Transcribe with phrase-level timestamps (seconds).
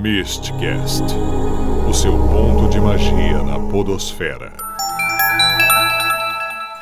[0.00, 1.02] Mistcast
[1.88, 4.52] o seu ponto de magia na Podosfera.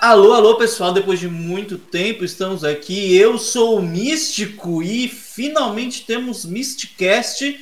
[0.02, 3.16] Alô, alô pessoal, depois de muito tempo estamos aqui.
[3.16, 7.58] Eu sou o Místico e finalmente temos Mistcast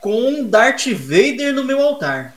[0.00, 2.34] com Darth Vader no meu altar.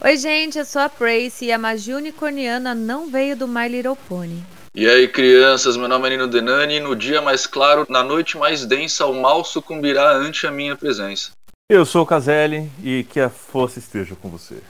[0.00, 3.98] Oi, gente, eu sou a Prace e a magia unicorniana não veio do My Little
[4.08, 4.42] Pony.
[4.74, 8.38] E aí, crianças, meu nome é Nino Denani e no dia mais claro, na noite
[8.38, 11.37] mais densa, o mal sucumbirá ante a minha presença.
[11.70, 14.62] Eu sou o Caselli e que a força esteja com você.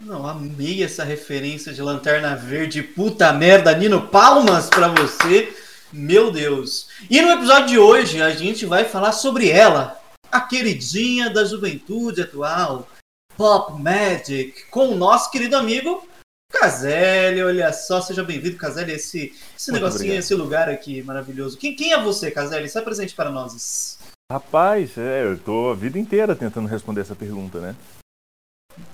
[0.00, 2.82] Não, amei essa referência de Lanterna Verde.
[2.82, 5.56] Puta merda, Nino, palmas pra você.
[5.92, 6.88] Meu Deus.
[7.08, 9.96] E no episódio de hoje a gente vai falar sobre ela,
[10.32, 12.88] a queridinha da juventude atual,
[13.36, 16.04] Pop Magic, com o nosso querido amigo
[16.50, 17.40] Caselli.
[17.40, 20.18] Olha só, seja bem-vindo, Caselli, esse, esse negocinho, obrigado.
[20.18, 21.56] esse lugar aqui maravilhoso.
[21.56, 22.68] Quem, quem é você, Caselli?
[22.68, 23.96] Se apresente para nós.
[24.34, 27.76] Rapaz, é, eu tô a vida inteira tentando responder essa pergunta, né?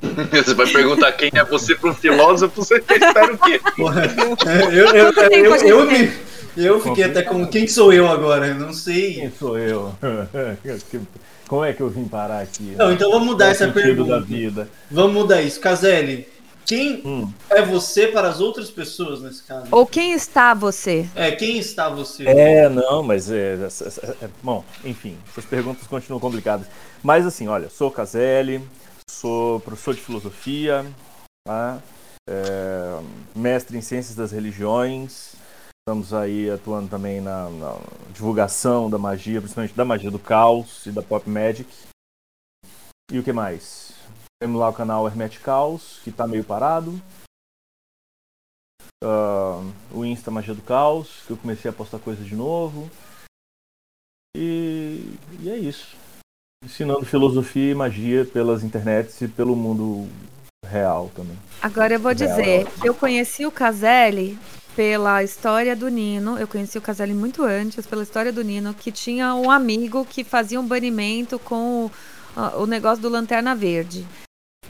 [0.30, 3.58] Você vai perguntar quem é você para um filósofo, você espera o quê?
[4.70, 6.12] eu, eu, eu, eu, me,
[6.58, 8.52] eu fiquei até com quem sou eu agora?
[8.52, 9.14] Não sei.
[9.14, 9.94] Quem sou eu?
[11.48, 12.74] Como é que eu vim parar aqui?
[12.76, 14.10] Não, então vamos mudar essa pergunta.
[14.10, 14.68] Da vida.
[14.90, 15.58] Vamos mudar isso.
[15.58, 16.28] Caselli,
[16.70, 17.32] quem hum.
[17.50, 19.66] é você para as outras pessoas nesse caso?
[19.72, 21.10] Ou quem está você?
[21.16, 22.24] É, quem está você?
[22.28, 26.68] É, não, mas é, é, é, bom, enfim, essas perguntas continuam complicadas.
[27.02, 28.62] Mas assim, olha, sou Caselli,
[29.10, 30.86] sou professor de filosofia,
[31.44, 31.82] tá?
[32.28, 33.02] é,
[33.34, 35.34] mestre em ciências das religiões.
[35.80, 37.80] Estamos aí atuando também na, na
[38.12, 41.68] divulgação da magia, principalmente da magia do caos e da pop magic.
[43.10, 43.89] E o que mais?
[44.42, 46.98] Temos lá o canal Hermetic Caos, que está meio parado.
[49.04, 52.90] Uh, o Insta Magia do Caos, que eu comecei a postar coisas de novo.
[54.34, 55.94] E, e é isso.
[56.64, 60.08] Ensinando filosofia e magia pelas internets e pelo mundo
[60.64, 61.38] real também.
[61.60, 64.38] Agora eu vou dizer, eu conheci o Caselli
[64.74, 66.38] pela história do Nino.
[66.38, 70.24] Eu conheci o Caselli muito antes, pela história do Nino, que tinha um amigo que
[70.24, 71.90] fazia um banimento com
[72.36, 74.06] o, o negócio do Lanterna Verde.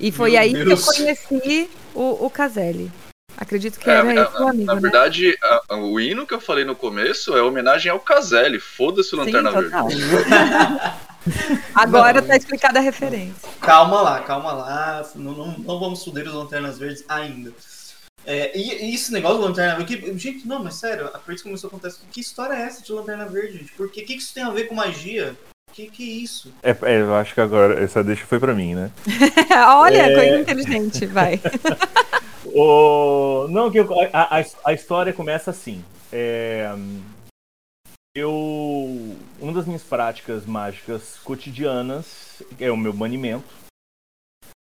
[0.01, 0.67] E foi Meu aí Deus.
[0.67, 2.91] que eu conheci o, o Caselli.
[3.37, 4.81] Acredito que é, era esse o amigo, Na né?
[4.81, 8.59] verdade, a, o hino que eu falei no começo é homenagem ao Caselli.
[8.59, 9.71] Foda-se o Lanterna Verde.
[11.75, 13.49] Agora tá explicada a referência.
[13.61, 15.11] Calma lá, calma lá.
[15.15, 17.53] Não, não, não vamos foder os Lanternas Verdes ainda.
[18.27, 20.19] É, e, e, esse negócio do Lanterna Verde.
[20.19, 22.01] Gente, não, mas sério, a partir começou a acontecer.
[22.11, 23.73] Que história é essa de Lanterna Verde, gente?
[23.73, 25.37] Por que, que isso tem a ver com magia?
[25.73, 26.53] Que que é isso?
[26.63, 28.91] É, é, eu acho que agora essa deixa foi para mim, né?
[29.77, 30.15] Olha, é...
[30.15, 31.41] coisa inteligente, vai.
[32.47, 33.47] o...
[33.49, 33.89] Não, que eu...
[34.13, 35.85] a, a, a, história começa assim.
[36.13, 36.69] É...
[38.15, 39.17] Eu.
[39.39, 43.55] Uma das minhas práticas mágicas cotidianas é o meu banimento.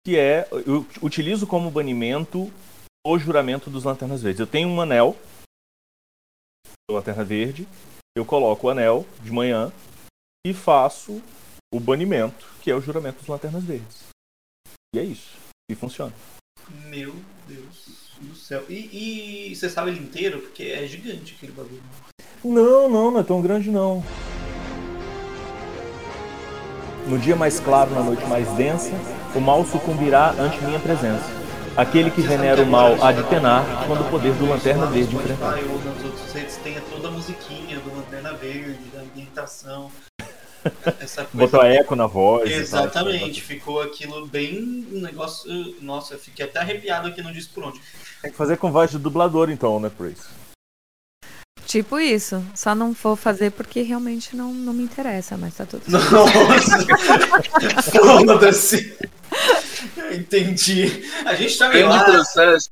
[0.06, 0.48] Que é.
[0.66, 2.52] Eu utilizo como banimento
[3.06, 4.40] o juramento dos Lanternas Verdes.
[4.40, 5.16] Eu tenho um anel.
[6.90, 7.68] Lanterna Verde.
[8.18, 9.72] Eu coloco o anel de manhã
[10.46, 11.20] e faço
[11.74, 14.04] o banimento, que é o juramento dos Lanternas Verdes.
[14.94, 15.38] E é isso.
[15.70, 16.14] E funciona.
[16.86, 17.16] Meu
[17.48, 18.64] Deus do céu.
[18.70, 20.40] E, e você sabe ele inteiro?
[20.40, 21.82] Porque é gigante aquele bagulho.
[22.44, 24.04] Não, não, não é tão grande não.
[27.08, 28.94] No dia mais claro, na noite mais densa,
[29.36, 31.26] o mal sucumbirá ante minha presença.
[31.76, 35.58] Aquele que venera o mal há de penar quando o poder do Lanterna Verde enfrentar.
[35.58, 39.92] Nas outras redes tem toda a musiquinha do Lanterna Verde, da ambientação.
[41.34, 42.52] Botou eco na voz.
[42.52, 45.76] Exatamente, ficou aquilo bem um negócio.
[45.82, 47.82] Nossa, eu fiquei até arrepiado aqui no disco por onde.
[48.22, 50.20] Tem que fazer com voz de dublador então, né, Pris?
[51.66, 52.44] Tipo isso.
[52.54, 56.12] Só não vou fazer porque realmente não, não me interessa, mas tá tudo certo.
[56.12, 56.86] Nossa!
[57.92, 58.98] Foda-se!
[60.12, 61.04] Entendi.
[61.26, 61.88] A gente tá meio.
[61.88, 62.70] processo.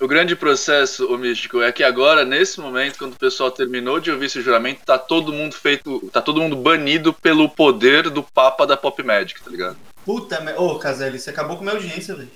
[0.00, 4.12] O grande processo, o místico, é que agora, nesse momento, quando o pessoal terminou de
[4.12, 6.08] ouvir esse juramento, tá todo mundo feito.
[6.12, 9.76] tá todo mundo banido pelo poder do Papa da Pop Magic, tá ligado?
[10.04, 10.60] Puta merda.
[10.60, 12.30] Ô, Caselli, você acabou com a minha audiência, velho.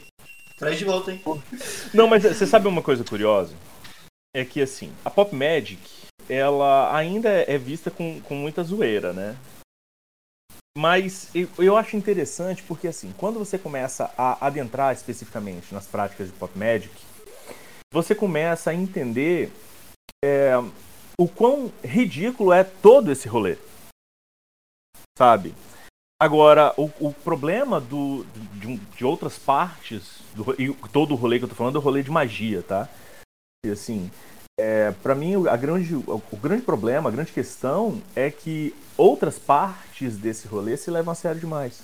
[0.58, 1.22] Traz de volta, hein?
[1.94, 3.54] Não, mas você sabe uma coisa curiosa?
[4.34, 5.80] É que assim, a Pop Magic,
[6.28, 9.36] ela ainda é vista com, com muita zoeira, né?
[10.76, 16.28] Mas eu, eu acho interessante porque assim, quando você começa a adentrar especificamente nas práticas
[16.28, 16.90] de Pop Magic,
[17.92, 19.52] você começa a entender
[20.24, 20.54] é,
[21.18, 23.58] o quão ridículo é todo esse rolê.
[25.16, 25.54] Sabe?
[26.20, 28.24] Agora, o, o problema do,
[28.54, 31.82] de, de, outras partes, do, e todo o rolê que eu tô falando é o
[31.82, 32.88] rolê de magia, tá?
[33.66, 34.10] E assim,
[34.58, 40.16] é, para mim, a grande, o grande problema, a grande questão é que outras partes
[40.16, 41.82] desse rolê se levam a sério demais.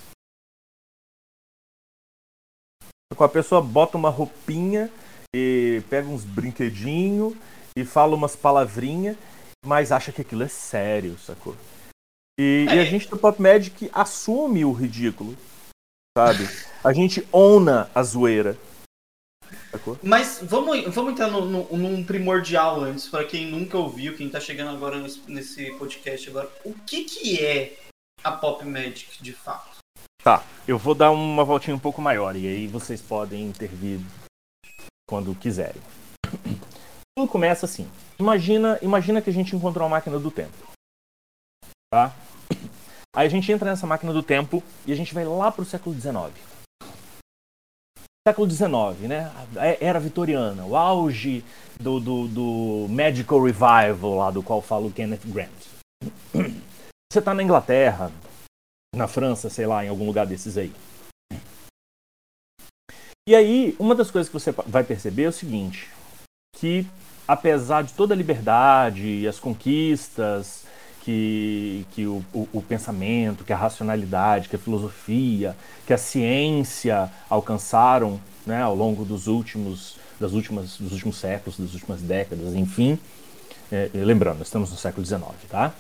[3.15, 4.91] Com a pessoa bota uma roupinha
[5.35, 7.35] e pega uns brinquedinhos
[7.77, 9.17] e fala umas palavrinhas,
[9.65, 11.57] mas acha que aquilo é sério, sacou?
[12.39, 12.77] E, é.
[12.77, 15.37] e a gente do Pop Magic assume o ridículo,
[16.17, 16.49] sabe?
[16.83, 18.57] A gente ona a zoeira.
[19.71, 19.99] Sacou?
[20.03, 24.41] Mas vamos, vamos entrar no, no, num primordial antes, para quem nunca ouviu, quem tá
[24.41, 26.51] chegando agora nesse, nesse podcast agora.
[26.65, 27.79] O que que é
[28.23, 29.79] a Pop Magic de fato?
[30.23, 34.01] Tá, eu vou dar uma voltinha um pouco maior e aí vocês podem intervir
[35.09, 35.81] quando quiserem.
[37.17, 37.91] Tudo começa assim.
[38.19, 40.53] Imagina, imagina que a gente encontrou uma máquina do tempo.
[41.91, 42.15] Tá?
[43.17, 45.99] Aí a gente entra nessa máquina do tempo e a gente vai lá pro século
[45.99, 46.33] XIX.
[48.29, 49.33] Século XIX, né?
[49.81, 51.43] Era vitoriana, o auge
[51.81, 55.49] do, do, do Magical Revival, lá do qual fala o Kenneth Grant.
[57.11, 58.13] Você tá na Inglaterra,
[58.95, 60.71] na França, sei lá, em algum lugar desses aí.
[63.29, 65.91] E aí, uma das coisas que você vai perceber é o seguinte:
[66.57, 66.87] que
[67.27, 70.65] apesar de toda a liberdade e as conquistas
[71.03, 75.55] que, que o, o, o, pensamento, que a racionalidade, que a filosofia,
[75.87, 81.75] que a ciência alcançaram né, ao longo dos últimos, das últimas, dos últimos séculos, das
[81.75, 82.99] últimas décadas, enfim.
[83.71, 85.75] É, lembrando, estamos no século XIX, tá?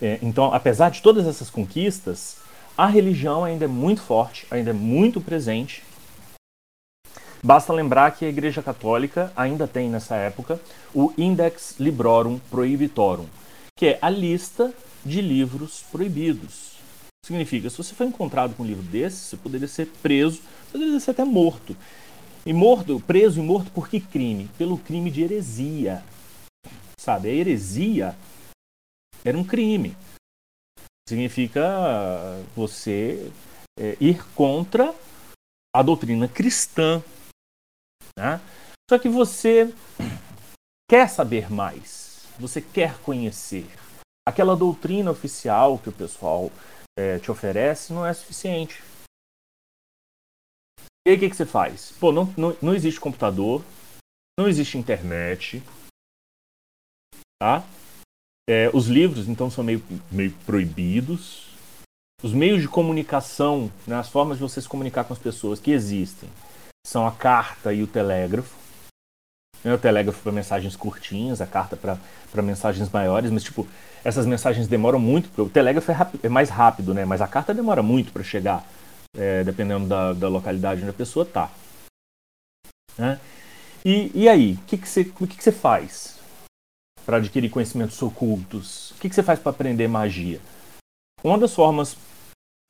[0.00, 2.38] É, então, apesar de todas essas conquistas,
[2.74, 5.84] a religião ainda é muito forte, ainda é muito presente.
[7.46, 10.60] Basta lembrar que a Igreja Católica ainda tem nessa época
[10.92, 13.28] o Index Librorum Prohibitorum,
[13.78, 16.72] que é a lista de livros proibidos.
[17.24, 21.12] Significa, se você for encontrado com um livro desse, você poderia ser preso, poderia ser
[21.12, 21.76] até morto.
[22.44, 24.50] E morto, preso e morto por que crime?
[24.58, 26.02] Pelo crime de heresia.
[26.98, 28.16] Sabe, a heresia
[29.24, 29.96] era um crime.
[31.08, 33.30] Significa você
[33.78, 34.92] é, ir contra
[35.72, 37.00] a doutrina cristã.
[38.18, 38.40] Né?
[38.90, 39.72] Só que você
[40.88, 42.06] quer saber mais
[42.38, 43.66] você quer conhecer.
[44.26, 46.50] Aquela doutrina oficial que o pessoal
[46.98, 48.82] é, te oferece não é suficiente.
[51.06, 51.92] E aí o que, que você faz?
[52.00, 53.64] Pô, não, não, não existe computador,
[54.38, 55.62] não existe internet,
[57.40, 57.64] tá?
[58.48, 61.46] É, os livros, então, são meio, meio proibidos.
[62.22, 65.70] Os meios de comunicação, né, as formas de você se comunicar com as pessoas que
[65.70, 66.28] existem,
[66.86, 68.54] são a carta e o telégrafo.
[69.64, 73.66] Né, o telégrafo para mensagens curtinhas, a carta para mensagens maiores, mas tipo,
[74.04, 77.04] essas mensagens demoram muito, o telégrafo é, é mais rápido, né?
[77.04, 78.64] Mas a carta demora muito para chegar,
[79.16, 81.50] é, dependendo da, da, localidade onde a pessoa tá.
[82.96, 83.18] Né?
[83.84, 86.20] E, e aí, o que, que, você, que, que você faz
[87.04, 88.92] para adquirir conhecimentos ocultos?
[88.92, 90.40] O que, que você faz para aprender magia?
[91.24, 91.96] Uma das formas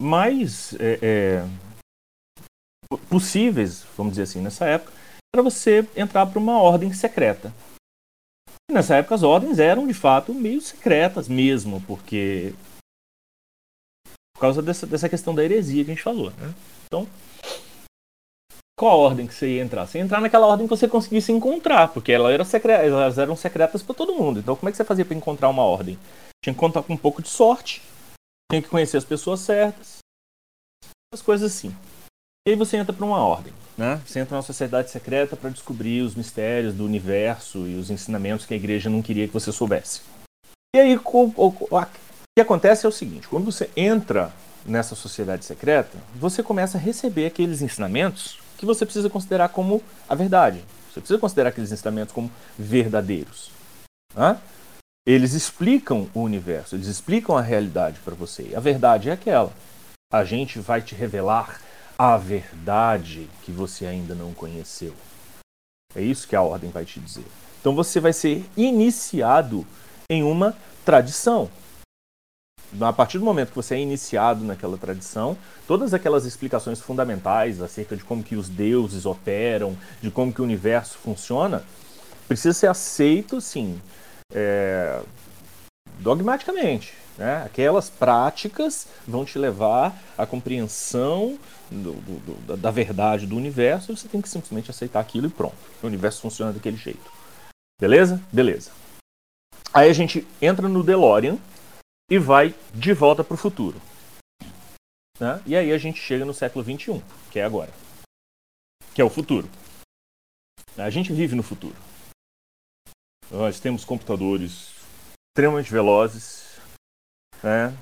[0.00, 1.65] mais é, é,
[3.08, 4.92] possíveis, vamos dizer assim, nessa época,
[5.34, 7.52] para você entrar para uma ordem secreta.
[8.70, 12.54] E nessa época as ordens eram de fato meio secretas mesmo, porque
[14.34, 16.30] por causa dessa, dessa questão da heresia que a gente falou.
[16.32, 16.54] Né?
[16.86, 17.08] Então,
[18.78, 19.86] qual a ordem que você ia entrar?
[19.86, 23.34] Você ia entrar naquela ordem que você conseguisse encontrar, porque elas eram, secretas, elas eram
[23.34, 24.38] secretas para todo mundo.
[24.38, 25.98] Então, como é que você fazia para encontrar uma ordem?
[26.44, 27.82] Tinha que contar com um pouco de sorte,
[28.50, 29.98] tinha que conhecer as pessoas certas,
[31.14, 31.74] as coisas assim.
[32.46, 33.52] E aí você entra para uma ordem.
[33.76, 34.00] Né?
[34.06, 38.54] Você entra numa sociedade secreta para descobrir os mistérios do universo e os ensinamentos que
[38.54, 40.00] a igreja não queria que você soubesse.
[40.74, 41.86] E aí o, o, o
[42.38, 44.32] que acontece é o seguinte: quando você entra
[44.64, 50.14] nessa sociedade secreta, você começa a receber aqueles ensinamentos que você precisa considerar como a
[50.14, 50.64] verdade.
[50.92, 53.50] Você precisa considerar aqueles ensinamentos como verdadeiros.
[54.14, 54.38] Né?
[55.04, 58.52] Eles explicam o universo, eles explicam a realidade para você.
[58.56, 59.52] A verdade é aquela.
[60.12, 61.60] A gente vai te revelar
[61.98, 64.94] a verdade que você ainda não conheceu.
[65.94, 67.24] É isso que a ordem vai te dizer.
[67.60, 69.66] Então você vai ser iniciado
[70.10, 71.50] em uma tradição.
[72.80, 77.96] A partir do momento que você é iniciado naquela tradição, todas aquelas explicações fundamentais acerca
[77.96, 81.64] de como que os deuses operam, de como que o universo funciona,
[82.28, 83.80] precisa ser aceito, sim,
[84.34, 85.00] é,
[86.00, 86.92] dogmaticamente.
[87.16, 87.42] Né?
[87.44, 91.38] Aquelas práticas vão te levar à compreensão
[91.70, 95.56] do, do, da verdade do universo, você tem que simplesmente aceitar aquilo e pronto.
[95.82, 97.12] O universo funciona daquele jeito.
[97.80, 98.22] Beleza?
[98.32, 98.72] Beleza.
[99.72, 101.38] Aí a gente entra no DeLorean
[102.10, 103.80] e vai de volta para o futuro.
[105.18, 105.42] Né?
[105.46, 107.72] E aí a gente chega no século 21, que é agora.
[108.94, 109.48] Que é o futuro.
[110.76, 111.76] A gente vive no futuro.
[113.30, 114.74] Nós temos computadores
[115.30, 116.58] extremamente velozes,
[117.42, 117.76] né?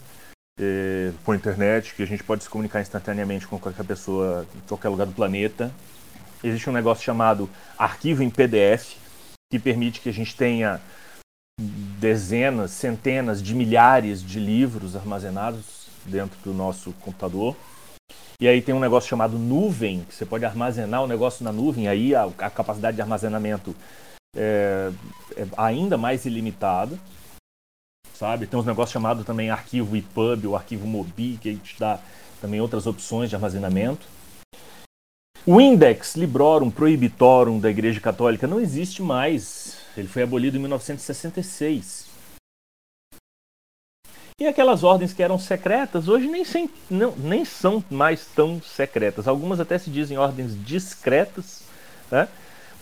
[0.58, 4.88] E, por internet, que a gente pode se comunicar instantaneamente com qualquer pessoa em qualquer
[4.88, 5.72] lugar do planeta.
[6.42, 8.96] Existe um negócio chamado arquivo em PDF,
[9.50, 10.80] que permite que a gente tenha
[11.58, 17.56] dezenas, centenas de milhares de livros armazenados dentro do nosso computador.
[18.40, 21.88] E aí tem um negócio chamado nuvem, que você pode armazenar o negócio na nuvem,
[21.88, 23.74] aí a, a capacidade de armazenamento
[24.36, 24.90] é,
[25.36, 26.98] é, ainda mais ilimitada.
[28.14, 28.46] Sabe?
[28.46, 31.98] Tem uns negócios chamados também arquivo EPUB ou arquivo MOBI, que te dá
[32.40, 34.06] também outras opções de armazenamento.
[35.44, 39.76] O Index Librorum Prohibitorum da Igreja Católica não existe mais.
[39.96, 42.06] Ele foi abolido em 1966.
[44.40, 49.28] E aquelas ordens que eram secretas, hoje nem, sem, não, nem são mais tão secretas.
[49.28, 51.62] Algumas até se dizem ordens discretas,
[52.10, 52.28] né?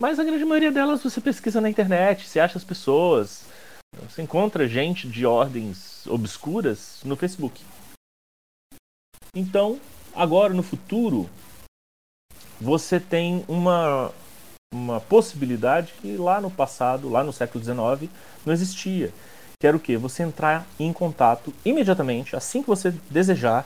[0.00, 3.44] mas a grande maioria delas você pesquisa na internet, você acha as pessoas,
[4.00, 7.64] você encontra gente de ordens obscuras no Facebook.
[9.34, 9.80] Então,
[10.14, 11.28] agora no futuro,
[12.60, 14.12] você tem uma,
[14.72, 18.10] uma possibilidade que lá no passado, lá no século XIX,
[18.44, 19.12] não existia
[19.62, 19.96] que era o que?
[19.96, 23.64] Você entrar em contato imediatamente, assim que você desejar,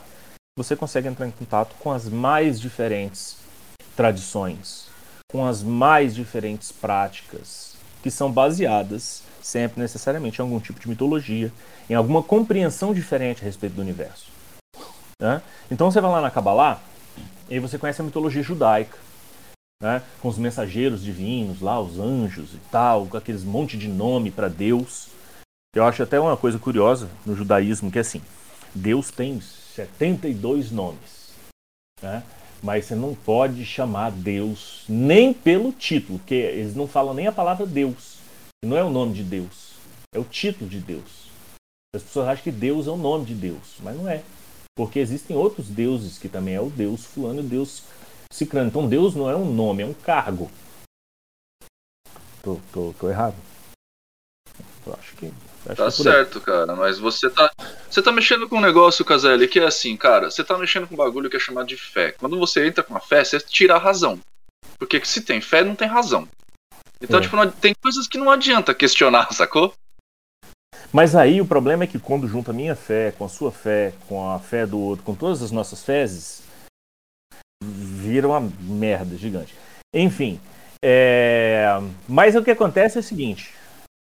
[0.54, 3.38] você consegue entrar em contato com as mais diferentes
[3.96, 4.90] tradições,
[5.32, 11.52] com as mais diferentes práticas, que são baseadas sempre necessariamente em algum tipo de mitologia,
[11.88, 14.26] em alguma compreensão diferente a respeito do universo.
[15.20, 15.40] Né?
[15.70, 16.80] Então você vai lá na Kabbalah
[17.48, 18.98] e você conhece a mitologia judaica,
[19.80, 20.02] né?
[20.20, 24.48] com os mensageiros divinos lá, os anjos e tal, com aqueles monte de nome para
[24.48, 25.08] Deus.
[25.74, 28.22] Eu acho até uma coisa curiosa no judaísmo que é assim:
[28.74, 31.30] Deus tem 72 nomes,
[32.02, 32.22] né?
[32.62, 37.32] mas você não pode chamar Deus nem pelo título, porque eles não falam nem a
[37.32, 38.15] palavra Deus,
[38.66, 39.74] não é o nome de Deus,
[40.14, 41.30] é o título de Deus.
[41.94, 44.22] As pessoas acham que Deus é o nome de Deus, mas não é.
[44.76, 47.84] Porque existem outros deuses que também é o Deus fulano e o Deus
[48.30, 48.68] ciclano.
[48.68, 50.50] Então Deus não é um nome, é um cargo.
[52.42, 53.36] Tô, tô, tô errado?
[54.86, 55.32] Eu acho que
[55.68, 57.50] Acho tá que certo, cara, mas você tá.
[57.90, 60.94] Você tá mexendo com um negócio, Caselli, que é assim, cara, você tá mexendo com
[60.94, 62.12] um bagulho que é chamado de fé.
[62.12, 64.20] Quando você entra com a fé, você tira a razão.
[64.78, 66.28] Porque se tem fé, não tem razão.
[67.00, 67.22] Então, é.
[67.22, 69.74] tipo, não, tem coisas que não adianta questionar, sacou?
[70.92, 73.92] Mas aí o problema é que quando junta a minha fé com a sua fé,
[74.08, 76.42] com a fé do outro, com todas as nossas fezes,
[77.62, 79.54] vira uma merda gigante.
[79.92, 80.40] Enfim,
[80.82, 81.66] é...
[82.08, 83.52] mas o que acontece é o seguinte: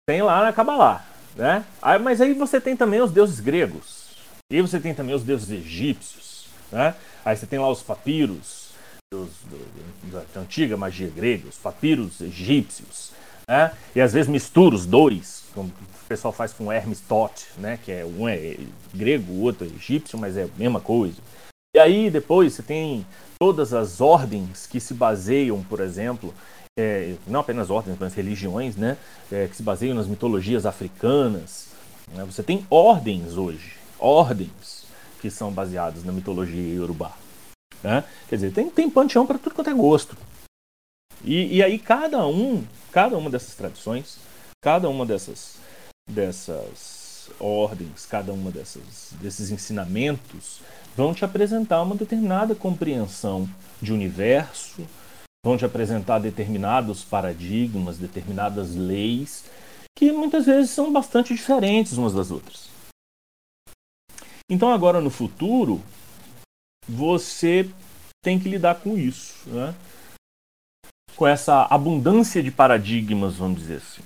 [0.08, 1.04] tem lá na Kabbalah,
[1.36, 1.64] né?
[1.82, 4.08] Aí, mas aí você tem também os deuses gregos.
[4.50, 6.48] E você tem também os deuses egípcios.
[6.72, 6.94] Né?
[7.24, 8.67] Aí você tem lá os papiros,
[9.10, 13.12] dos, do, da antiga magia grega, os papiros egípcios.
[13.48, 13.72] Né?
[13.94, 17.78] E às vezes mistura os dois, como o pessoal faz com Hermes Tot, né?
[17.82, 18.56] que é um é
[18.94, 21.16] grego, o outro é egípcio, mas é a mesma coisa.
[21.74, 23.06] E aí depois você tem
[23.40, 26.34] todas as ordens que se baseiam, por exemplo,
[26.78, 28.96] é, não apenas ordens, mas religiões, né,
[29.32, 31.68] é, que se baseiam nas mitologias africanas.
[32.12, 32.24] Né?
[32.26, 34.86] Você tem ordens hoje, ordens
[35.20, 37.12] que são baseadas na mitologia iorubá.
[37.82, 38.04] Né?
[38.28, 40.16] Quer dizer, tem, tem panteão para tudo quanto é gosto.
[41.24, 44.18] E, e aí cada um, cada uma dessas tradições,
[44.62, 45.56] cada uma dessas,
[46.08, 50.60] dessas ordens, cada uma dessas, desses ensinamentos
[50.96, 53.48] vão te apresentar uma determinada compreensão
[53.80, 54.86] de universo,
[55.44, 59.44] vão te apresentar determinados paradigmas, determinadas leis,
[59.96, 62.68] que muitas vezes são bastante diferentes umas das outras.
[64.50, 65.82] Então, agora no futuro,
[66.88, 67.70] você
[68.22, 69.74] tem que lidar com isso, né?
[71.16, 74.02] com essa abundância de paradigmas, vamos dizer assim.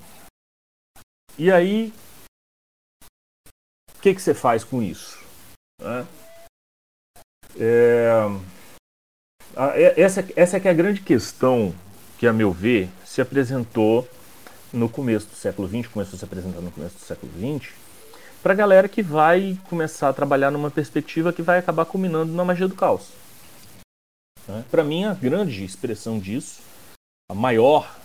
[1.39, 1.93] E aí,
[3.97, 5.23] o que, que você faz com isso?
[5.81, 6.07] Né?
[7.59, 8.53] É
[9.97, 11.75] essa, essa é é a grande questão
[12.19, 14.09] que, a meu ver, se apresentou
[14.73, 17.75] no começo do século XX, começou a se apresentar no começo do século XX,
[18.43, 22.45] para a galera que vai começar a trabalhar numa perspectiva que vai acabar culminando na
[22.45, 23.13] magia do caos.
[24.49, 24.65] Né?
[24.71, 26.61] Para mim, a grande expressão disso,
[27.31, 27.97] a maior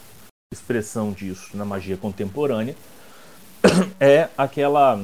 [0.54, 2.76] expressão disso na magia contemporânea,
[4.00, 5.04] é aquela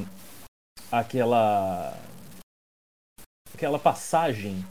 [0.91, 1.97] aquela
[3.53, 4.63] aquela passagem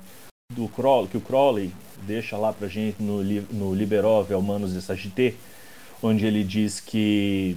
[0.52, 5.34] do Crowley, que o Crowley deixa lá pra gente no, no Liberov, Humanos de Sagité,
[6.02, 7.56] onde ele diz que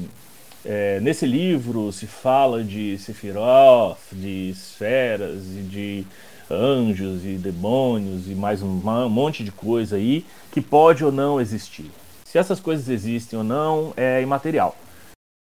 [0.66, 6.08] é, nesse livro se fala de Sephiroth, de esferas e de
[6.50, 8.68] anjos e demônios e mais um,
[9.10, 11.92] monte de coisa aí que pode ou não existir.
[12.26, 14.76] Se essas coisas existem ou não é imaterial.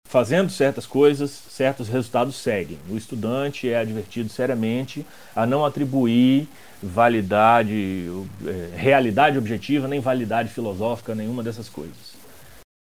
[0.07, 2.79] fazendo certas coisas, certos resultados seguem.
[2.89, 5.05] O estudante é advertido seriamente
[5.35, 6.47] a não atribuir
[6.81, 8.07] validade,
[8.47, 12.14] é, realidade objetiva, nem validade filosófica, nenhuma dessas coisas.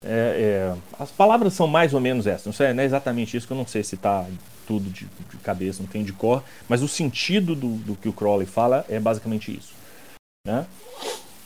[0.04, 3.48] É, é, as palavras são mais ou menos essas, não, sei, não é exatamente isso
[3.48, 4.27] que eu não sei se está
[4.68, 8.13] tudo de, de, cabeça, não tem de cor, mas o sentido do, do, que o
[8.13, 9.74] Crowley fala é basicamente isso.
[10.46, 10.68] Né?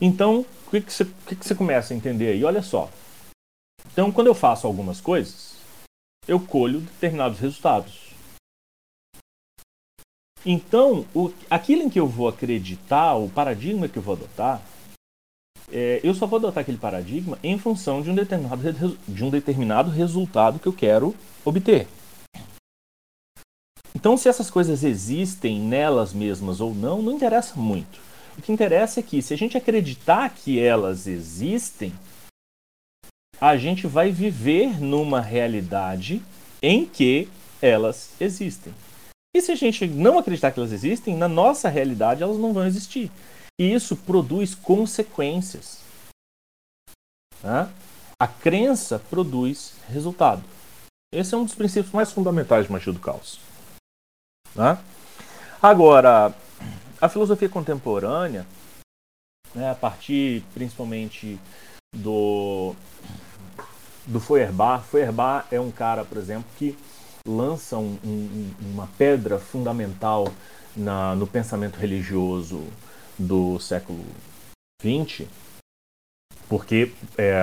[0.02, 2.44] Então, o que, você, que, que começa a entender aí?
[2.44, 2.90] Olha só.
[3.92, 5.56] Então, quando eu faço algumas coisas,
[6.28, 8.12] eu colho determinados resultados.
[10.46, 14.62] Então, o, aquilo em que eu vou acreditar, o paradigma que eu vou adotar,
[15.72, 19.90] é, eu só vou adotar aquele paradigma em função de um, determinado, de um determinado
[19.90, 21.88] resultado que eu quero obter.
[23.96, 28.00] Então, se essas coisas existem nelas mesmas ou não, não interessa muito.
[28.38, 31.94] O que interessa é que, se a gente acreditar que elas existem,
[33.40, 36.22] a gente vai viver numa realidade
[36.62, 37.28] em que
[37.62, 38.74] elas existem.
[39.36, 42.66] E se a gente não acreditar que elas existem, na nossa realidade elas não vão
[42.66, 43.12] existir.
[43.60, 45.82] E isso produz consequências.
[47.44, 47.72] Né?
[48.20, 50.44] A crença produz resultado.
[51.14, 53.40] Esse é um dos princípios mais fundamentais de magia do caos.
[54.56, 54.78] Né?
[55.62, 56.34] Agora,
[57.00, 58.46] a filosofia contemporânea,
[59.54, 61.40] né, a partir principalmente
[61.96, 62.76] do
[64.08, 64.84] do Feuerbach.
[64.88, 66.78] Feuerbach é um cara, por exemplo, que
[67.28, 70.28] lança um, um, uma pedra fundamental
[70.76, 72.64] na, no pensamento religioso
[73.22, 74.04] do século
[74.82, 75.28] XX,
[76.50, 77.42] porque, é,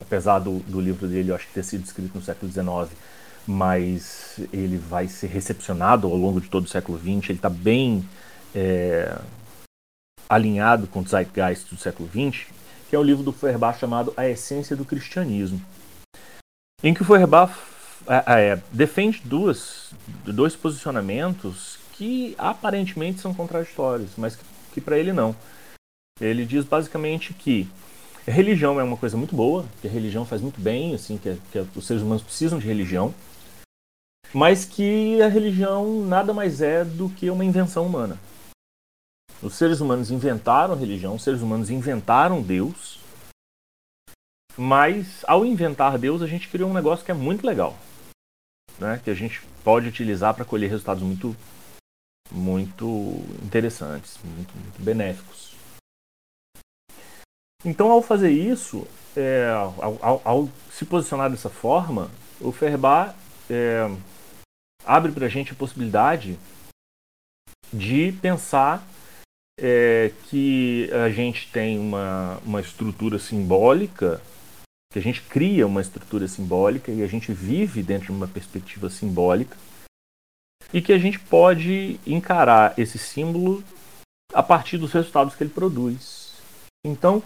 [0.00, 2.98] apesar do, do, livro dele, eu acho que ter sido escrito no século XIX,
[3.46, 8.08] mas ele vai ser recepcionado ao longo de todo o século XX, ele está bem
[8.54, 9.18] é,
[10.28, 12.46] alinhado com o zeitgeist do século XX,
[12.88, 15.60] que é o livro do Feuerbach chamado A Essência do Cristianismo,
[16.82, 17.52] em que o Feuerbach
[18.06, 19.90] é, é, defende duas,
[20.24, 24.44] dois posicionamentos que aparentemente são contraditórios, mas que,
[24.78, 25.34] que para ele não.
[26.20, 27.68] Ele diz basicamente que
[28.26, 31.36] a religião é uma coisa muito boa, que a religião faz muito bem, assim, que,
[31.50, 33.14] que os seres humanos precisam de religião,
[34.32, 38.18] mas que a religião nada mais é do que uma invenção humana.
[39.40, 42.98] Os seres humanos inventaram a religião, os seres humanos inventaram Deus,
[44.56, 47.76] mas ao inventar Deus a gente criou um negócio que é muito legal,
[48.78, 49.00] né?
[49.02, 51.36] que a gente pode utilizar para colher resultados muito,
[52.30, 52.86] muito
[53.42, 55.54] interessantes, muito, muito benéficos.
[57.64, 58.86] Então, ao fazer isso,
[59.16, 62.10] é, ao, ao, ao, se posicionar dessa forma,
[62.40, 63.16] o Ferbar
[63.50, 63.90] é,
[64.84, 66.38] abre para a gente a possibilidade
[67.72, 68.86] de pensar
[69.60, 74.22] é que a gente tem uma, uma estrutura simbólica,
[74.92, 78.88] que a gente cria uma estrutura simbólica e a gente vive dentro de uma perspectiva
[78.88, 79.56] simbólica,
[80.72, 83.62] e que a gente pode encarar esse símbolo
[84.32, 86.32] a partir dos resultados que ele produz.
[86.84, 87.22] Então,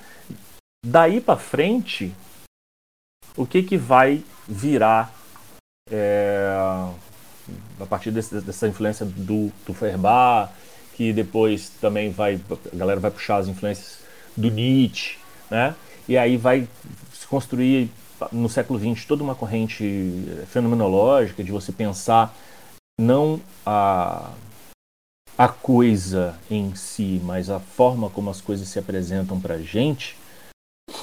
[0.84, 2.14] daí para frente,
[3.36, 5.12] o que, que vai virar
[5.90, 6.46] é,
[7.80, 10.52] a partir desse, dessa influência do, do Feuerbach,
[10.94, 12.40] que depois também vai
[12.72, 13.98] a galera vai puxar as influências
[14.36, 15.18] do Nietzsche,
[15.50, 15.74] né?
[16.08, 16.68] E aí vai
[17.12, 17.90] se construir
[18.30, 22.34] no século XX toda uma corrente fenomenológica de você pensar
[23.02, 24.30] não a
[25.36, 30.16] a coisa em si, mas a forma como as coisas se apresentam para gente.
[30.88, 30.94] O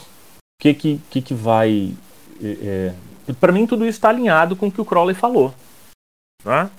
[0.62, 1.96] que que, que, que vai
[2.42, 2.94] é,
[3.28, 5.54] é para mim tudo isso está alinhado com o que o Crowley falou,
[6.44, 6.70] né?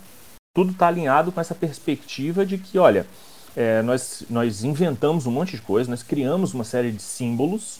[0.54, 3.06] tudo está alinhado com essa perspectiva de que, olha,
[3.54, 7.78] é, nós, nós inventamos um monte de coisa, nós criamos uma série de símbolos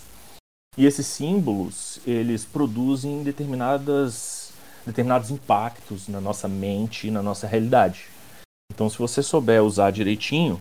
[0.76, 4.49] e esses símbolos eles produzem determinadas,
[4.86, 8.08] determinados impactos na nossa mente e na nossa realidade.
[8.72, 10.60] Então, se você souber usar direitinho,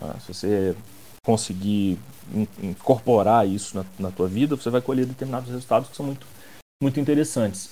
[0.00, 0.76] tá, se você
[1.24, 1.98] conseguir
[2.62, 6.26] incorporar isso na, na tua vida, você vai colher determinados resultados que são muito,
[6.82, 7.70] muito interessantes.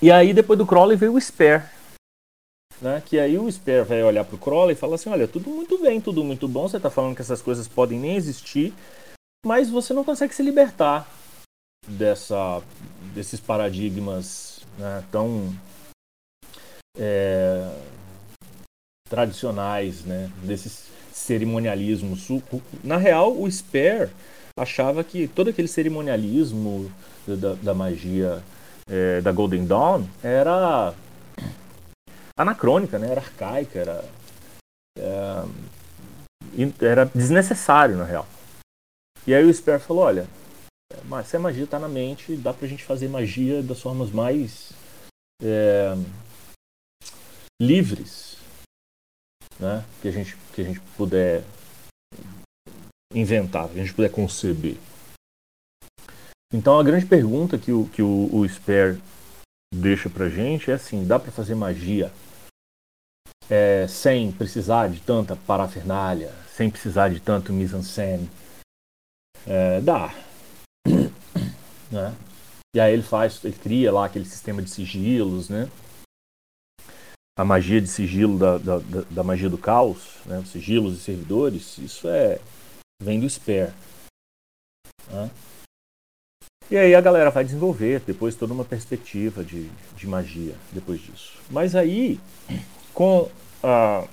[0.00, 1.64] E aí, depois do Crowley, veio o Spare,
[2.80, 3.02] né?
[3.04, 5.78] Que aí o Sper vai olhar para o Crowley e fala assim: olha, tudo muito
[5.78, 8.74] bem, tudo muito bom, você está falando que essas coisas podem nem existir,
[9.44, 11.08] mas você não consegue se libertar
[11.86, 12.62] dessa,
[13.14, 15.54] desses paradigmas né, tão
[16.98, 17.68] é,
[19.08, 22.28] tradicionais, né, desses cerimonialismos.
[22.84, 24.10] Na real, o Sper
[24.58, 26.90] achava que todo aquele cerimonialismo
[27.26, 28.42] da, da magia
[28.88, 30.94] é, da Golden Dawn era
[32.38, 33.10] anacrônica, né?
[33.10, 34.04] Era arcaica, era,
[34.98, 35.44] é,
[36.80, 38.26] era desnecessário, na real.
[39.26, 40.26] E aí o Sper falou, olha,
[41.04, 44.72] Mas se a magia está na mente, dá pra gente fazer magia das formas mais
[45.42, 45.94] é,
[47.60, 48.36] livres
[49.58, 49.84] né?
[50.00, 51.42] que, a gente, que a gente puder
[53.14, 54.76] inventar, que a gente puder conceber.
[56.52, 59.00] Então a grande pergunta que o, que o, o Spare
[59.74, 62.12] deixa pra gente é assim, dá para fazer magia
[63.50, 68.30] é, sem precisar de tanta parafernália, sem precisar de tanto mise-en-scène?
[69.46, 70.25] É, dá.
[71.90, 72.14] Né?
[72.74, 75.68] E aí ele faz, ele cria lá aquele sistema de sigilos, né?
[77.38, 78.78] A magia de sigilo da, da,
[79.10, 80.38] da magia do caos, né?
[80.38, 82.40] Os sigilos e servidores, isso é
[83.02, 83.72] vem do Spare.
[85.10, 85.30] Né?
[86.70, 91.38] E aí a galera vai desenvolver depois toda uma perspectiva de, de magia depois disso.
[91.48, 92.18] Mas aí,
[92.92, 93.30] com
[93.62, 94.06] a,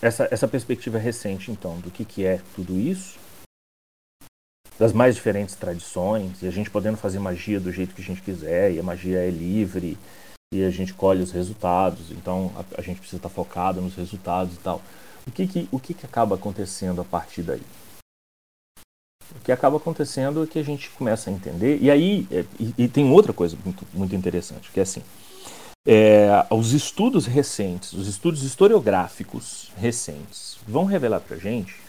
[0.00, 3.18] essa, essa perspectiva recente, então, do que, que é tudo isso,
[4.78, 8.22] das mais diferentes tradições, e a gente podendo fazer magia do jeito que a gente
[8.22, 9.96] quiser, e a magia é livre,
[10.52, 14.54] e a gente colhe os resultados, então a, a gente precisa estar focado nos resultados
[14.54, 14.82] e tal.
[15.26, 17.62] O que, que, o que, que acaba acontecendo a partir daí?
[19.34, 22.74] O que acaba acontecendo é que a gente começa a entender, e aí, é, e,
[22.78, 25.02] e tem outra coisa muito, muito interessante, que é assim,
[25.86, 31.83] é, os estudos recentes, os estudos historiográficos recentes, vão revelar para gente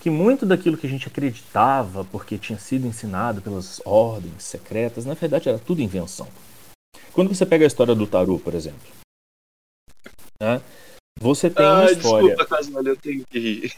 [0.00, 5.14] que muito daquilo que a gente acreditava porque tinha sido ensinado pelas ordens secretas, na
[5.14, 6.28] verdade era tudo invenção.
[7.12, 8.80] Quando você pega a história do Taru, por exemplo,
[10.40, 10.60] né,
[11.20, 12.28] você tem ah, uma história.
[12.28, 13.72] Desculpa, Casalho, eu tenho que rir.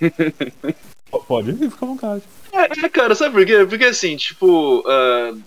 [1.26, 2.22] Pode rir, fica à vontade.
[2.52, 3.66] É, cara, sabe por quê?
[3.66, 5.42] Porque assim, tipo, uh,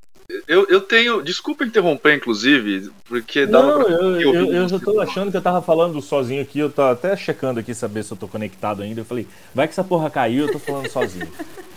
[0.48, 1.22] eu, eu tenho.
[1.22, 5.62] Desculpa interromper, inclusive, porque dá Não, eu, eu, eu já tô achando que eu tava
[5.62, 9.02] falando sozinho aqui, eu tô até checando aqui saber se eu tô conectado ainda.
[9.02, 11.32] Eu falei, vai que essa porra caiu, eu tô falando sozinho.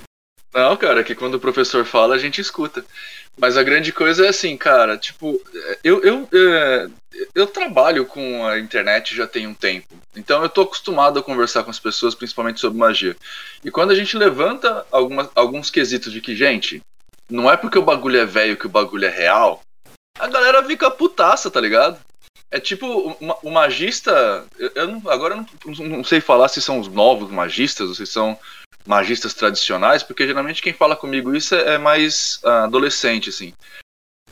[0.54, 2.82] Não, cara, que quando o professor fala, a gente escuta.
[3.36, 5.38] Mas a grande coisa é assim, cara, tipo,
[5.84, 6.88] eu, eu, eu, é,
[7.34, 9.94] eu trabalho com a internet já tem um tempo.
[10.16, 13.14] Então eu tô acostumado a conversar com as pessoas, principalmente sobre magia.
[13.62, 16.80] E quando a gente levanta alguma, alguns quesitos de que, gente,
[17.30, 19.60] não é porque o bagulho é velho que o bagulho é real,
[20.18, 21.98] a galera fica putaça, tá ligado?
[22.50, 24.46] É tipo, o, o magista.
[24.58, 27.94] Eu, eu não, agora eu não, não, sei falar se são os novos magistas ou
[27.94, 28.38] se são
[28.86, 33.52] magistas tradicionais, porque geralmente quem fala comigo isso é, é mais uh, adolescente, assim.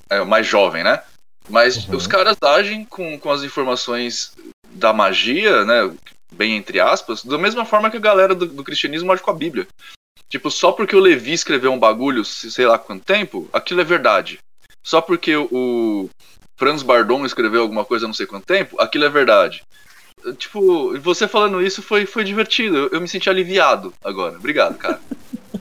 [0.09, 1.03] É mais jovem, né?
[1.49, 1.97] Mas uhum.
[1.97, 4.33] os caras agem com, com as informações
[4.71, 5.95] da magia, né?
[6.33, 9.35] Bem entre aspas, da mesma forma que a galera do, do cristianismo age com a
[9.35, 9.67] Bíblia.
[10.35, 14.41] Tipo, só porque o Levi escreveu um bagulho, sei lá quanto tempo, aquilo é verdade.
[14.83, 16.11] Só porque o
[16.57, 19.63] Franz Bardon escreveu alguma coisa não sei quanto tempo, aquilo é verdade.
[20.37, 22.77] Tipo, você falando isso foi, foi divertido.
[22.77, 24.37] Eu, eu me senti aliviado agora.
[24.37, 25.01] Obrigado, cara.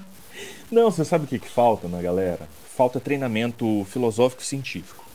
[0.72, 2.50] não, você sabe o que, que falta na galera?
[2.76, 5.06] Falta treinamento filosófico científico.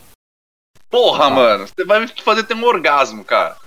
[0.89, 1.29] Porra, ah.
[1.29, 3.57] mano, você vai fazer ter um orgasmo, cara.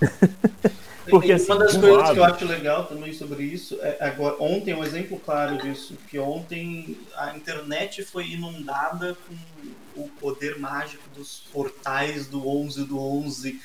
[1.10, 2.12] Porque assim, uma das coisas lado...
[2.14, 6.18] que eu acho legal também sobre isso é agora ontem um exemplo claro disso que
[6.18, 13.60] ontem a internet foi inundada com o poder mágico dos portais do 11 do 11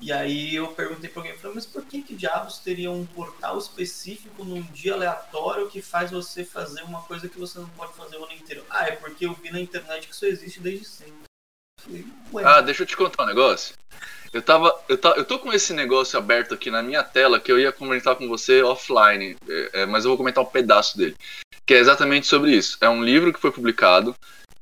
[0.00, 3.56] e aí eu perguntei para alguém, falei, mas por que que diabos teria um portal
[3.56, 8.16] específico num dia aleatório que faz você fazer uma coisa que você não pode fazer
[8.16, 8.62] o ano inteiro?
[8.68, 11.25] Ah, é porque eu vi na internet que isso existe desde sempre.
[12.32, 13.74] Falei, ah, deixa eu te contar um negócio.
[14.32, 17.50] Eu tava, eu, tá, eu tô com esse negócio aberto aqui na minha tela que
[17.50, 21.16] eu ia comentar com você offline, é, é, mas eu vou comentar um pedaço dele,
[21.64, 22.76] que é exatamente sobre isso.
[22.80, 24.14] É um livro que foi publicado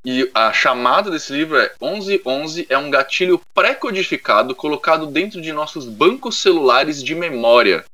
[0.05, 5.87] e a chamada desse livro é 1111 é um gatilho pré-codificado colocado dentro de nossos
[5.87, 7.85] bancos celulares de memória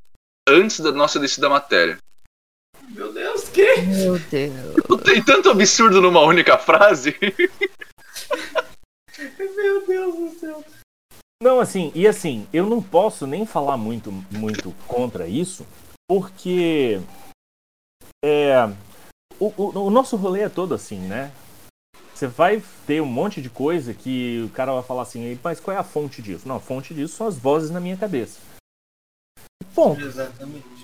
[0.49, 1.99] antes da nossa descida matéria.
[2.89, 3.77] Meu Deus, que?
[3.83, 5.03] Meu Deus.
[5.05, 7.17] Tem tanto absurdo numa única frase.
[9.57, 10.65] Meu Deus do céu.
[11.43, 15.67] Não, assim, e assim, eu não posso nem falar muito, muito contra isso,
[16.07, 17.01] porque
[18.23, 18.67] é,
[19.39, 21.33] o, o, o nosso rolê é todo assim, né?
[22.15, 25.75] Você vai ter um monte de coisa que o cara vai falar assim, mas qual
[25.75, 26.47] é a fonte disso?
[26.47, 28.39] Não, a fonte disso são as vozes na minha cabeça.
[29.75, 30.03] Ponto.
[30.03, 30.80] Exatamente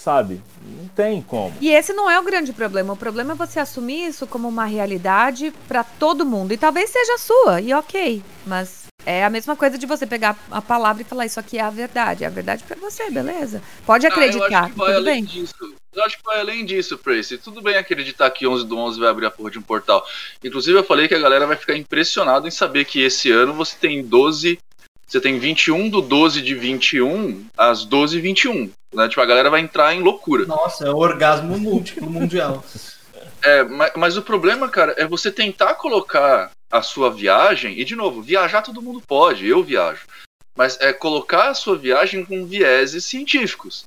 [0.00, 0.40] sabe?
[0.62, 1.54] Não tem como.
[1.60, 2.94] E esse não é o grande problema.
[2.94, 6.52] O problema é você assumir isso como uma realidade para todo mundo.
[6.52, 8.22] E talvez seja a sua, e ok.
[8.46, 11.62] Mas é a mesma coisa de você pegar a palavra e falar isso aqui é
[11.62, 12.24] a verdade.
[12.24, 13.62] É a verdade para você, beleza?
[13.84, 14.46] Pode acreditar.
[14.46, 15.24] Ah, eu acho que vai além bem.
[15.24, 15.74] disso.
[15.92, 17.36] Eu acho que vai além disso, Tracy.
[17.36, 20.06] Tudo bem acreditar que 11 do 11 vai abrir a porra de um portal.
[20.42, 23.76] Inclusive, eu falei que a galera vai ficar impressionada em saber que esse ano você
[23.76, 24.58] tem 12
[25.10, 28.70] você tem 21 do 12 de 21 às 12 e 21.
[28.94, 29.08] Né?
[29.08, 30.46] Tipo, a galera vai entrar em loucura.
[30.46, 32.64] Nossa, é um orgasmo múltiplo mundial.
[33.42, 37.96] É, mas, mas o problema, cara, é você tentar colocar a sua viagem, e de
[37.96, 40.06] novo, viajar todo mundo pode, eu viajo.
[40.56, 43.84] Mas é colocar a sua viagem com vieses científicos.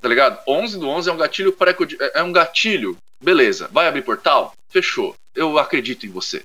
[0.00, 0.40] Tá ligado?
[0.46, 1.74] 11 do 11 é um gatilho pré
[2.14, 2.98] é um gatilho.
[3.18, 4.52] Beleza, vai abrir portal?
[4.68, 5.16] Fechou.
[5.34, 6.44] Eu acredito em você.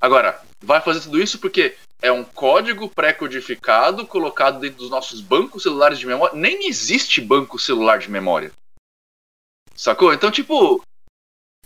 [0.00, 5.62] Agora, vai fazer tudo isso porque é um código pré-codificado colocado dentro dos nossos bancos
[5.62, 6.36] celulares de memória.
[6.36, 8.52] Nem existe banco celular de memória.
[9.74, 10.12] Sacou?
[10.12, 10.82] Então, tipo,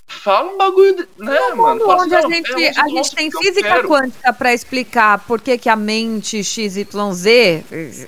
[0.07, 1.87] fala um bagulho, de, né, no mano?
[1.87, 5.41] Fala onde assim, a não, gente, é a gente tem física quântica para explicar por
[5.41, 6.85] que, que a mente XYZ.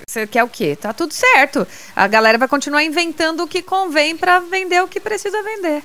[0.07, 0.75] Você quer o quê?
[0.75, 1.65] Tá tudo certo.
[1.95, 5.83] A galera vai continuar inventando o que convém para vender o que precisa vender.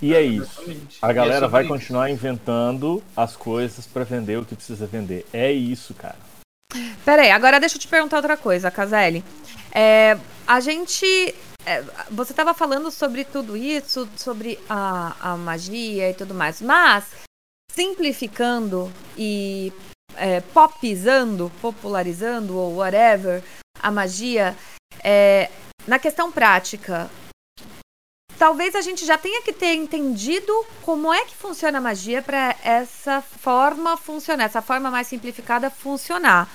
[0.00, 0.60] E é isso.
[0.60, 0.98] Exatamente.
[1.02, 1.72] A é galera vai isso.
[1.72, 5.26] continuar inventando as coisas pra vender o que precisa vender.
[5.32, 6.16] É isso, cara.
[7.04, 9.24] Pera aí, agora deixa eu te perguntar outra coisa, Caselli.
[9.72, 11.34] É, a gente.
[11.64, 17.04] é, você estava falando sobre tudo isso, sobre a, a magia e tudo mais, mas
[17.70, 19.72] simplificando e
[20.16, 23.42] é, popizando, popularizando ou whatever
[23.82, 24.56] a magia,
[25.04, 25.50] é,
[25.86, 27.10] na questão prática,
[28.38, 32.54] talvez a gente já tenha que ter entendido como é que funciona a magia para
[32.62, 36.48] essa forma funcionar, essa forma mais simplificada funcionar.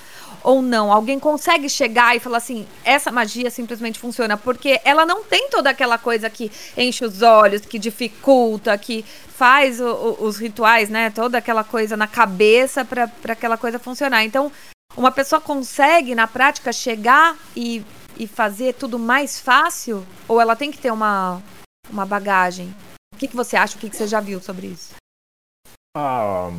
[0.43, 5.23] Ou não, alguém consegue chegar e falar assim: essa magia simplesmente funciona, porque ela não
[5.23, 9.03] tem toda aquela coisa que enche os olhos, que dificulta, que
[9.35, 9.85] faz o-
[10.19, 11.09] o- os rituais, né?
[11.09, 14.23] Toda aquela coisa na cabeça para aquela coisa funcionar.
[14.23, 14.51] Então,
[14.95, 17.83] uma pessoa consegue, na prática, chegar e,
[18.17, 20.05] e fazer tudo mais fácil?
[20.27, 21.41] Ou ela tem que ter uma,
[21.91, 22.73] uma bagagem?
[23.13, 23.75] O que, que você acha?
[23.77, 24.93] O que, que você já viu sobre isso?
[25.95, 26.49] Ah,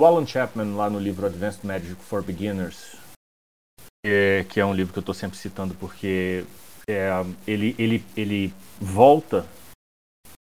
[0.00, 2.96] o Alan Chapman, lá no livro Advanced Magic for Beginners,
[4.04, 6.44] é, que é um livro que eu estou sempre citando porque
[6.88, 7.10] é,
[7.46, 9.46] ele, ele, ele volta,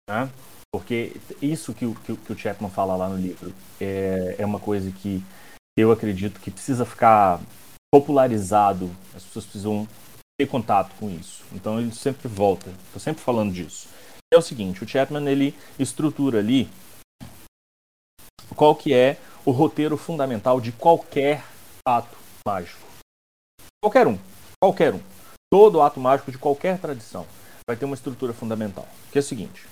[0.10, 0.30] né?
[0.74, 4.46] porque isso que o, que, o- que o Chapman fala lá no livro é, é
[4.46, 5.24] uma coisa que
[5.78, 7.40] eu acredito que precisa ficar
[7.94, 9.88] popularizado, as pessoas precisam
[10.38, 11.44] ter contato com isso.
[11.54, 13.88] Então ele sempre volta, estou sempre falando disso.
[14.34, 16.70] É o seguinte, o Chapman ele estrutura ali
[18.56, 21.44] qual que é o roteiro fundamental de qualquer
[21.88, 22.82] ato mágico.
[23.84, 24.18] Qualquer um.
[24.62, 25.02] Qualquer um.
[25.52, 27.28] Todo ato mágico de qualquer tradição
[27.68, 28.88] vai ter uma estrutura fundamental.
[29.12, 29.68] Que é o seguinte.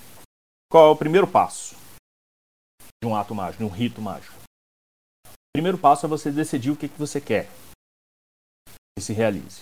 [0.72, 1.76] Qual é o primeiro passo
[3.02, 4.36] de um ato mágico, de um rito mágico?
[5.26, 7.50] O primeiro passo é você decidir o que, que você quer
[8.98, 9.62] que se realize.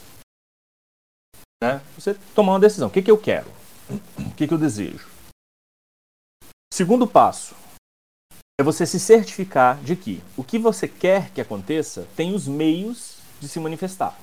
[1.64, 1.80] Né?
[1.96, 2.88] Você tomar uma decisão.
[2.88, 3.61] O que, que eu quero?
[4.20, 5.10] O que, que eu desejo?
[6.74, 7.56] Segundo passo
[8.60, 13.18] é você se certificar de que o que você quer que aconteça tem os meios
[13.40, 14.18] de se manifestar.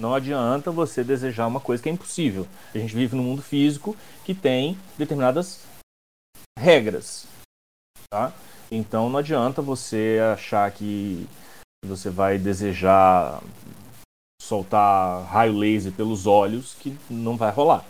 [0.00, 2.46] Não adianta você desejar uma coisa que é impossível.
[2.72, 5.64] A gente vive num mundo físico que tem determinadas
[6.56, 7.26] regras.
[8.08, 8.32] Tá?
[8.70, 11.26] Então não adianta você achar que
[11.84, 13.42] você vai desejar
[14.40, 17.84] soltar raio laser pelos olhos que não vai rolar.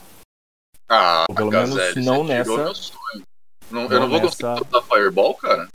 [0.88, 3.22] Ah, Ou pelo menos Gazelli, não nessa- meu sonho.
[3.70, 5.68] Não, não eu não vou nessa- conseguir soltar Fireball, cara.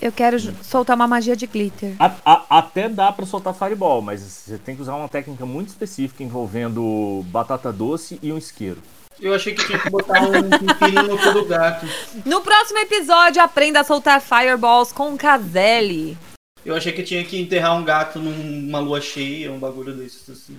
[0.00, 1.94] Eu quero soltar uma magia de glitter.
[1.98, 5.68] A- a- até dá pra soltar fireball, mas você tem que usar uma técnica muito
[5.68, 8.82] específica envolvendo batata doce e um isqueiro.
[9.20, 11.86] Eu achei que tinha que botar um pepino no cu do gato.
[12.26, 16.18] No próximo episódio, aprenda a soltar fireballs com Caselli.
[16.66, 20.58] Eu achei que tinha que enterrar um gato numa lua cheia, um bagulho desses assim.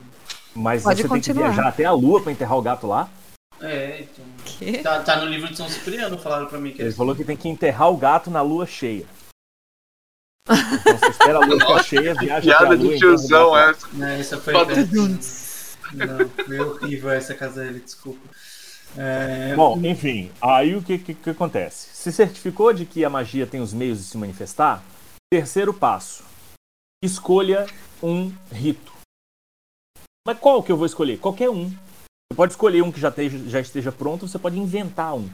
[0.55, 1.41] Mas Pode você continuar.
[1.41, 3.09] tem que viajar até a lua pra enterrar o gato lá.
[3.63, 4.25] É, então.
[4.45, 4.79] Que?
[4.79, 6.97] Tá, tá no livro de São Cipriano, falaram pra mim que é Ele assim.
[6.97, 9.05] falou que tem que enterrar o gato na lua cheia.
[10.49, 13.57] Então você espera a lua ficar cheia, viaja Piada lua de e enterra o tiozão
[13.57, 13.87] essa.
[13.93, 18.19] Né, essa foi Não, foi horrível essa Caselli, desculpa.
[18.97, 21.87] É, Bom, enfim, aí o que, que, que acontece?
[21.95, 24.83] Se certificou de que a magia tem os meios de se manifestar?
[25.31, 26.23] Terceiro passo:
[27.01, 27.65] escolha
[28.01, 28.91] um rito.
[30.27, 31.17] Mas qual que eu vou escolher?
[31.17, 31.73] Qualquer um.
[32.31, 35.29] Você pode escolher um que já esteja, já esteja pronto, você pode inventar um.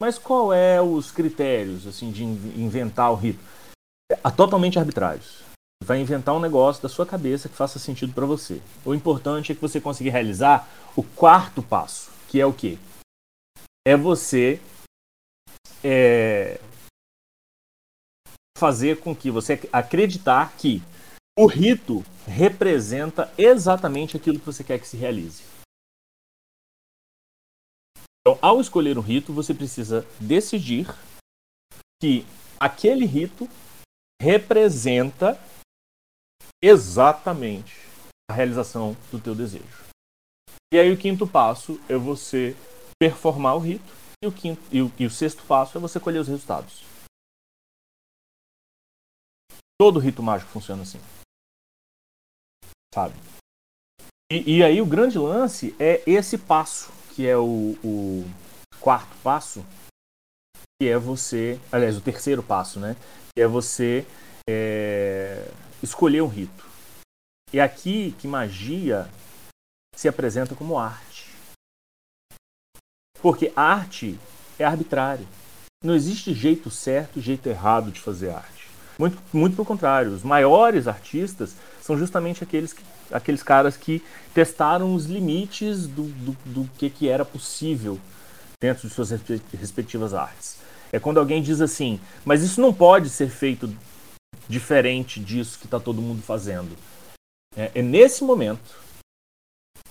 [0.00, 3.40] Mas qual é os critérios assim de in- inventar o rito?
[4.10, 5.42] É totalmente arbitrários.
[5.82, 8.62] Vai inventar um negócio da sua cabeça que faça sentido para você.
[8.84, 12.78] O importante é que você consiga realizar o quarto passo, que é o quê?
[13.84, 14.60] É você
[15.82, 16.60] é,
[18.56, 20.80] fazer com que você acreditar que
[21.36, 25.42] o rito representa exatamente aquilo que você quer que se realize.
[28.20, 30.86] Então, ao escolher um rito, você precisa decidir
[32.00, 32.26] que
[32.58, 33.48] aquele rito
[34.20, 35.40] representa
[36.62, 37.74] exatamente
[38.30, 39.90] a realização do teu desejo.
[40.72, 42.54] E aí o quinto passo é você
[43.00, 44.00] performar o rito.
[44.22, 46.84] E o, quinto, e o, e o sexto passo é você colher os resultados.
[49.80, 51.00] Todo rito mágico funciona assim.
[52.94, 53.14] Sabe?
[54.30, 58.24] E, e aí o grande lance é esse passo, que é o, o
[58.80, 59.64] quarto passo,
[60.80, 61.60] que é você.
[61.70, 62.96] Aliás, o terceiro passo, né?
[63.34, 64.06] Que é você
[64.48, 65.50] é,
[65.82, 66.68] escolher um rito.
[67.52, 69.08] E aqui que magia
[69.94, 71.30] se apresenta como arte.
[73.20, 74.18] Porque arte
[74.58, 75.26] é arbitrária.
[75.84, 78.68] Não existe jeito certo e jeito errado de fazer arte.
[78.98, 84.02] Muito, muito pelo contrário, os maiores artistas são justamente aqueles, que, aqueles caras que
[84.34, 87.98] testaram os limites do, do, do que, que era possível
[88.60, 90.58] dentro de suas respectivas artes.
[90.92, 93.72] É quando alguém diz assim, mas isso não pode ser feito
[94.48, 96.76] diferente disso que está todo mundo fazendo.
[97.56, 98.80] É, é nesse momento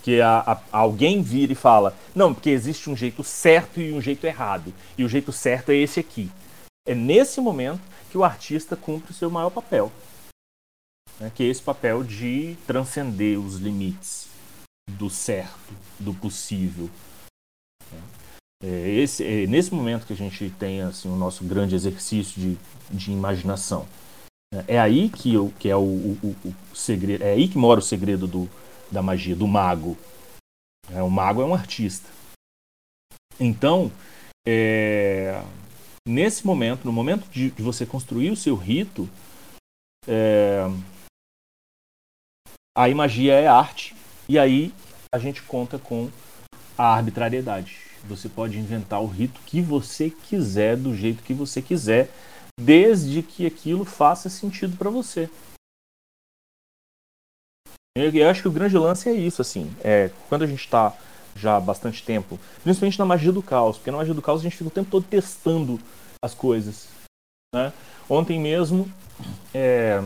[0.02, 4.00] que a, a, alguém vira e fala: não, porque existe um jeito certo e um
[4.00, 6.30] jeito errado, e o jeito certo é esse aqui.
[6.86, 9.92] É nesse momento que o artista cumpre o seu maior papel,
[11.20, 14.28] né, que é esse papel de transcender os limites
[14.90, 16.88] do certo, do possível.
[18.62, 22.58] É, esse, é nesse momento que a gente tem assim, o nosso grande exercício de,
[22.90, 23.86] de imaginação.
[24.66, 27.82] É aí que, eu, que é o, o, o segredo, é aí que mora o
[27.82, 28.50] segredo do,
[28.90, 29.96] da magia, do mago.
[30.90, 32.08] É, o mago é um artista.
[33.38, 33.92] Então,
[34.46, 35.40] é,
[36.06, 39.08] nesse momento, no momento de, de, você construir o seu rito,
[40.06, 40.66] é,
[42.76, 43.94] aí magia é arte.
[44.28, 44.72] E aí
[45.12, 46.10] a gente conta com
[46.76, 47.78] a arbitrariedade.
[48.04, 52.10] Você pode inventar o rito que você quiser, do jeito que você quiser,
[52.58, 55.28] desde que aquilo faça sentido para você.
[57.96, 59.70] Eu acho que o grande lance é isso, assim.
[59.82, 60.96] É, quando a gente está
[61.34, 64.44] já há bastante tempo, principalmente na magia do caos, porque na magia do caos a
[64.44, 65.80] gente fica o tempo todo testando
[66.22, 66.88] as coisas.
[67.54, 67.72] Né?
[68.08, 68.90] Ontem mesmo
[69.52, 70.02] é,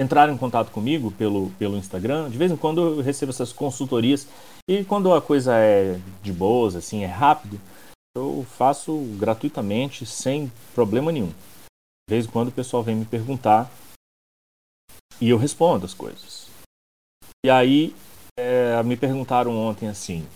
[0.00, 2.30] entraram em contato comigo pelo, pelo Instagram.
[2.30, 4.26] De vez em quando eu recebo essas consultorias
[4.68, 7.60] e quando a coisa é de boas, assim, é rápido,
[8.16, 11.30] eu faço gratuitamente, sem problema nenhum.
[11.30, 13.70] De vez em quando o pessoal vem me perguntar
[15.20, 16.48] e eu respondo as coisas.
[17.44, 17.94] E aí
[18.38, 20.26] é, me perguntaram ontem assim,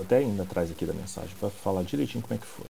[0.00, 2.64] até indo atrás aqui da mensagem para falar direitinho como é que foi.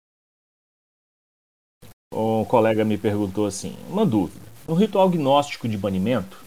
[2.14, 4.43] Um colega me perguntou assim, uma dúvida.
[4.66, 6.42] No ritual gnóstico de banimento,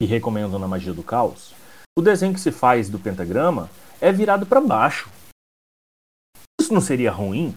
[0.00, 1.52] que recomendam na magia do caos,
[1.98, 3.68] o desenho que se faz do pentagrama
[4.00, 5.10] é virado para baixo.
[6.60, 7.56] Isso não seria ruim?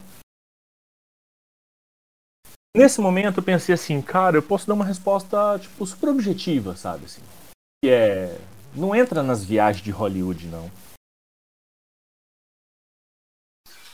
[2.76, 7.06] Nesse momento eu pensei assim, cara, eu posso dar uma resposta tipo super objetiva, sabe
[7.06, 7.22] assim.
[7.84, 8.41] Que é,
[8.76, 10.72] não entra nas viagens de Hollywood não.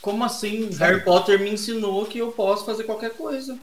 [0.01, 0.69] Como assim?
[0.78, 3.60] Harry Potter me ensinou que eu posso fazer qualquer coisa.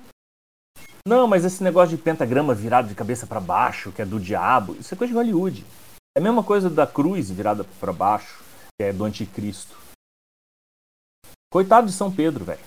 [1.05, 4.75] Não, mas esse negócio de pentagrama virado de cabeça para baixo, que é do diabo,
[4.77, 5.67] isso é coisa de Hollywood.
[6.17, 8.45] É a mesma coisa da cruz virada para baixo,
[8.79, 9.77] que é do anticristo.
[11.53, 12.62] Coitado de São Pedro, velho.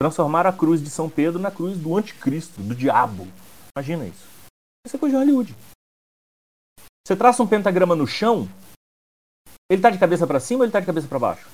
[0.00, 3.28] Transformar a cruz de São Pedro na cruz do anticristo, do diabo.
[3.76, 4.26] Imagina isso.
[4.84, 5.56] Isso é coisa de Hollywood.
[7.06, 8.48] Você traça um pentagrama no chão,
[9.70, 11.48] ele tá de cabeça para cima ou ele tá de cabeça para baixo?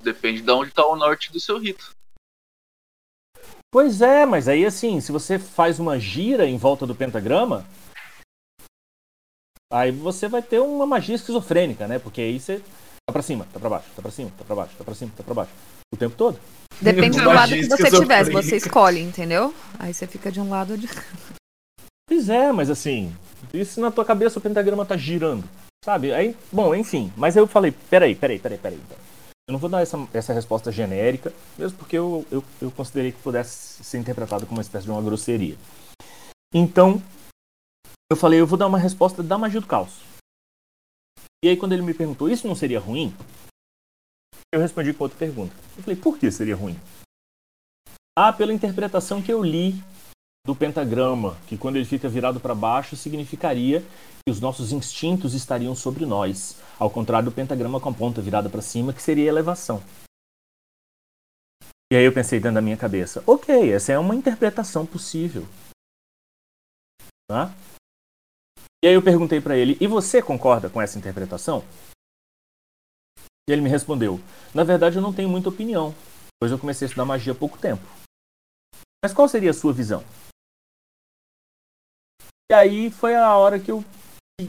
[0.00, 1.94] Depende de onde tá o norte do seu rito.
[3.72, 7.64] Pois é, mas aí assim, se você faz uma gira em volta do pentagrama,
[9.72, 11.98] aí você vai ter uma magia esquizofrênica, né?
[11.98, 14.74] Porque aí você tá para cima, tá para baixo, tá para cima, tá para baixo,
[14.76, 15.52] tá para cima, tá para baixo,
[15.94, 16.38] o tempo todo.
[16.80, 19.54] Depende do lado que você tiver, se você escolhe, entendeu?
[19.78, 20.88] Aí você fica de um lado ou de
[22.08, 23.14] Pois é, mas assim,
[23.64, 25.48] se na tua cabeça o pentagrama tá girando?
[25.84, 26.12] Sabe?
[26.12, 28.80] Aí, bom, enfim, mas eu falei, peraí, peraí, peraí, peraí.
[28.84, 29.09] Então.
[29.50, 33.20] Eu não vou dar essa, essa resposta genérica, mesmo porque eu, eu, eu considerei que
[33.20, 35.58] pudesse ser interpretado como uma espécie de uma grosseria.
[36.54, 37.02] Então,
[38.08, 40.02] eu falei, eu vou dar uma resposta da magia do caos.
[41.44, 43.12] E aí, quando ele me perguntou, isso não seria ruim?
[44.54, 45.52] Eu respondi com outra pergunta.
[45.76, 46.78] Eu falei, por que seria ruim?
[48.16, 49.74] Ah, pela interpretação que eu li
[50.46, 53.80] do pentagrama, que quando ele fica virado para baixo significaria
[54.24, 58.48] que os nossos instintos estariam sobre nós, ao contrário do pentagrama com a ponta virada
[58.48, 59.82] para cima, que seria elevação.
[61.92, 65.46] E aí eu pensei dentro da minha cabeça, ok, essa é uma interpretação possível.
[67.28, 67.54] Tá?
[68.82, 71.64] E aí eu perguntei para ele, e você concorda com essa interpretação?
[73.48, 74.20] E ele me respondeu,
[74.54, 75.94] na verdade eu não tenho muita opinião,
[76.40, 77.82] pois eu comecei a estudar magia há pouco tempo.
[79.02, 80.04] Mas qual seria a sua visão?
[82.50, 83.84] E aí foi a hora que eu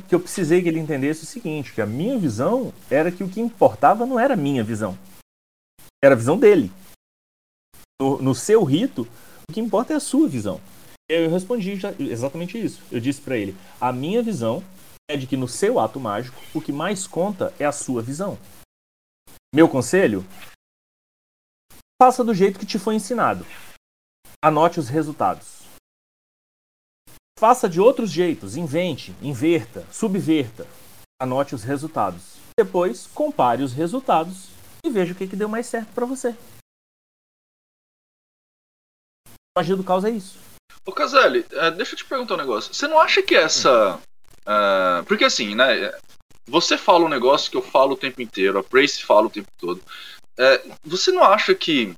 [0.07, 3.29] que eu precisei que ele entendesse o seguinte, que a minha visão era que o
[3.29, 4.97] que importava não era a minha visão.
[6.03, 6.71] Era a visão dele.
[8.01, 9.07] No, no seu rito,
[9.47, 10.59] o que importa é a sua visão.
[11.07, 12.81] Eu respondi exatamente isso.
[12.91, 14.63] Eu disse para ele: a minha visão
[15.07, 18.35] é de que no seu ato mágico, o que mais conta é a sua visão.
[19.53, 20.25] Meu conselho?
[22.01, 23.45] Faça do jeito que te foi ensinado.
[24.43, 25.60] Anote os resultados.
[27.41, 30.67] Faça de outros jeitos, invente, inverta, subverta.
[31.19, 32.35] Anote os resultados.
[32.55, 34.49] Depois, compare os resultados
[34.85, 36.37] e veja o que, que deu mais certo para você.
[39.57, 40.37] Magia do caos é isso.
[40.85, 42.75] Ô Caselli, é, deixa eu te perguntar um negócio.
[42.75, 43.99] Você não acha que essa.
[44.41, 45.91] Uh, porque assim, né?
[46.45, 49.49] Você fala um negócio que eu falo o tempo inteiro, a Prace fala o tempo
[49.57, 49.81] todo.
[50.37, 51.95] É, você não acha que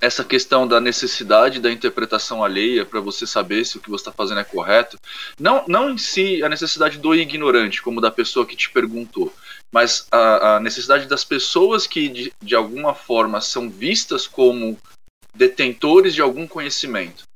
[0.00, 4.12] essa questão da necessidade da interpretação alheia para você saber se o que você está
[4.12, 4.98] fazendo é correto,
[5.38, 9.34] não, não em si a necessidade do ignorante, como da pessoa que te perguntou,
[9.72, 14.78] mas a, a necessidade das pessoas que de, de alguma forma são vistas como
[15.34, 17.28] detentores de algum conhecimento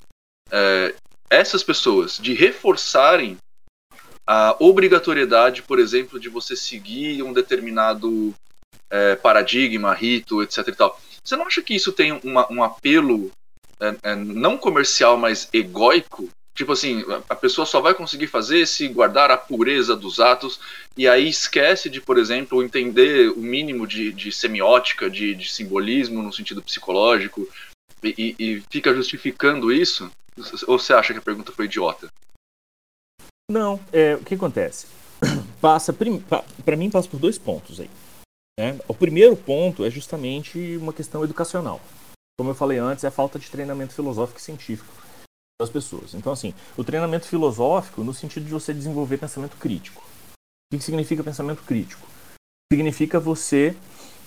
[0.52, 0.94] é,
[1.30, 3.38] essas pessoas de reforçarem
[4.26, 8.34] a obrigatoriedade, por exemplo, de você seguir um determinado
[8.90, 10.68] é, paradigma, rito, etc.
[10.68, 11.00] E tal.
[11.24, 13.30] Você não acha que isso tem uma, um apelo
[13.80, 16.28] é, é, não comercial, mas egóico?
[16.54, 20.60] Tipo assim, a pessoa só vai conseguir fazer se guardar a pureza dos atos
[20.96, 26.22] e aí esquece de, por exemplo, entender o mínimo de, de semiótica, de, de simbolismo
[26.22, 27.48] no sentido psicológico
[28.04, 30.10] e, e, fica justificando isso?
[30.66, 32.10] Ou você acha que a pergunta foi idiota?
[33.50, 34.86] Não, é, o que acontece?
[35.60, 37.88] Passa, para mim, passa por dois pontos aí.
[38.58, 38.78] Né?
[38.86, 41.80] O primeiro ponto é justamente uma questão educacional.
[42.38, 44.92] Como eu falei antes, é a falta de treinamento filosófico e científico
[45.60, 46.14] das pessoas.
[46.14, 50.02] Então, assim, o treinamento filosófico no sentido de você desenvolver pensamento crítico.
[50.72, 52.06] O que significa pensamento crítico?
[52.72, 53.76] Significa você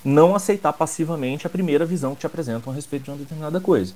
[0.03, 3.95] não aceitar passivamente a primeira visão que te apresentam a respeito de uma determinada coisa.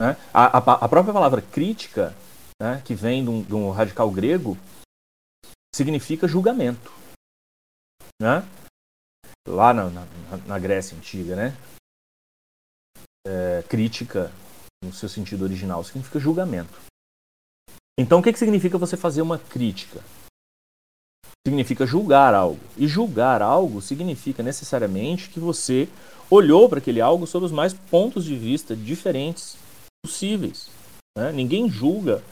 [0.00, 0.16] Né?
[0.34, 2.12] A, a, a, própria palavra crítica,
[2.60, 4.58] né, que vem de um, de um, radical grego,
[5.72, 6.92] significa julgamento.
[8.22, 8.46] Né?
[9.48, 10.06] Lá na, na,
[10.46, 11.56] na Grécia Antiga, né?
[13.26, 14.30] É, crítica,
[14.84, 16.80] no seu sentido original, significa julgamento.
[17.98, 20.00] Então, o que, que significa você fazer uma crítica?
[21.46, 22.60] significa julgar algo.
[22.76, 25.88] E julgar algo significa necessariamente que você
[26.30, 29.56] olhou para aquele algo sob os mais pontos de vista diferentes
[30.04, 30.70] possíveis.
[31.18, 31.32] Né?
[31.32, 32.22] Ninguém julga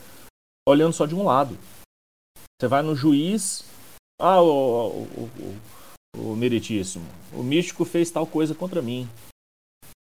[0.64, 1.59] olhando só de um lado.
[2.61, 3.64] Você vai no juiz,
[4.20, 5.61] ah, o, o, o,
[6.17, 9.09] o meritíssimo, o místico fez tal coisa contra mim.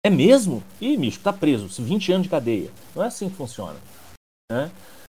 [0.05, 0.63] É mesmo?
[0.81, 2.71] Ih, místico, tá preso, 20 anos de cadeia.
[2.95, 3.79] Não é assim que funciona.
[4.51, 4.71] Né?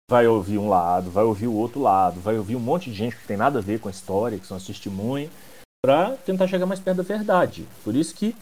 [0.10, 3.16] vai ouvir um lado, vai ouvir o outro lado, vai ouvir um monte de gente
[3.16, 5.32] que tem nada a ver com a história, que são as testemunhas,
[5.84, 7.68] para tentar chegar mais perto da verdade.
[7.84, 8.36] Por isso que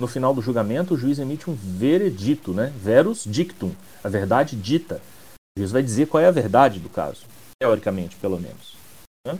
[0.00, 2.72] no final do julgamento o juiz emite um veredito, né?
[2.76, 3.74] Verus dictum,
[4.04, 5.00] a verdade dita.
[5.56, 7.24] O juiz vai dizer qual é a verdade do caso,
[7.60, 8.76] teoricamente, pelo menos.
[9.26, 9.38] Né?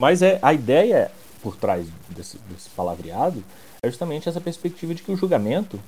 [0.00, 1.10] Mas é a ideia
[1.42, 3.44] por trás desse, desse palavreado
[3.84, 5.80] é justamente essa perspectiva de que o julgamento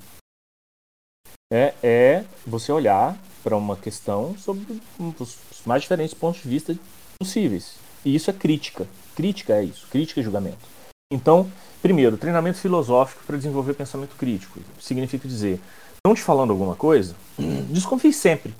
[1.53, 6.77] é, é você olhar para uma questão sobre os mais diferentes pontos de vista
[7.19, 7.77] possíveis.
[8.05, 8.89] E isso é crítica.
[9.15, 9.87] Crítica é isso.
[9.89, 10.67] Crítica é julgamento.
[11.13, 11.51] Então,
[11.81, 14.61] primeiro, treinamento filosófico para desenvolver pensamento crítico.
[14.81, 15.61] Significa dizer,
[15.95, 17.15] estão te falando alguma coisa?
[17.71, 18.55] Desconfie sempre.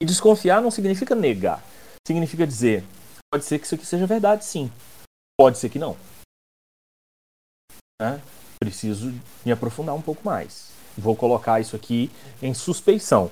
[0.00, 1.62] E desconfiar não significa negar.
[2.06, 2.84] Significa dizer,
[3.32, 4.70] pode ser que isso aqui seja verdade, sim.
[5.38, 5.96] Pode ser que não.
[8.00, 8.20] É?
[8.60, 9.12] Preciso
[9.44, 10.72] me aprofundar um pouco mais.
[10.96, 12.10] Vou colocar isso aqui
[12.40, 13.30] em suspeição.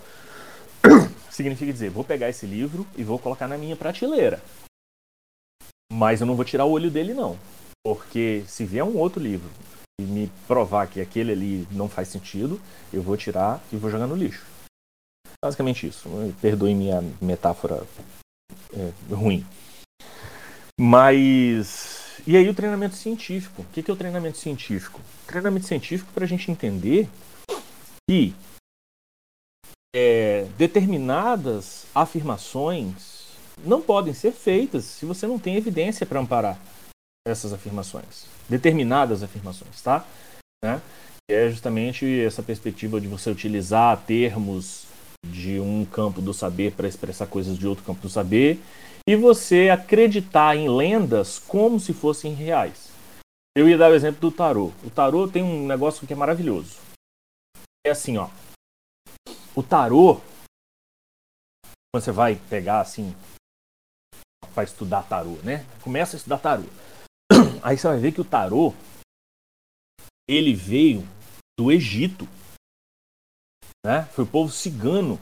[1.30, 4.42] Significa dizer, vou pegar esse livro e vou colocar na minha prateleira.
[5.92, 7.38] Mas eu não vou tirar o olho dele, não.
[7.84, 9.50] Porque se vier um outro livro
[10.00, 12.60] e me provar que aquele ali não faz sentido,
[12.92, 14.46] eu vou tirar e vou jogar no lixo.
[15.42, 16.08] Basicamente isso.
[16.40, 17.86] Perdoe minha metáfora
[18.72, 19.46] é, ruim.
[20.82, 22.22] Mas.
[22.26, 23.60] E aí o treinamento científico.
[23.60, 24.98] O que é o treinamento científico?
[25.26, 27.06] treinamento científico para a gente entender
[28.08, 28.34] que
[29.94, 33.26] é, determinadas afirmações
[33.62, 36.58] não podem ser feitas se você não tem evidência para amparar
[37.28, 38.24] essas afirmações.
[38.48, 40.06] Determinadas afirmações, tá?
[40.64, 40.80] Né?
[41.30, 44.86] É justamente essa perspectiva de você utilizar termos
[45.26, 48.58] de um campo do saber para expressar coisas de outro campo do saber
[49.06, 52.90] e você acreditar em lendas como se fossem reais.
[53.56, 54.72] Eu ia dar o exemplo do tarô.
[54.84, 56.90] O tarô tem um negócio que é maravilhoso
[57.84, 58.28] é assim, ó.
[59.56, 60.20] O tarô,
[61.90, 63.14] quando você vai pegar assim
[64.54, 65.64] para estudar tarô, né?
[65.82, 66.64] Começa a estudar tarô.
[67.62, 68.74] Aí você vai ver que o tarô
[70.28, 71.06] ele veio
[71.58, 72.28] do Egito.
[73.84, 74.04] Né?
[74.12, 75.18] Foi o povo cigano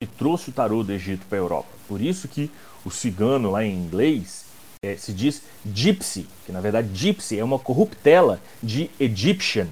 [0.00, 1.70] que trouxe o tarô do Egito para a Europa.
[1.88, 2.50] Por isso que
[2.84, 4.44] o cigano lá em inglês
[4.84, 9.68] é, se diz gypsy, que na verdade gypsy é uma corruptela de Egyptian.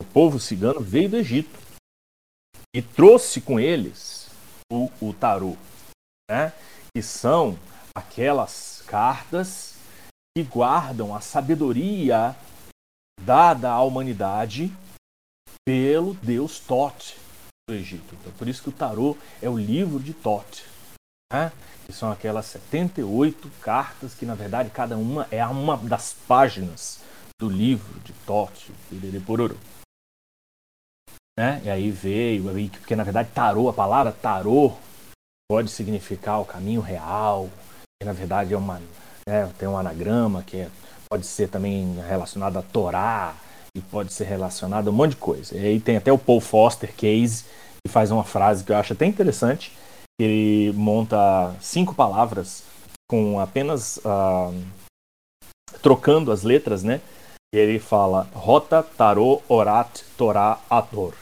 [0.00, 1.58] O povo cigano veio do Egito
[2.74, 4.30] e trouxe com eles
[4.72, 5.56] o, o tarô,
[6.30, 6.52] né?
[6.94, 7.58] que são
[7.94, 9.76] aquelas cartas
[10.36, 12.36] que guardam a sabedoria
[13.22, 14.72] dada à humanidade
[15.66, 17.16] pelo deus Thoth
[17.68, 18.14] do Egito.
[18.14, 20.75] Então, por isso que o tarô é o livro de Thoth.
[21.32, 21.52] Né?
[21.84, 27.00] Que são aquelas 78 cartas que, na verdade, cada uma é uma das páginas
[27.40, 29.58] do livro de Thoth, de Pororo.
[31.38, 31.60] Né?
[31.64, 34.72] E aí veio, porque na verdade tarô, a palavra tarô
[35.50, 37.50] pode significar o caminho real,
[38.00, 38.80] que na verdade é uma,
[39.28, 40.70] né, tem um anagrama que é,
[41.10, 43.36] pode ser também relacionado a Torá,
[43.76, 45.54] e pode ser relacionado a um monte de coisa.
[45.54, 47.44] E aí tem até o Paul Foster Case,
[47.84, 49.76] que faz uma frase que eu acho até interessante,
[50.18, 52.64] ele monta cinco palavras
[53.08, 54.54] com apenas uh,
[55.82, 57.00] trocando as letras, né?
[57.54, 61.14] Ele fala Rota, Tarô, Orat, Torá, Ator.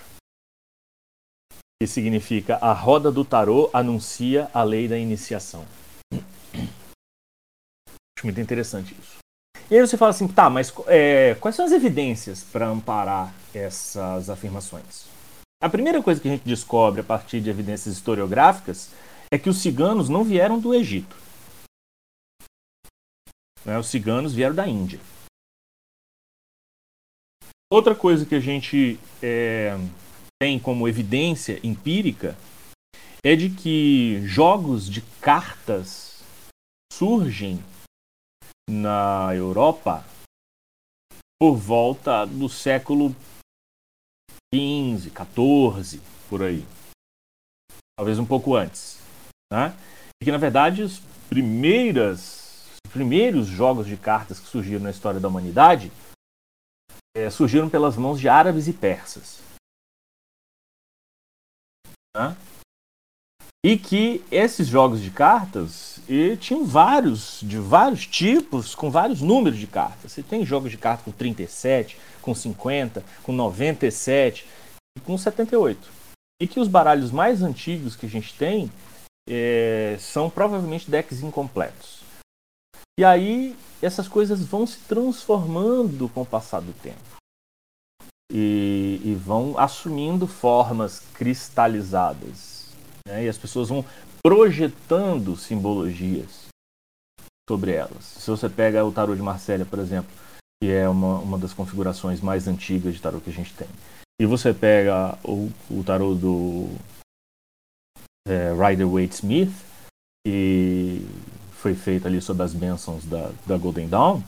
[1.81, 5.67] Que significa a roda do tarô anuncia a lei da iniciação.
[8.17, 9.19] Acho muito interessante isso.
[9.71, 14.31] E aí você fala assim, tá, mas é, quais são as evidências para amparar essas
[14.31, 15.14] afirmações?
[15.65, 18.91] A primeira coisa que a gente descobre a partir de evidências historiográficas
[19.33, 21.17] é que os ciganos não vieram do Egito.
[23.65, 23.79] Né?
[23.79, 25.01] Os ciganos vieram da Índia.
[27.73, 29.75] Outra coisa que a gente é,
[30.39, 32.37] tem como evidência empírica
[33.25, 36.23] é de que jogos de cartas
[36.93, 37.59] surgem
[38.69, 40.05] na Europa
[41.41, 43.17] por volta do século
[44.55, 46.01] 15, 14,
[46.31, 46.65] por aí.
[47.99, 49.01] Talvez um pouco antes.
[49.53, 49.77] Né?
[50.23, 55.19] E que, na verdade, os, primeiras, os primeiros jogos de cartas que surgiram na história
[55.19, 55.91] da humanidade
[57.17, 59.43] é, surgiram pelas mãos de árabes e persas.
[62.17, 62.37] Né?
[63.65, 69.59] E que esses jogos de cartas e tinham vários, de vários tipos, com vários números
[69.59, 70.13] de cartas.
[70.13, 74.47] Você tem jogos de cartas com 37, com 50, com 97
[74.99, 75.91] e com 78.
[76.43, 78.71] E que os baralhos mais antigos que a gente tem
[79.27, 82.03] é, são provavelmente decks incompletos.
[83.01, 87.01] E aí essas coisas vão se transformando com o passar do tempo.
[88.31, 92.54] E, e vão assumindo formas cristalizadas
[93.07, 93.25] né?
[93.25, 93.85] E as pessoas vão
[94.23, 96.47] projetando simbologias
[97.49, 98.05] sobre elas.
[98.05, 100.11] Se você pega o tarô de Marsella, por exemplo,
[100.63, 103.69] que é uma, uma das configurações mais antigas de tarô que a gente tem,
[104.21, 106.69] e você pega o, o tarô do
[108.27, 109.53] é, Rider Waite Smith,
[110.27, 111.07] que
[111.53, 114.23] foi feito ali sob as bênçãos da, da Golden Dawn,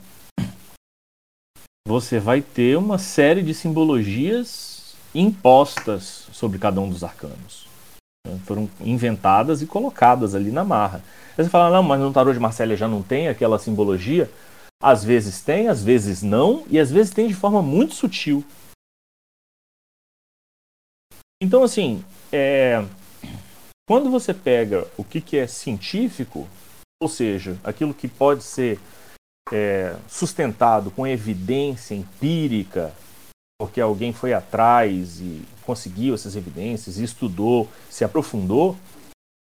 [1.86, 7.65] você vai ter uma série de simbologias impostas sobre cada um dos arcanos.
[8.44, 11.02] Foram inventadas e colocadas ali na marra.
[11.36, 14.30] Aí você fala, não, mas no tarô de Marcélia já não tem aquela simbologia?
[14.82, 18.44] Às vezes tem, às vezes não, e às vezes tem de forma muito sutil.
[21.42, 22.84] Então, assim, é...
[23.88, 26.48] quando você pega o que, que é científico,
[27.02, 28.80] ou seja, aquilo que pode ser
[29.52, 32.94] é, sustentado com evidência empírica,
[33.60, 38.76] porque alguém foi atrás e conseguiu essas evidências, estudou, se aprofundou,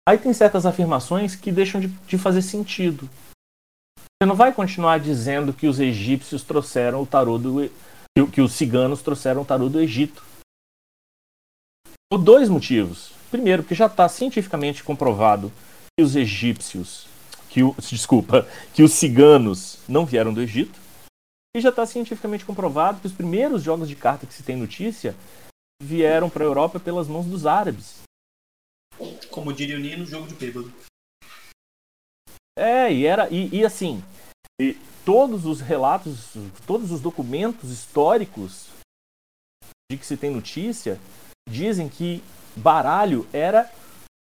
[0.08, 3.08] aí tem certas afirmações que deixam de, de fazer sentido.
[4.20, 7.70] Você não vai continuar dizendo que os egípcios trouxeram o tarô do
[8.32, 10.24] que, os ciganos trouxeram o tarô do Egito.
[12.12, 13.12] Por dois motivos.
[13.30, 15.54] Primeiro, porque já está cientificamente comprovado
[15.96, 17.08] que os egípcios,
[17.50, 20.80] que o, desculpa, que os ciganos não vieram do Egito.
[21.56, 25.16] E já está cientificamente comprovado que os primeiros jogos de carta que se tem notícia
[25.82, 28.02] vieram para a Europa pelas mãos dos árabes.
[29.30, 30.74] Como diria o Nino, jogo de bêbado.
[32.58, 33.30] É, e era.
[33.30, 34.04] E, e assim,
[34.60, 34.74] e
[35.06, 36.34] todos os relatos,
[36.66, 38.70] todos os documentos históricos
[39.92, 41.00] de que se tem notícia
[41.48, 42.24] dizem que
[42.56, 43.72] baralho era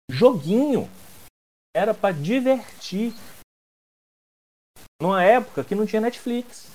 [0.09, 0.89] joguinho.
[1.75, 3.13] Era para divertir.
[5.01, 6.71] Numa época que não tinha Netflix.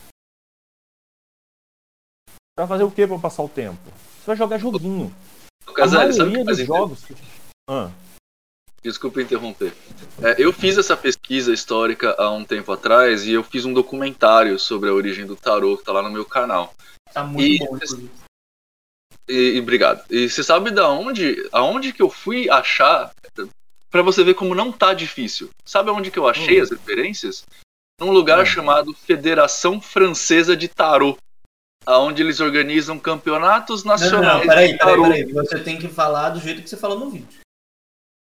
[2.54, 3.80] Pra fazer o que pra passar o tempo?
[4.20, 5.14] Você vai jogar joguinho.
[5.66, 7.04] O Casares, sabe o que faz jogos.
[7.68, 7.90] Ah.
[8.82, 9.72] Desculpa interromper.
[10.22, 14.58] É, eu fiz essa pesquisa histórica há um tempo atrás e eu fiz um documentário
[14.58, 16.72] sobre a origem do tarô que tá lá no meu canal.
[17.12, 17.78] Tá muito E- bom.
[19.28, 20.02] E, e obrigado.
[20.10, 23.12] E você sabe da onde, aonde que eu fui achar
[23.90, 25.50] Pra você ver como não tá difícil.
[25.64, 26.62] Sabe aonde que eu achei Hum.
[26.62, 27.44] as referências?
[28.00, 28.46] Num lugar Hum.
[28.46, 31.18] chamado Federação Francesa de Tarot,
[31.86, 35.32] aonde eles organizam campeonatos Não, não, nacionais não, peraí, peraí, peraí.
[35.32, 37.40] Você tem que falar do jeito que você falou no vídeo.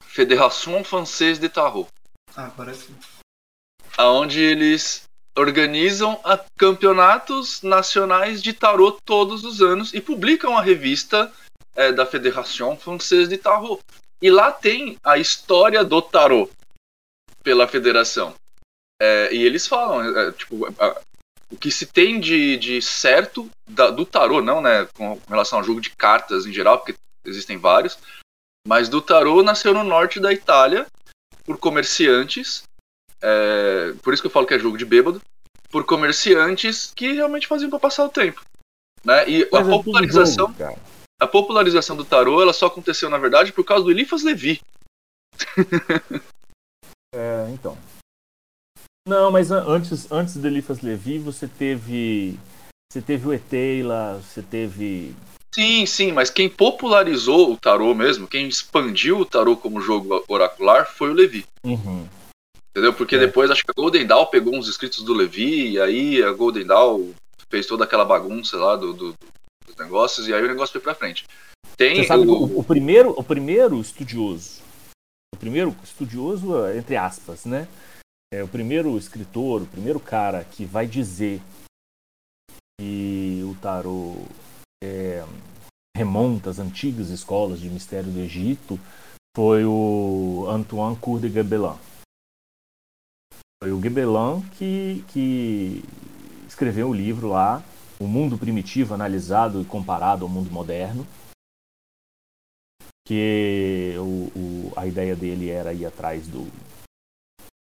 [0.03, 1.87] Fédération Française de Tarot.
[2.35, 2.95] Ah, sim.
[3.97, 11.31] aonde eles organizam a- campeonatos nacionais de tarot todos os anos e publicam a revista
[11.75, 13.79] é, da Fédération Française de Tarot.
[14.21, 16.51] E lá tem a história do tarot
[17.43, 18.33] pela federação.
[18.99, 20.65] É, e eles falam, é, tipo,
[21.51, 25.63] o que se tem de, de certo da- do tarot, não, né, com relação ao
[25.63, 26.95] jogo de cartas em geral, porque
[27.25, 27.97] existem vários,
[28.67, 30.85] mas do tarot nasceu no norte da Itália
[31.45, 32.63] por comerciantes
[33.21, 35.21] é, por isso que eu falo que é jogo de bêbado,
[35.69, 38.43] por comerciantes que realmente faziam para passar o tempo.
[39.03, 39.27] Né?
[39.29, 40.79] E a Mas é tudo popularização, jogo,
[41.19, 44.61] a popularização do tarô ela só aconteceu, na verdade, por causa do Eliphas Levi.
[47.15, 47.77] É, então.
[49.07, 52.37] Não, mas an- antes, antes do Eliphas Levi, você teve.
[52.91, 55.15] Você teve o Eteila, você teve.
[55.55, 60.85] Sim, sim, mas quem popularizou o tarô mesmo, quem expandiu o tarô como jogo oracular
[60.85, 61.45] foi o Levi.
[61.63, 62.05] Uhum.
[62.71, 62.93] Entendeu?
[62.93, 63.19] Porque É.
[63.19, 66.65] depois acho que a Golden Dawn pegou uns escritos do Levi, e aí a Golden
[66.65, 67.11] Dawn
[67.49, 69.13] fez toda aquela bagunça lá do, do-
[69.65, 71.25] dos negócios, e aí o negócio foi pra frente.
[71.75, 74.61] Tem Você sabe o, o, o primeiro, o primeiro estudioso,
[75.33, 77.67] o primeiro estudioso, entre aspas, né?
[78.33, 81.41] É o primeiro escritor, o primeiro cara que vai dizer
[82.79, 84.15] que o tarô
[84.83, 85.23] é,
[85.95, 88.77] remonta às antigas escolas de mistério do Egito
[89.35, 91.77] foi o Antoine Cour de Gabelin.
[93.63, 95.83] Foi o Gabelin que, que
[96.47, 97.63] escreveu o livro lá,
[97.99, 101.07] O Mundo Primitivo Analisado e Comparado ao Mundo Moderno
[103.07, 106.41] que o, o- a ideia dele era ir atrás do,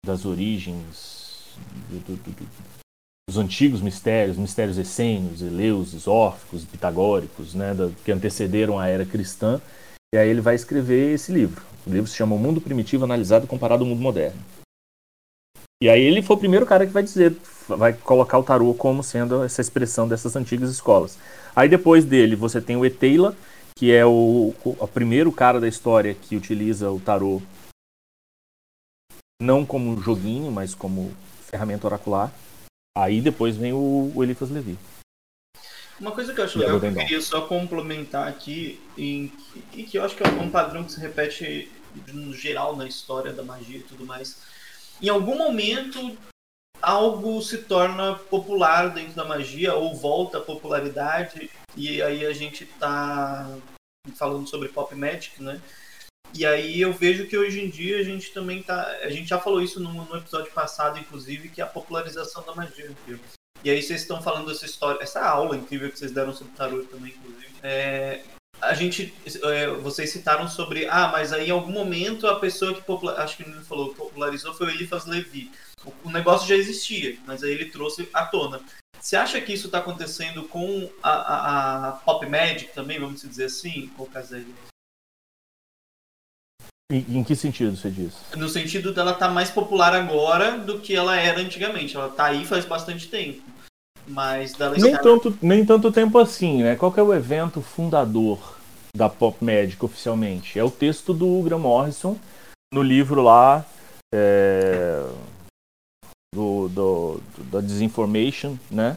[0.06, 1.56] das origens
[1.90, 2.48] do- do- do- do-
[3.28, 9.60] dos antigos mistérios, mistérios essênios, eleuses, órficos, pitagóricos, né, da- que antecederam a era cristã.
[10.14, 11.62] E aí ele vai escrever esse livro.
[11.84, 14.38] O livro se chama O Mundo Primitivo Analisado e Comparado ao Mundo Moderno.
[15.82, 17.36] E aí ele foi o primeiro cara que vai dizer,
[17.68, 21.18] vai colocar o tarô como sendo essa expressão dessas antigas escolas.
[21.54, 23.36] Aí depois dele você tem o Eteila,
[23.76, 27.42] que é o, o, o primeiro cara da história que utiliza o tarô
[29.40, 32.32] não como joguinho, mas como ferramenta oracular.
[32.96, 34.78] Aí depois vem o, o Eliphas Levi.
[35.98, 39.32] Uma coisa que eu acho legal, que eu queria só complementar aqui, em,
[39.72, 41.70] e que eu acho que é um padrão que se repete
[42.12, 44.42] no geral na história da magia e tudo mais.
[45.00, 46.16] Em algum momento,
[46.82, 52.66] algo se torna popular dentro da magia, ou volta à popularidade, e aí a gente
[52.66, 53.56] tá
[54.14, 55.60] falando sobre pop magic, né?
[56.34, 58.86] E aí eu vejo que hoje em dia a gente também tá.
[59.02, 62.54] A gente já falou isso no, no episódio passado, inclusive, que é a popularização da
[62.54, 62.90] magia.
[63.06, 63.18] viu?
[63.64, 66.82] E aí vocês estão falando dessa história, essa aula incrível que vocês deram sobre tarô
[66.84, 67.54] também, inclusive.
[67.62, 68.22] É,
[68.60, 69.12] a gente,
[69.42, 73.36] é, vocês citaram sobre, ah, mas aí em algum momento a pessoa que popula- acho
[73.36, 75.50] que ele falou, popularizou foi o Eliphas Levi.
[75.84, 78.60] O, o negócio já existia, mas aí ele trouxe à tona.
[79.00, 83.44] Você acha que isso está acontecendo com a, a, a Pop Magic também, vamos dizer
[83.44, 84.54] assim, com o Caselli?
[86.90, 88.12] Em, em que sentido você diz?
[88.36, 91.96] No sentido dela estar mais popular agora do que ela era antigamente.
[91.96, 93.42] Ela tá aí faz bastante tempo.
[94.06, 96.76] Mas dela Nem estar- tanto, nem tanto tempo assim, né?
[96.76, 98.56] Qual que é o evento fundador
[98.96, 100.56] da Pop Magic oficialmente?
[100.58, 102.16] É o texto do Graham Morrison
[102.72, 103.66] no livro lá
[104.14, 105.02] é,
[106.32, 108.96] do, do- do- da Disinformation, né?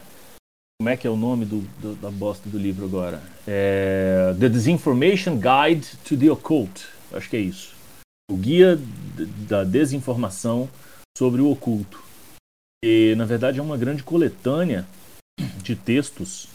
[0.79, 3.19] Como é que é o nome do, do- da bosta do livro agora?
[3.47, 6.85] É, the Disinformation Guide to the Occult.
[7.11, 7.78] Acho que é isso.
[8.29, 8.77] O guia
[9.47, 10.69] da desinformação
[11.17, 12.01] sobre o oculto.
[12.83, 14.87] E, na verdade, é uma grande coletânea
[15.63, 16.47] de textos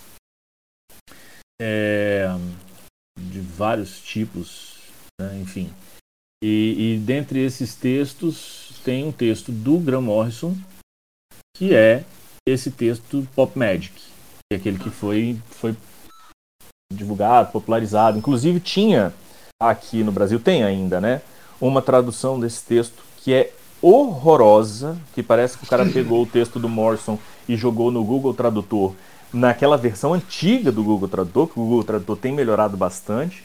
[1.60, 2.26] é,
[3.18, 4.78] de vários tipos,
[5.20, 5.70] né, enfim.
[6.42, 10.56] E, e dentre esses textos tem um texto do Graham Morrison,
[11.56, 12.04] que é
[12.46, 15.74] esse texto Pop Magic, que é aquele que foi, foi
[16.92, 18.18] divulgado, popularizado.
[18.18, 19.12] Inclusive tinha
[19.60, 21.22] aqui no Brasil, tem ainda, né?
[21.60, 26.58] Uma tradução desse texto que é horrorosa, que parece que o cara pegou o texto
[26.58, 28.94] do Morrison e jogou no Google Tradutor
[29.32, 33.44] naquela versão antiga do Google Tradutor, que o Google Tradutor tem melhorado bastante.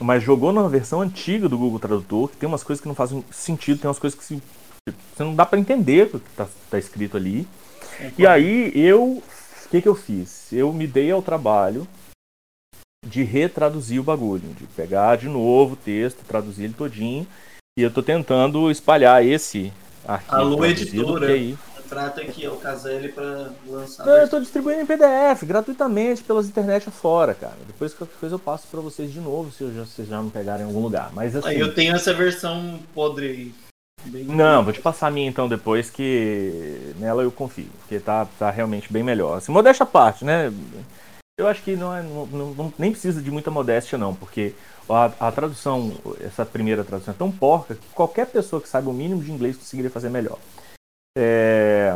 [0.00, 3.24] mas jogou na versão antiga do Google Tradutor, que tem umas coisas que não fazem
[3.30, 4.42] sentido, tem umas coisas que se,
[5.14, 7.46] você não dá para entender o que está tá escrito ali.
[8.18, 9.22] E aí eu,
[9.64, 10.52] o que, que eu fiz?
[10.52, 11.86] Eu me dei ao trabalho
[13.04, 17.26] de retraduzir o bagulho, de pegar de novo o texto, traduzir ele todinho,
[17.76, 19.72] e eu estou tentando espalhar esse
[20.06, 20.36] arquivo.
[20.36, 21.28] Alô, editora.
[21.28, 21.56] Aí...
[21.88, 24.06] Trata aqui, o Caselli para lançar.
[24.06, 27.58] Não, eu estou distribuindo em PDF, gratuitamente, pelas internet afora, cara.
[27.66, 30.64] Depois qualquer coisa eu passo para vocês de novo, se já, vocês já me pegarem
[30.64, 31.10] em algum lugar.
[31.12, 31.48] Mas assim.
[31.48, 33.54] Aí eu tenho essa versão podre aí.
[34.06, 38.26] Bem não, vou te passar a minha então depois, que nela eu confio, porque tá,
[38.38, 39.36] tá realmente bem melhor.
[39.36, 40.50] Assim, modéstia à parte, né?
[41.42, 44.54] Eu acho que não, é, não, não, nem precisa de muita modéstia, não, porque
[44.88, 48.94] a, a, tradução, essa primeira tradução é tão porca que qualquer pessoa que saiba o
[48.94, 50.38] mínimo de inglês conseguiria fazer melhor.
[51.18, 51.94] É...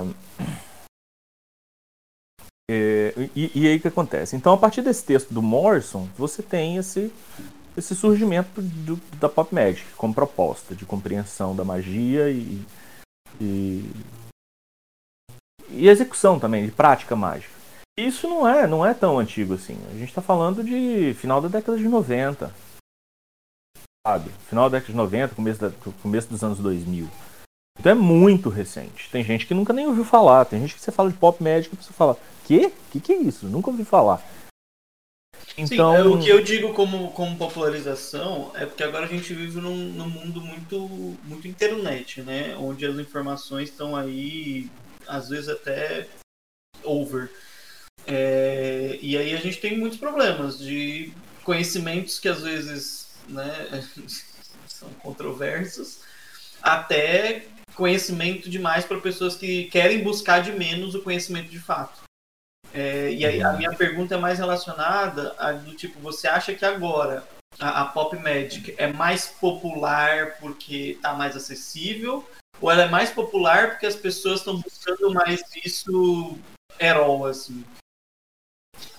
[2.69, 4.35] É, e, e, aí o que acontece?
[4.35, 7.13] Então, a partir desse texto do Morrison, você tem esse,
[7.77, 12.61] esse surgimento do, da Pop Magic como proposta de compreensão da magia e,
[13.41, 13.89] e,
[15.71, 17.56] e execução também, de prática mágica.
[17.99, 19.79] Isso não é, não é tão antigo assim.
[19.89, 22.53] A gente está falando de final da década de 90.
[24.07, 24.31] Sabe?
[24.49, 25.71] Final da década de 90, começo, da,
[26.03, 27.09] começo dos anos 2000.
[27.79, 29.11] Então é muito recente.
[29.11, 30.45] Tem gente que nunca nem ouviu falar.
[30.45, 32.67] Tem gente que você fala de pop médico e você fala, quê?
[32.67, 33.47] O que, que é isso?
[33.47, 34.23] Nunca ouvi falar.
[35.57, 35.93] Então...
[35.93, 39.59] Sim, é, o que eu digo como, como popularização é porque agora a gente vive
[39.59, 42.55] num, num mundo muito, muito internet, né?
[42.59, 44.69] Onde as informações estão aí,
[45.07, 46.07] às vezes até
[46.85, 47.31] over.
[48.07, 53.85] É, e aí a gente tem muitos problemas de conhecimentos que às vezes né,
[54.67, 56.01] são controversos,
[56.63, 62.03] até conhecimento demais para pessoas que querem buscar de menos o conhecimento de fato.
[62.73, 66.65] É, e aí a minha pergunta é mais relacionada a do tipo, você acha que
[66.65, 67.27] agora
[67.59, 72.29] a, a Pop Magic é mais popular porque está mais acessível?
[72.61, 76.39] Ou ela é mais popular porque as pessoas estão buscando mais isso
[76.79, 77.65] herói, assim?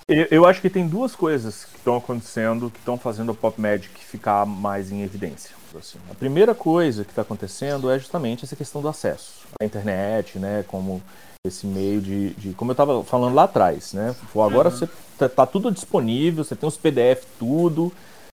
[0.09, 3.59] Eu, eu acho que tem duas coisas que estão acontecendo que estão fazendo a Pop
[3.59, 5.55] Magic ficar mais em evidência.
[5.77, 5.99] Assim.
[6.09, 10.63] A primeira coisa que está acontecendo é justamente essa questão do acesso à internet, né?
[10.65, 11.03] Como
[11.45, 14.15] esse meio de, de como eu estava falando lá atrás, né?
[14.33, 14.75] Agora uhum.
[14.75, 17.91] você tá, tá, tudo disponível, você tem os PDF tudo,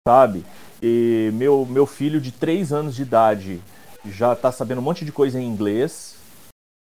[0.07, 0.43] sabe?
[0.81, 3.61] E meu meu filho de 3 anos de idade
[4.05, 6.15] já está sabendo um monte de coisa em inglês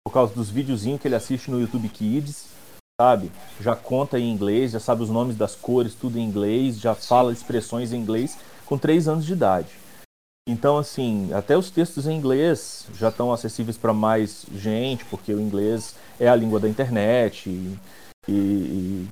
[0.07, 2.47] por causa dos videozinhos que ele assiste no YouTube Kids,
[3.01, 3.33] sabe?
[3.59, 7.33] Já conta em inglês, já sabe os nomes das cores, tudo em inglês, já fala
[7.33, 8.37] expressões em inglês
[8.67, 9.71] com 3 anos de idade.
[10.47, 15.41] Então, assim, até os textos em inglês já estão acessíveis para mais gente, porque o
[15.41, 17.49] inglês é a língua da internet.
[17.49, 17.79] E,
[18.29, 19.09] e,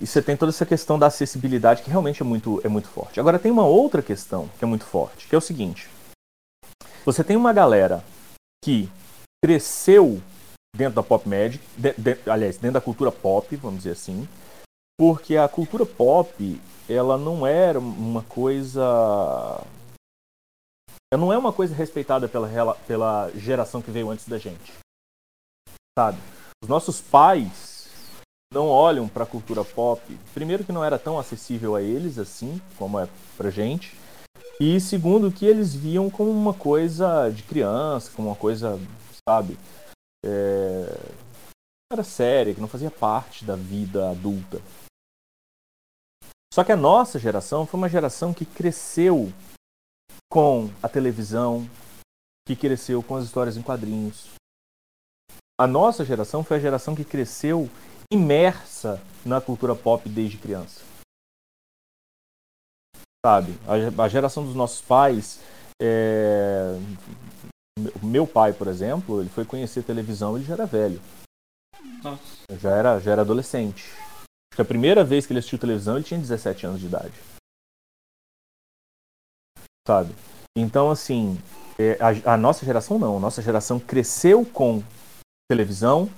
[0.00, 3.18] e, você tem toda essa questão da acessibilidade que realmente é muito, é muito forte.
[3.18, 5.88] Agora, tem uma outra questão que é muito forte, que é o seguinte:
[7.04, 8.04] você tem uma galera
[8.64, 8.88] que
[9.44, 10.22] cresceu
[10.76, 14.28] dentro da pop magic, de, de, aliás, dentro da cultura pop, vamos dizer assim,
[14.98, 19.62] porque a cultura pop ela não era uma coisa
[21.18, 24.72] não é uma coisa respeitada pela, pela geração que veio antes da gente.
[25.98, 26.18] Sabe?
[26.62, 27.88] Os nossos pais
[28.52, 30.00] não olham para a cultura pop.
[30.32, 33.96] Primeiro que não era tão acessível a eles assim como é pra gente.
[34.60, 38.78] E segundo que eles viam como uma coisa de criança, como uma coisa,
[39.28, 39.58] sabe,
[40.24, 40.86] é...
[41.92, 44.60] era séria, que não fazia parte da vida adulta.
[46.52, 49.32] Só que a nossa geração foi uma geração que cresceu
[50.30, 51.68] com a televisão,
[52.46, 54.28] que cresceu com as histórias em quadrinhos.
[55.60, 57.68] A nossa geração foi a geração que cresceu
[58.12, 60.82] imersa na cultura pop desde criança.
[63.24, 63.52] Sabe?
[63.98, 65.40] A, geração dos nossos pais.
[65.80, 66.74] É...
[68.02, 71.00] Meu pai, por exemplo, ele foi conhecer televisão ele já era velho.
[72.02, 72.22] Nossa.
[72.58, 73.84] Já era, já era adolescente.
[73.92, 77.14] Acho que a primeira vez que ele assistiu televisão ele tinha 17 anos de idade
[79.90, 80.14] sabe?
[80.56, 81.36] Então, assim,
[81.76, 83.16] é, a, a, nossa geração não.
[83.16, 84.82] A nossa geração cresceu com
[85.50, 86.08] televisão.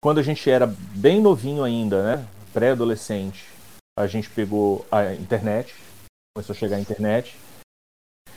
[0.00, 2.28] Quando a gente era bem novinho ainda, né?
[2.52, 3.48] Pré-adolescente,
[3.98, 5.74] a gente pegou a internet,
[6.34, 7.36] começou a chegar a internet.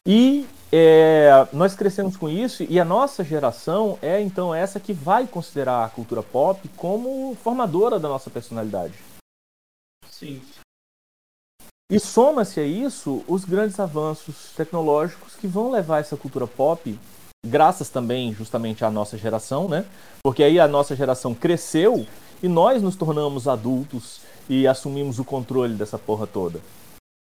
[0.08, 0.48] E
[0.78, 5.86] é, nós crescemos com isso e a nossa geração é então essa que vai considerar
[5.86, 8.94] a cultura pop como formadora da nossa personalidade.
[10.10, 10.42] Sim.
[11.90, 17.00] E soma-se a isso os grandes avanços tecnológicos que vão levar essa cultura pop,
[17.46, 19.86] graças também justamente à nossa geração, né?
[20.24, 22.06] Porque aí a nossa geração cresceu
[22.44, 24.20] e nós nos tornamos adultos
[24.50, 26.60] e assumimos o controle dessa porra toda.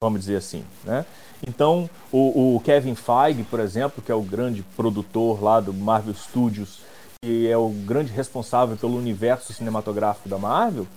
[0.02, 1.06] Vamos dizer assim, né?
[1.46, 6.12] Então, o, o, Kevin Feige, por exemplo, que é o grande produtor lá do Marvel
[6.14, 6.80] Studios,
[7.22, 10.88] que é o grande responsável pelo universo cinematográfico da Marvel,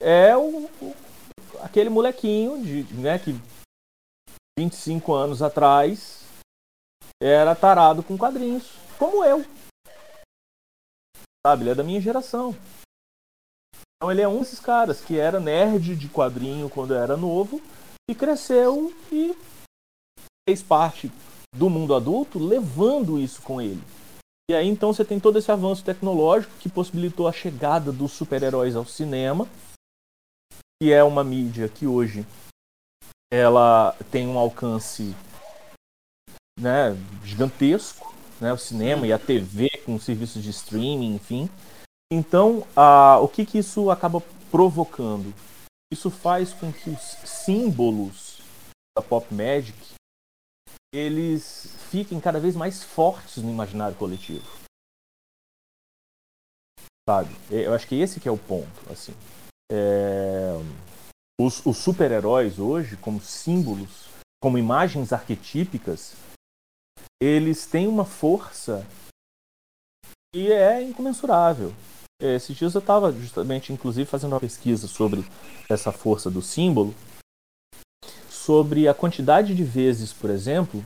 [0.00, 0.94] é o, o
[1.60, 3.34] aquele molequinho de, né, que
[4.56, 6.22] 25 anos atrás
[7.20, 9.44] era tarado com quadrinhos, como eu.
[11.44, 12.54] Sabe, ele é da minha geração.
[13.98, 17.60] Então ele é um desses caras que era nerd de quadrinho quando era novo
[18.08, 19.36] e cresceu e
[20.48, 21.10] fez parte
[21.52, 23.82] do mundo adulto levando isso com ele.
[24.48, 28.76] E aí então você tem todo esse avanço tecnológico que possibilitou a chegada dos super-heróis
[28.76, 29.48] ao cinema,
[30.80, 32.24] que é uma mídia que hoje
[33.32, 35.12] ela tem um alcance
[36.58, 41.50] né, gigantesco, né, o cinema e a TV com serviços de streaming, enfim.
[42.10, 42.66] Então,
[43.22, 45.34] o que, que isso acaba provocando?
[45.92, 48.40] Isso faz com que os símbolos
[48.96, 49.76] da pop magic
[50.92, 54.46] eles fiquem cada vez mais fortes no imaginário coletivo.
[57.08, 57.34] Sabe?
[57.50, 59.12] Eu acho que esse que é o ponto, assim.
[59.70, 60.52] É...
[61.40, 64.08] Os, os super-heróis hoje, como símbolos,
[64.42, 66.14] como imagens arquetípicas,
[67.20, 68.84] eles têm uma força
[70.34, 71.74] que é incomensurável.
[72.20, 75.24] É, esses dias eu estava justamente, inclusive, fazendo uma pesquisa sobre
[75.68, 76.92] essa força do símbolo,
[78.28, 80.84] sobre a quantidade de vezes, por exemplo,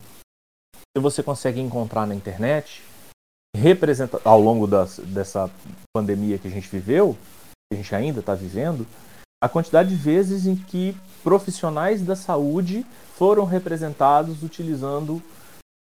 [0.95, 2.83] que você consegue encontrar na internet,
[3.57, 5.51] representa ao longo das, dessa
[5.97, 7.17] pandemia que a gente viveu,
[7.71, 8.87] que a gente ainda está vivendo,
[9.43, 12.85] a quantidade de vezes em que profissionais da saúde
[13.17, 15.23] foram representados utilizando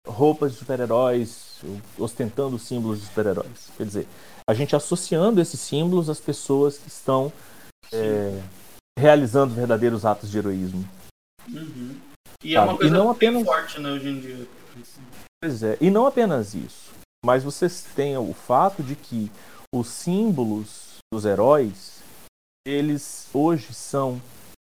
[0.07, 1.61] roupas de super-heróis,
[1.99, 3.71] ostentando símbolos de super-heróis.
[3.77, 4.07] Quer dizer,
[4.49, 7.33] a gente associando esses símbolos às pessoas que estão
[7.93, 8.41] é,
[8.99, 10.89] realizando verdadeiros atos de heroísmo.
[11.49, 11.99] Uhum.
[12.43, 13.45] E é uma coisa não apenas...
[13.45, 14.47] forte né, hoje em dia.
[15.43, 16.93] Pois é, e não apenas isso,
[17.25, 19.31] mas vocês têm o fato de que
[19.75, 22.03] os símbolos dos heróis,
[22.67, 24.21] eles hoje são,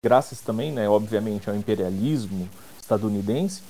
[0.04, 2.50] graças também, né, obviamente, ao imperialismo
[2.80, 3.64] estadunidense,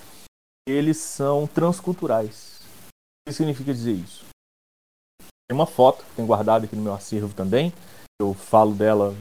[0.67, 2.61] eles são transculturais.
[2.87, 4.25] O que significa dizer isso?
[5.49, 7.71] Tem uma foto que tenho guardado aqui no meu acervo também.
[8.19, 9.15] Eu falo dela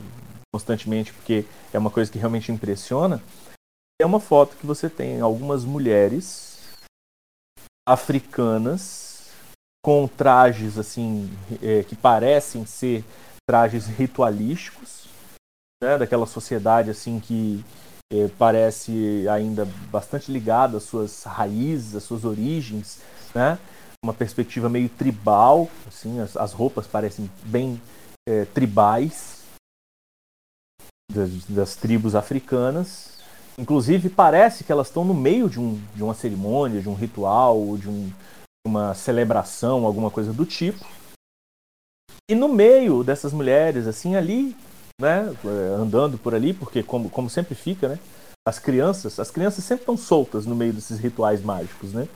[0.52, 3.22] constantemente porque é uma coisa que realmente impressiona.
[4.00, 6.60] É uma foto que você tem algumas mulheres
[7.88, 9.30] africanas
[9.84, 11.30] com trajes assim
[11.62, 13.04] é, que parecem ser
[13.48, 15.08] trajes ritualísticos,
[15.80, 17.64] né, daquela sociedade assim que
[18.12, 23.00] é, parece ainda bastante ligada às suas raízes, às suas origens,
[23.32, 23.58] né?
[24.06, 27.80] Uma perspectiva meio tribal, assim, as, as roupas parecem bem
[28.28, 29.42] é, tribais
[31.12, 33.18] das, das, tribos africanas.
[33.58, 37.76] Inclusive parece que elas estão no meio de, um, de uma cerimônia, de um ritual,
[37.76, 38.12] de um,
[38.64, 40.86] uma celebração, alguma coisa do tipo.
[42.30, 44.56] E no meio dessas mulheres, assim, ali,
[45.00, 45.34] né,
[45.78, 47.98] andando por ali, porque como, como sempre fica, né,
[48.46, 52.06] as crianças, as crianças sempre estão soltas no meio desses rituais mágicos, né?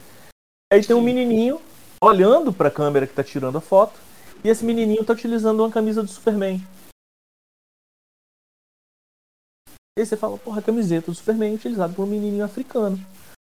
[0.72, 1.60] Aí tem um menininho
[2.02, 3.98] olhando para a câmera que está tirando a foto
[4.42, 6.60] e esse menininho está utilizando uma camisa do Superman.
[9.96, 12.98] E aí você fala, porra, a camiseta do Superman é utilizada por um menininho africano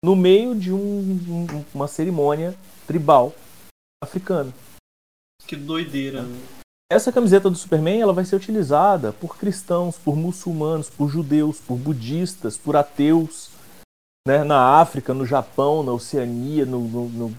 [0.03, 2.55] no meio de um, uma cerimônia
[2.87, 3.33] tribal
[4.03, 4.51] africana.
[5.45, 6.25] Que doideira.
[6.91, 11.77] Essa camiseta do Superman ela vai ser utilizada por cristãos, por muçulmanos, por judeus, por
[11.77, 13.51] budistas, por ateus,
[14.27, 14.43] né?
[14.43, 17.37] na África, no Japão, na Oceania, no, no, no,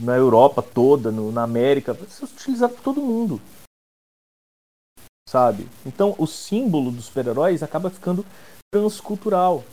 [0.00, 1.92] na Europa toda, na América.
[1.92, 3.40] Vai ser utilizado por todo mundo.
[5.28, 5.68] Sabe?
[5.84, 8.24] Então o símbolo dos super-heróis acaba ficando
[8.72, 9.64] transcultural.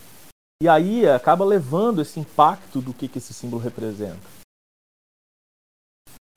[0.62, 4.28] E aí acaba levando esse impacto do que, que esse símbolo representa.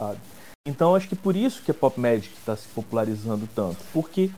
[0.01, 0.21] Sabe?
[0.67, 3.79] Então acho que por isso que a Pop Magic está se popularizando tanto.
[3.93, 4.31] Porque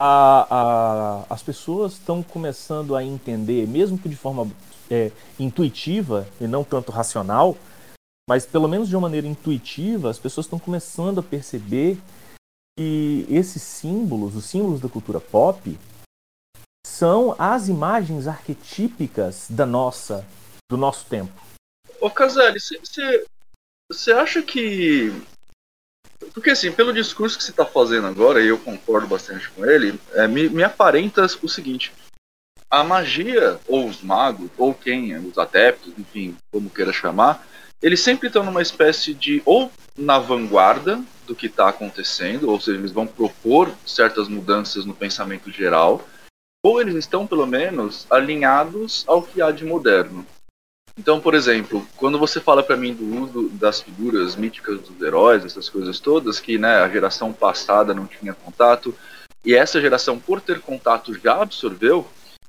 [0.00, 4.50] a, a, as pessoas estão começando a entender, mesmo que de forma
[4.90, 7.56] é, intuitiva e não tanto racional,
[8.28, 11.98] mas pelo menos de uma maneira intuitiva, as pessoas estão começando a perceber
[12.78, 15.78] que esses símbolos, os símbolos da cultura pop,
[16.86, 20.26] são as imagens arquetípicas da nossa,
[20.70, 21.32] do nosso tempo.
[22.00, 22.58] Ô Caselli,
[23.90, 25.12] você acha que.
[26.32, 29.98] Porque assim, pelo discurso que você está fazendo agora, e eu concordo bastante com ele,
[30.12, 31.92] é, me, me aparenta o seguinte.
[32.70, 37.46] A magia, ou os magos, ou quem, os adeptos, enfim, como queira chamar,
[37.82, 39.42] eles sempre estão numa espécie de.
[39.44, 44.94] ou na vanguarda do que está acontecendo, ou seja, eles vão propor certas mudanças no
[44.94, 46.06] pensamento geral,
[46.64, 50.24] ou eles estão, pelo menos, alinhados ao que há de moderno.
[50.96, 55.44] Então, por exemplo, quando você fala para mim do uso das figuras míticas dos heróis,
[55.44, 58.94] essas coisas todas, que né, a geração passada não tinha contato,
[59.44, 62.06] e essa geração, por ter contato, já absorveu,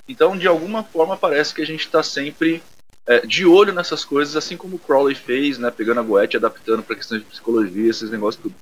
[0.07, 2.61] então, de alguma forma, parece que a gente está sempre
[3.06, 6.84] é, de olho nessas coisas, assim como o Crowley fez, né, pegando a Goethe, adaptando
[6.84, 8.56] para questões de psicologia, esses negócios tudo.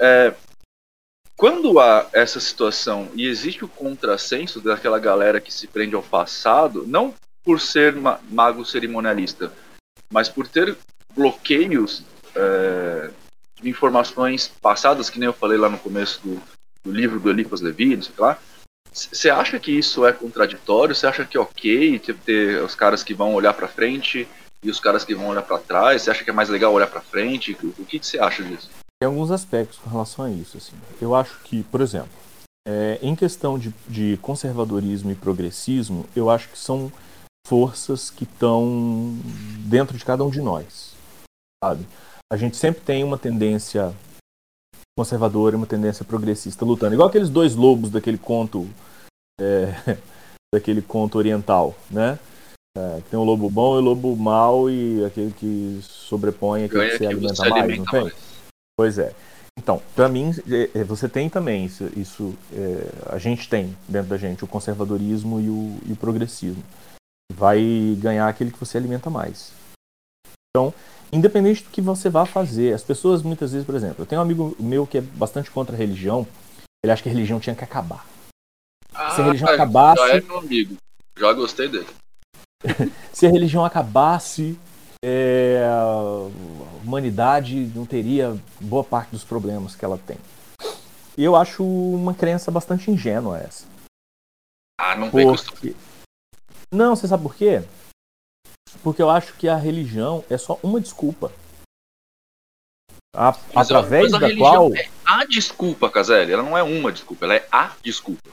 [0.00, 0.34] É,
[1.36, 6.86] quando há essa situação e existe o contrassenso daquela galera que se prende ao passado,
[6.86, 7.14] não
[7.44, 7.94] por ser
[8.30, 9.52] mago cerimonialista,
[10.10, 10.76] mas por ter
[11.14, 12.02] bloqueios
[12.34, 13.10] é,
[13.60, 16.42] de informações passadas, que nem eu falei lá no começo do,
[16.82, 18.38] do livro do Eliphas Levi, não sei lá.
[18.96, 20.94] Você acha que isso é contraditório?
[20.94, 24.26] Você acha que é ok ter, ter os caras que vão olhar para frente
[24.62, 26.02] e os caras que vão olhar para trás?
[26.02, 27.56] Você acha que é mais legal olhar para frente?
[27.62, 28.70] O que você acha disso?
[28.98, 30.56] Tem alguns aspectos com relação a isso.
[30.56, 30.72] Assim.
[30.98, 32.08] Eu acho que, por exemplo,
[32.66, 36.90] é, em questão de, de conservadorismo e progressismo, eu acho que são
[37.46, 39.14] forças que estão
[39.58, 40.94] dentro de cada um de nós,
[41.62, 41.86] sabe?
[42.32, 43.94] A gente sempre tem uma tendência
[44.96, 48.66] conservadora e uma tendência progressista lutando, igual aqueles dois lobos daquele conto,
[49.40, 49.98] é,
[50.54, 52.18] daquele conto oriental, né?
[52.76, 56.98] É, tem o lobo bom e o lobo mau e aquele que sobrepõe aquele que
[56.98, 58.02] se alimenta, mais, alimenta não tem?
[58.02, 58.14] Mais.
[58.78, 59.14] Pois é.
[59.58, 64.10] Então, para mim, é, é, você tem também isso, isso é, a gente tem dentro
[64.10, 66.62] da gente o conservadorismo e o, e o progressismo
[67.32, 69.52] vai ganhar aquele que você alimenta mais.
[70.50, 70.72] Então,
[71.12, 74.24] independente do que você vá fazer, as pessoas muitas vezes, por exemplo, eu tenho um
[74.24, 76.26] amigo meu que é bastante contra a religião,
[76.82, 78.06] ele acha que a religião tinha que acabar.
[78.94, 80.06] Ah, Se a religião acabasse.
[80.06, 80.76] Já é meu amigo,
[81.18, 81.86] já gostei dele.
[83.12, 84.58] Se a religião acabasse,
[85.04, 90.16] é, a humanidade não teria boa parte dos problemas que ela tem.
[91.16, 93.66] E eu acho uma crença bastante ingênua essa.
[94.78, 95.74] Ah, não Porque...
[96.70, 97.62] Não, você sabe por quê?
[98.82, 101.32] Porque eu acho que a religião é só uma desculpa.
[103.14, 104.74] A, mas, através mas da qual.
[104.74, 106.32] É a desculpa, Caselli.
[106.32, 108.30] Ela não é uma desculpa, ela é a desculpa.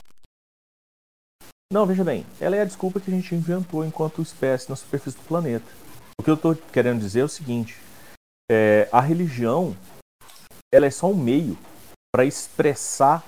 [1.72, 2.26] Não, veja bem.
[2.40, 5.66] Ela é a desculpa que a gente inventou enquanto espécie na superfície do planeta.
[6.20, 7.78] O que eu estou querendo dizer é o seguinte:
[8.52, 9.76] é, a religião
[10.72, 11.58] ela é só um meio
[12.14, 13.24] para expressar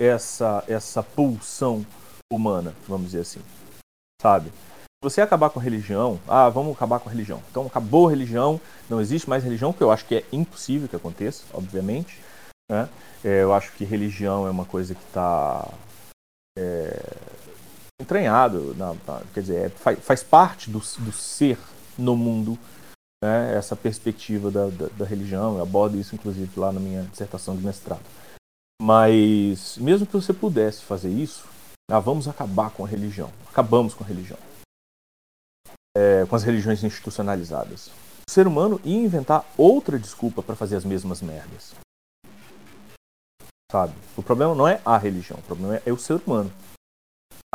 [0.00, 1.84] essa, essa pulsão
[2.32, 3.42] humana, vamos dizer assim
[4.20, 4.52] sabe?
[5.06, 7.40] Você acabar com a religião, ah, vamos acabar com a religião.
[7.48, 10.96] Então acabou a religião, não existe mais religião, que eu acho que é impossível que
[10.96, 12.18] aconteça, obviamente.
[12.68, 12.88] Né?
[13.22, 15.68] É, eu acho que religião é uma coisa que está
[16.58, 17.00] é,
[18.02, 21.56] entranhado, na, na, quer dizer, é, faz, faz, parte do, do ser
[21.96, 22.58] no mundo
[23.22, 23.54] né?
[23.56, 25.54] essa perspectiva da, da, da religião.
[25.54, 28.02] Eu abordo isso, inclusive, lá na minha dissertação de mestrado.
[28.82, 31.46] Mas mesmo que você pudesse fazer isso,
[31.88, 33.30] ah, vamos acabar com a religião.
[33.48, 34.38] Acabamos com a religião.
[35.98, 37.86] É, com as religiões institucionalizadas.
[38.28, 41.74] O ser humano ia inventar outra desculpa para fazer as mesmas merdas.
[43.72, 43.94] Sabe?
[44.14, 46.52] O problema não é a religião, o problema é o ser humano.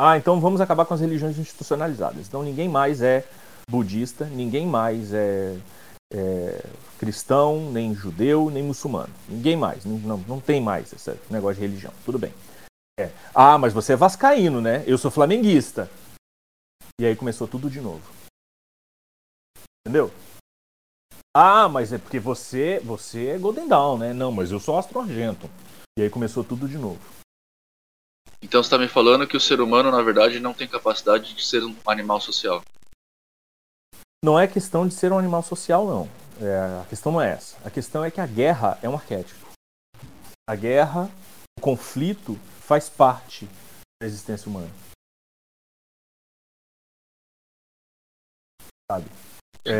[0.00, 2.26] Ah, então vamos acabar com as religiões institucionalizadas.
[2.26, 3.24] Então ninguém mais é
[3.70, 5.56] budista, ninguém mais é,
[6.12, 6.66] é
[6.98, 9.12] cristão, nem judeu, nem muçulmano.
[9.28, 9.84] Ninguém mais.
[9.84, 11.92] Não, não tem mais esse negócio de religião.
[12.04, 12.34] Tudo bem.
[12.98, 13.10] É.
[13.32, 14.82] Ah, mas você é vascaíno, né?
[14.84, 15.88] Eu sou flamenguista.
[17.00, 18.21] E aí começou tudo de novo.
[19.84, 20.10] Entendeu?
[21.34, 24.12] Ah, mas é porque você, você é Golden Dawn, né?
[24.12, 25.48] Não, mas eu sou Astro Argento.
[25.98, 27.00] E aí começou tudo de novo.
[28.40, 31.44] Então você está me falando que o ser humano, na verdade, não tem capacidade de
[31.44, 32.62] ser um animal social?
[34.24, 36.08] Não é questão de ser um animal social, não.
[36.40, 37.56] É, a questão não é essa.
[37.66, 39.46] A questão é que a guerra é um arquétipo.
[40.48, 41.10] A guerra,
[41.58, 43.46] o conflito, faz parte
[44.00, 44.70] da existência humana.
[48.90, 49.31] Sabe?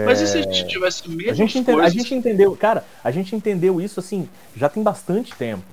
[0.06, 3.10] Mas e se a gente tivesse menos a gente, entende, a gente entendeu, cara, a
[3.10, 5.64] gente entendeu isso assim, já tem bastante tempo,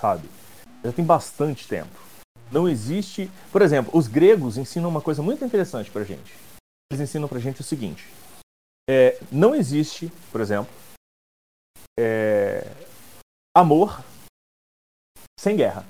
[0.00, 0.28] sabe?
[0.84, 1.98] Já tem bastante tempo.
[2.52, 6.34] Não existe, por exemplo, os gregos ensinam uma coisa muito interessante pra gente.
[6.92, 8.06] Eles ensinam pra gente o seguinte:
[8.88, 10.70] é, não existe, por exemplo,
[11.98, 12.70] é,
[13.56, 14.04] amor
[15.40, 15.86] sem guerra.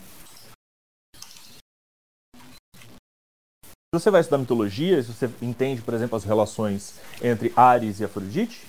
[3.99, 8.67] Você vai estudar mitologia, se você entende, por exemplo, as relações entre Ares e Afrodite,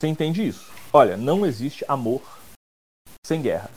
[0.00, 0.72] você entende isso.
[0.92, 2.22] Olha, não existe amor
[3.24, 3.70] sem guerra.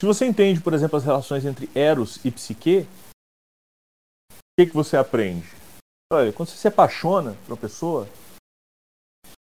[0.00, 2.86] Se você entende, por exemplo, as relações entre Eros e Psique,
[4.30, 5.48] o que, que você aprende?
[6.12, 8.06] Olha, quando você se apaixona por uma pessoa,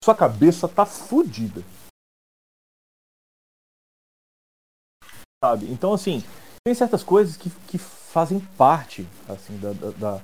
[0.05, 1.63] sua cabeça tá fodida.
[5.43, 5.67] Sabe?
[5.73, 6.23] Então, assim,
[6.65, 7.79] tem certas coisas que, que
[8.13, 10.21] fazem parte assim da, da, da,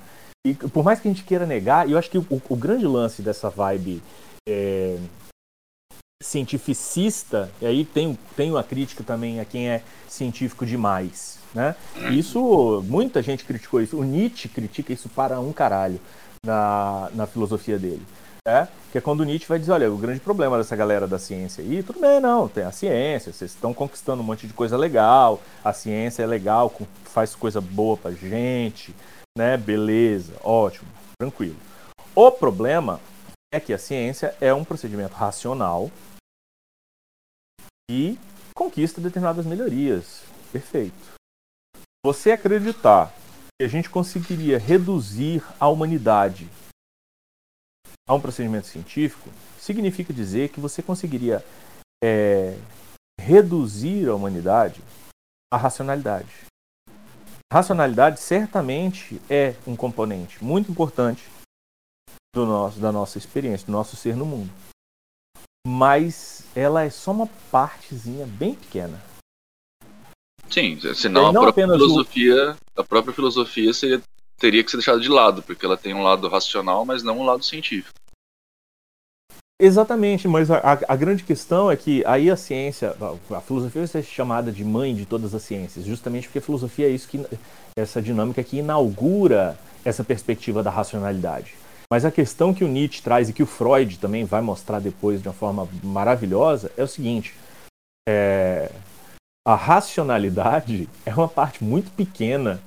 [0.47, 3.22] e por mais que a gente queira negar, eu acho que o, o grande lance
[3.22, 4.03] dessa vibe
[4.49, 4.99] é,
[6.22, 11.74] cientificista, e aí tem, tem uma crítica também a quem é científico demais, né?
[12.11, 13.97] Isso, muita gente criticou isso.
[13.97, 15.99] O Nietzsche critica isso para um caralho
[16.45, 18.03] na, na filosofia dele.
[18.49, 21.62] É, que é quando Nietzsche vai dizer, olha, o grande problema dessa galera da ciência
[21.62, 25.42] aí, tudo bem, não, tem a ciência, vocês estão conquistando um monte de coisa legal,
[25.62, 26.74] a ciência é legal,
[27.05, 28.94] faz coisa boa pra gente,
[29.36, 30.88] né, beleza, ótimo,
[31.20, 31.59] tranquilo.
[32.14, 32.99] O problema
[33.53, 35.90] é que a ciência é um procedimento racional
[37.90, 38.18] e
[38.55, 40.22] conquista determinadas melhorias.
[40.51, 41.18] Perfeito.
[42.03, 43.12] Você acreditar
[43.61, 46.49] que a gente conseguiria reduzir a humanidade
[48.09, 49.28] a um procedimento científico
[49.59, 51.44] significa dizer que você conseguiria
[52.02, 52.56] é,
[53.20, 54.80] reduzir a humanidade
[55.52, 56.46] à racionalidade.
[57.52, 61.28] A racionalidade certamente é um componente muito importante
[62.34, 64.50] do nosso, da nossa experiência, do nosso ser no mundo.
[65.66, 69.02] Mas ela é só uma partezinha bem pequena.
[70.48, 72.80] Sim, senão a própria filosofia, o...
[72.80, 74.02] a própria filosofia seria,
[74.39, 77.24] teria que ser deixada de lado, porque ela tem um lado racional, mas não um
[77.24, 77.99] lado científico.
[79.61, 83.89] Exatamente, mas a, a, grande questão é que aí a ciência, a, a filosofia vai
[83.89, 87.26] ser chamada de mãe de todas as ciências, justamente porque a filosofia é isso que
[87.76, 91.57] essa dinâmica que inaugura essa perspectiva da racionalidade.
[91.93, 95.20] Mas a questão que o Nietzsche traz e que o Freud também vai mostrar depois
[95.20, 97.34] de uma forma maravilhosa é o seguinte:
[98.09, 98.70] é,
[99.45, 102.61] a racionalidade é uma parte muito pequena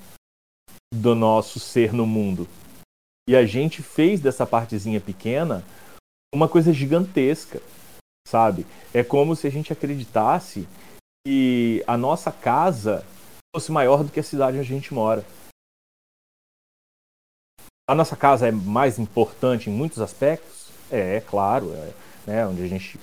[0.94, 2.48] do nosso ser no mundo.
[3.30, 5.64] E a gente fez dessa partezinha pequena
[6.34, 7.62] uma coisa gigantesca,
[8.28, 8.66] sabe?
[8.94, 10.68] É como se a gente acreditasse
[11.26, 13.06] que a nossa casa
[13.56, 15.26] fosse maior do que a cidade onde a gente mora
[17.92, 20.70] a nossa casa é mais importante em muitos aspectos?
[20.90, 21.92] É, é claro, é,
[22.26, 22.98] né, onde a gente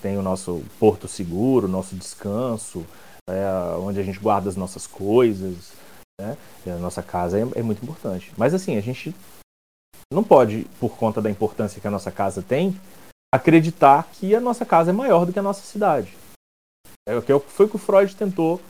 [0.00, 2.86] tem o nosso porto seguro, nosso descanso,
[3.28, 3.44] é,
[3.78, 5.72] onde a gente guarda as nossas coisas,
[6.20, 6.36] né?
[6.66, 8.32] a nossa casa é, é muito importante.
[8.36, 9.14] Mas assim, a gente
[10.12, 12.78] não pode, por conta da importância que a nossa casa tem,
[13.34, 16.16] acreditar que a nossa casa é maior do que a nossa cidade.
[17.06, 18.60] É o que foi que o Freud tentou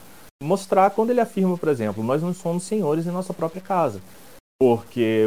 [0.41, 4.01] mostrar quando ele afirma, por exemplo, nós não somos senhores em nossa própria casa.
[4.59, 5.23] Porque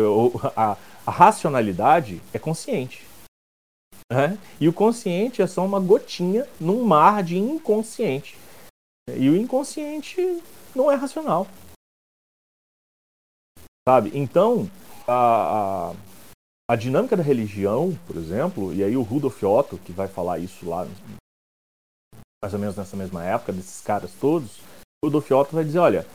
[0.56, 3.06] a, a racionalidade é consciente.
[4.12, 4.38] Né?
[4.60, 8.36] E o consciente é só uma gotinha num mar de inconsciente.
[9.08, 10.42] E o inconsciente
[10.74, 11.46] não é racional.
[13.88, 14.10] Sabe?
[14.14, 14.70] Então,
[15.06, 15.94] a, a,
[16.70, 20.68] a, dinâmica da religião, por exemplo, e aí o Rudolf Otto, que vai falar isso
[20.68, 20.86] lá,
[22.42, 24.58] mais ou menos nessa mesma época, desses caras todos,
[25.02, 26.06] o Rudolf Otto vai dizer: olha,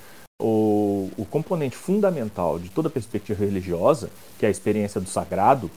[0.42, 5.72] o, o componente fundamental de toda perspectiva religiosa, que é a experiência do sagrado,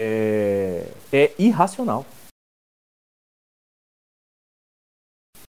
[0.00, 2.04] é, é irracional.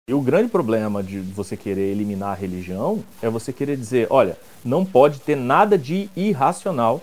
[0.10, 4.40] E o grande problema de você querer eliminar a religião é você querer dizer, olha,
[4.64, 7.02] não pode ter nada de irracional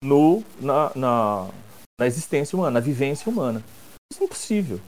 [0.00, 1.50] no, na, na,
[1.98, 3.64] na existência humana, na vivência humana.
[4.12, 4.78] Isso é impossível.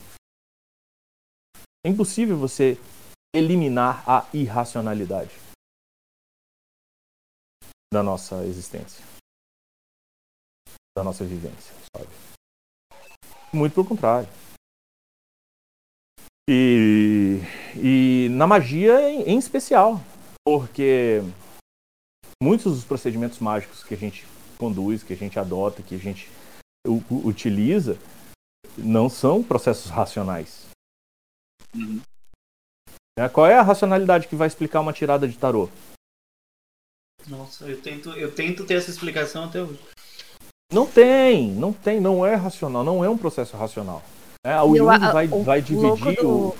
[1.84, 2.78] É impossível você
[3.34, 5.34] eliminar a irracionalidade
[7.92, 9.04] da nossa existência,
[10.96, 12.10] da nossa vivência, sabe?
[13.52, 14.28] Muito pelo contrário.
[16.48, 17.40] E,
[17.74, 20.00] e na magia em especial,
[20.44, 21.20] porque
[22.40, 24.24] muitos dos procedimentos mágicos que a gente
[24.56, 26.30] conduz, que a gente adota, que a gente
[27.10, 27.98] utiliza,
[28.78, 30.66] não são processos racionais.
[31.74, 32.00] Uhum.
[33.18, 35.68] É, qual é a racionalidade que vai explicar uma tirada de tarô?
[37.26, 39.80] Nossa, eu tento, eu tento ter essa explicação até hoje.
[40.72, 44.02] Não tem, não tem, não é racional, não é um processo racional.
[44.46, 46.56] É, o Jung vai, o, vai dividir o, o...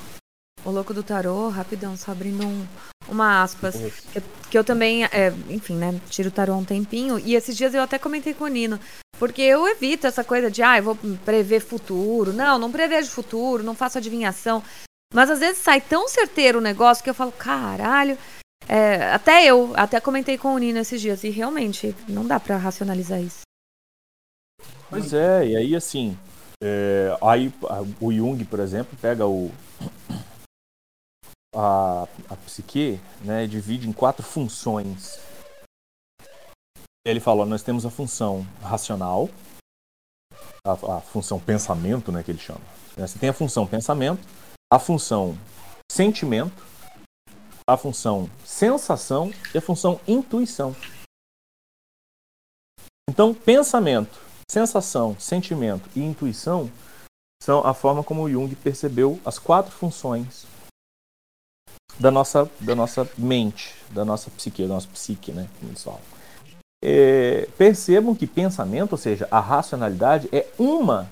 [0.65, 2.67] O louco do tarô, rapidão, só abrindo um,
[3.09, 3.77] uma aspas,
[4.13, 7.57] que, que eu também, é, enfim, né, tiro o tarô há um tempinho, e esses
[7.57, 8.81] dias eu até comentei com o Nino,
[9.17, 13.63] porque eu evito essa coisa de, ah, eu vou prever futuro, não, não prevejo futuro,
[13.63, 14.61] não faço adivinhação,
[15.15, 18.19] mas às vezes sai tão certeiro o negócio que eu falo, caralho.
[18.69, 22.57] É, até eu, até comentei com o Nino esses dias, e realmente não dá para
[22.57, 23.43] racionalizar isso.
[24.91, 26.19] Pois é, e aí assim,
[26.63, 27.53] é, aí
[28.01, 29.51] o Jung, por exemplo, pega o
[31.55, 35.19] a, a psique, né, divide em quatro funções.
[37.05, 39.31] Ele fala, nós temos a função racional,
[40.67, 42.61] a, a função pensamento, né, que ele chama.
[42.97, 44.27] Você tem a função pensamento,
[44.73, 45.39] a função
[45.91, 46.67] sentimento
[47.69, 50.75] a função sensação e a função intuição.
[53.11, 54.21] Então, pensamento,
[54.51, 56.71] sensação, sentimento e intuição
[57.43, 60.47] são a forma como Jung percebeu as quatro funções
[61.99, 65.49] da nossa, da nossa mente, da nossa psique, da nossa psique, né?
[66.83, 71.09] É, percebam que pensamento, ou seja, a racionalidade, é uma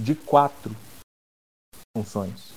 [0.00, 0.74] de quatro
[1.96, 2.52] funções.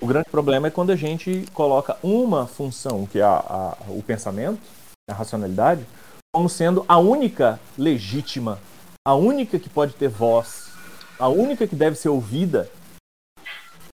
[0.00, 4.02] O grande problema é quando a gente coloca uma função, que é a, a, o
[4.02, 4.60] pensamento,
[5.08, 5.86] a racionalidade,
[6.34, 8.58] como sendo a única legítima,
[9.06, 10.72] a única que pode ter voz,
[11.16, 12.68] a única que deve ser ouvida,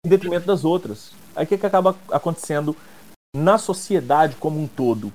[0.02, 1.12] em detrimento das outras.
[1.36, 2.74] Aí o que, que acaba acontecendo
[3.36, 5.12] na sociedade como um todo?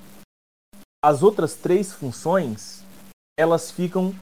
[1.04, 2.84] As outras três funções
[3.40, 4.14] elas ficam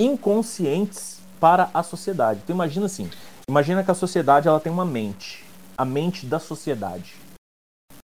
[0.00, 2.40] inconscientes para a sociedade.
[2.42, 3.08] Então imagina assim,
[3.48, 5.48] imagina que a sociedade ela tem uma mente
[5.78, 7.14] a mente da sociedade.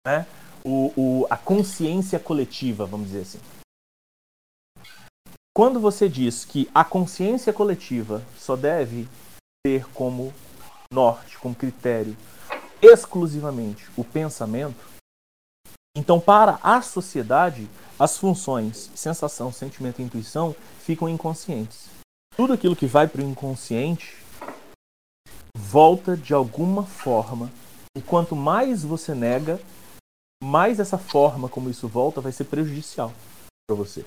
[0.06, 0.28] Né?
[0.64, 3.40] O, o, a consciência coletiva, vamos dizer assim.
[5.56, 9.08] Quando você diz que a consciência coletiva só deve
[9.64, 10.34] ter como
[10.92, 12.18] norte, como critério,
[12.82, 14.84] exclusivamente o pensamento,
[15.96, 17.70] então para a sociedade
[18.00, 21.88] as funções sensação, sentimento e intuição ficam inconscientes.
[22.36, 24.24] Tudo aquilo que vai para o inconsciente
[25.56, 27.52] volta de alguma forma
[27.96, 29.62] e quanto mais você nega,
[30.44, 33.14] mais essa forma como isso volta vai ser prejudicial
[33.68, 34.04] para você.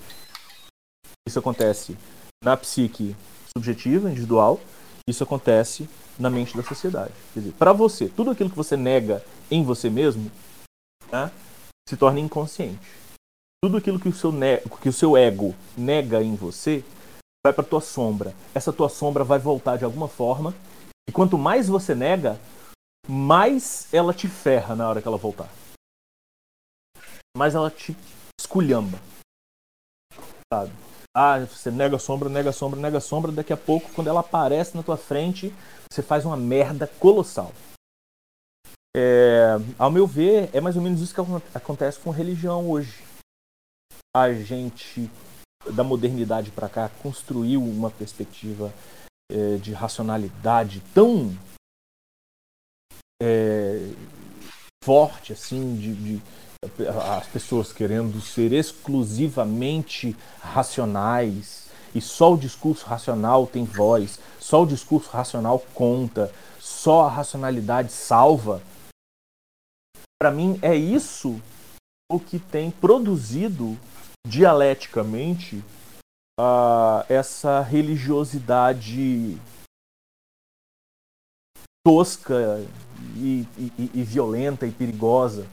[1.27, 1.97] Isso acontece
[2.43, 3.17] na psique
[3.57, 4.61] subjetiva, individual,
[5.09, 5.89] isso acontece
[6.19, 7.13] na mente da sociedade.
[7.33, 10.31] Quer dizer, para você, tudo aquilo que você nega em você mesmo
[11.11, 11.31] né,
[11.89, 12.79] se torna inconsciente.
[13.63, 14.33] Tudo aquilo que o, seu
[14.81, 16.85] que o seu ego nega em você
[17.45, 18.35] vai para tua sombra.
[18.55, 20.55] Essa tua sombra vai voltar de alguma forma.
[21.09, 22.41] E quanto mais você nega,
[23.09, 25.49] mais ela te ferra na hora que ela voltar.
[27.37, 27.97] Mais ela te
[28.41, 29.01] esculhamba.
[30.53, 30.73] Sabe?
[31.19, 34.83] Ah, você nega sombra, nega sombra, nega sombra, daqui a pouco, quando ela aparece na
[34.83, 35.51] tua frente,
[35.91, 37.55] você faz uma merda colossal.
[38.95, 43.03] É, ao meu ver, é mais ou menos isso que acontece com religião hoje.
[44.15, 45.11] A gente,
[45.73, 48.71] da modernidade para cá, construiu uma perspectiva
[49.33, 51.35] é, de racionalidade tão
[53.23, 53.91] é,
[54.85, 56.23] forte, assim, de, de,
[57.19, 64.67] as pessoas querendo ser exclusivamente racionais e só o discurso racional tem voz, só o
[64.67, 68.63] discurso racional conta, só a racionalidade salva.
[70.21, 71.41] Para mim é isso
[72.11, 73.77] o que tem produzido
[74.27, 75.63] dialeticamente
[76.39, 79.39] uh, essa religiosidade
[81.87, 82.67] tosca
[83.17, 85.47] e, e, e, violenta e perigosa,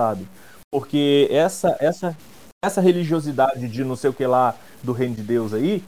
[0.00, 0.28] sabe?
[0.72, 2.16] Porque essa, essa,
[2.64, 5.82] essa religiosidade de não sei o que lá do reino de Deus aí,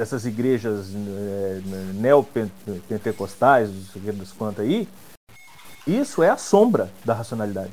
[0.00, 1.60] dessas igrejas é,
[1.94, 4.88] neopentecostais, não sei o que das quantas aí,
[5.86, 7.72] isso é a sombra da racionalidade.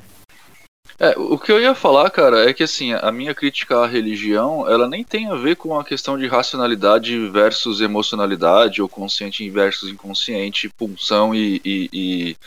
[0.99, 4.69] É, o que eu ia falar, cara, é que assim, a minha crítica à religião,
[4.69, 9.89] ela nem tem a ver com a questão de racionalidade versus emocionalidade, ou consciente versus
[9.89, 12.37] inconsciente, pulsão e, e, e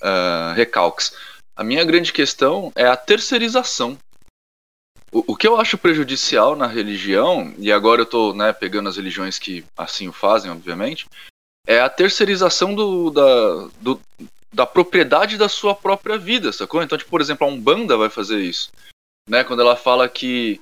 [0.00, 1.12] uh, recalques.
[1.62, 3.96] A minha grande questão é a terceirização.
[5.12, 8.96] O, o, que eu acho prejudicial na religião, e agora eu tô né, pegando as
[8.96, 11.06] religiões que assim o fazem, obviamente,
[11.64, 14.00] é a terceirização do, da, do,
[14.52, 16.82] da propriedade da sua própria vida, sacou?
[16.82, 18.72] Então, tipo, por exemplo, a Umbanda vai fazer isso.
[19.30, 19.44] Né?
[19.44, 20.60] Quando ela fala que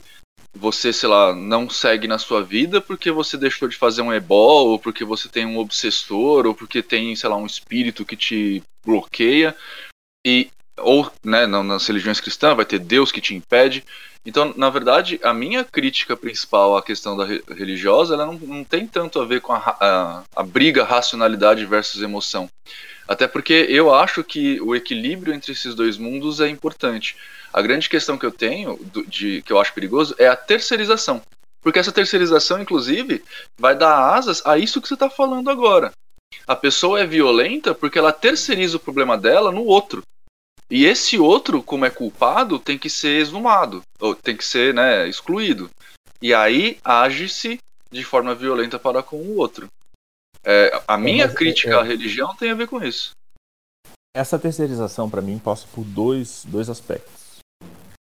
[0.55, 4.65] você, sei lá, não segue na sua vida porque você deixou de fazer um ebó,
[4.65, 8.63] ou porque você tem um obsessor, ou porque tem, sei lá, um espírito que te
[8.85, 9.57] bloqueia.
[10.27, 10.51] E
[10.83, 13.85] ou, né, nas religiões cristãs vai ter Deus que te impede.
[14.25, 18.87] Então, na verdade, a minha crítica principal à questão da religiosa, ela não, não tem
[18.87, 22.49] tanto a ver com a, a, a briga racionalidade versus emoção.
[23.09, 27.17] Até porque eu acho que o equilíbrio entre esses dois mundos é importante.
[27.53, 28.79] A grande questão que eu tenho,
[29.09, 31.21] de, que eu acho perigoso, é a terceirização.
[31.63, 33.25] Porque essa terceirização, inclusive,
[33.59, 35.91] vai dar asas a isso que você está falando agora.
[36.47, 40.03] A pessoa é violenta porque ela terceiriza o problema dela no outro.
[40.71, 45.09] E esse outro, como é culpado, tem que ser exumado, ou tem que ser né,
[45.09, 45.69] excluído.
[46.23, 47.59] E aí age-se
[47.91, 49.69] de forma violenta para com o outro.
[50.45, 53.11] É, a minha Mas, crítica é, à religião tem a ver com isso.
[54.17, 57.39] Essa terceirização, para mim, passa por dois, dois aspectos.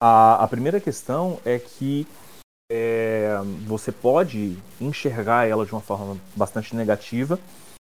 [0.02, 2.06] A, a primeira questão é que
[2.70, 3.30] é,
[3.66, 7.38] você pode enxergar ela de uma forma bastante negativa,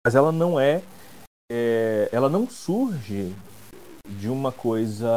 [0.04, 0.82] mas ela não é,
[1.50, 3.34] é ela não surge
[4.18, 5.08] de uma coisa.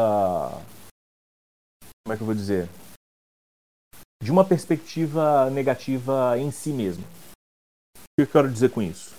[2.05, 2.69] Como é que eu vou dizer?
[4.21, 7.03] De uma perspectiva negativa em si mesmo.
[7.95, 9.13] O que eu quero dizer com isso?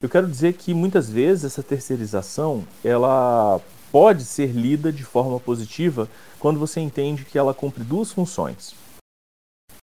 [0.00, 3.60] Eu quero dizer que muitas vezes essa terceirização ela
[3.92, 8.74] pode ser lida de forma positiva quando você entende que ela cumpre duas funções.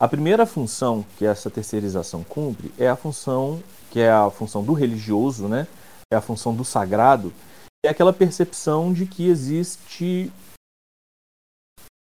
[0.02, 3.62] A primeira função que essa terceirização cumpre é a função
[3.92, 5.68] que é a função do religioso, né?
[6.12, 7.32] É a função do sagrado,
[7.86, 10.32] é aquela percepção de que existe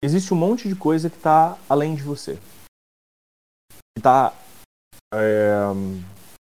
[0.02, 2.38] existe um monte de coisa que está além de você,
[3.96, 4.34] que tá
[5.12, 5.56] é,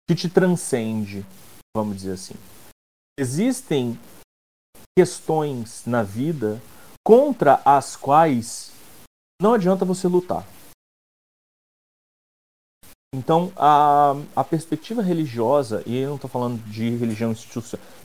[0.09, 1.25] que te transcende,
[1.75, 2.35] vamos dizer assim.
[3.19, 3.99] Existem
[4.97, 6.61] questões na vida
[7.07, 8.73] contra as quais
[9.41, 10.47] não adianta você lutar.
[13.15, 17.35] Então, a, a perspectiva religiosa, e eu não estou falando de religião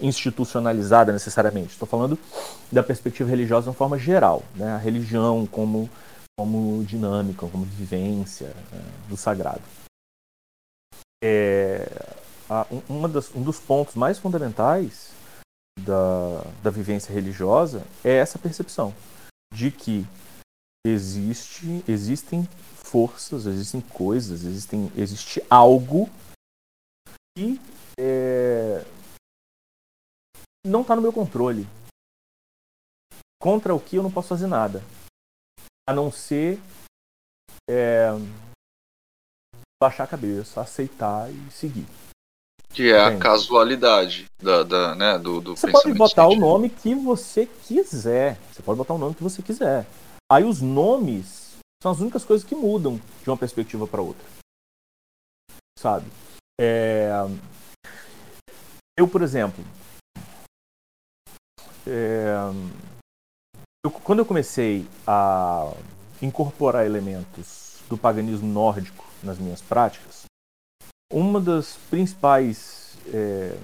[0.02, 2.20] institucionalizada necessariamente, estou falando
[2.70, 4.74] da perspectiva religiosa de uma forma geral, né?
[4.74, 5.90] a religião como,
[6.38, 8.84] como dinâmica, como vivência né?
[9.08, 9.62] do sagrado.
[11.24, 11.90] É,
[12.50, 15.14] a, uma das, um dos pontos mais fundamentais
[15.80, 18.94] da, da vivência religiosa é essa percepção
[19.54, 20.06] de que
[20.86, 22.46] existe, existem
[22.88, 26.10] forças, existem coisas, existem, existe algo
[27.36, 27.60] que
[28.00, 28.86] é,
[30.66, 31.68] não está no meu controle.
[33.40, 34.82] Contra o que eu não posso fazer nada.
[35.88, 36.60] A não ser
[37.70, 38.10] é,
[39.82, 41.86] baixar a cabeça, aceitar e seguir.
[42.70, 46.46] Que é a casualidade da, da, né, do, do Você pode botar científico.
[46.46, 48.38] o nome que você quiser.
[48.52, 49.86] Você pode botar o nome que você quiser.
[50.32, 51.47] Aí os nomes
[51.82, 54.26] são as únicas coisas que mudam de uma perspectiva para outra.
[55.78, 56.08] Sabe?
[56.60, 57.10] É...
[58.98, 59.64] Eu, por exemplo,
[61.86, 62.34] é...
[63.86, 65.72] eu, quando eu comecei a
[66.22, 70.26] incorporar elementos do paganismo nórdico nas minhas práticas,
[71.14, 73.56] uma das principais é...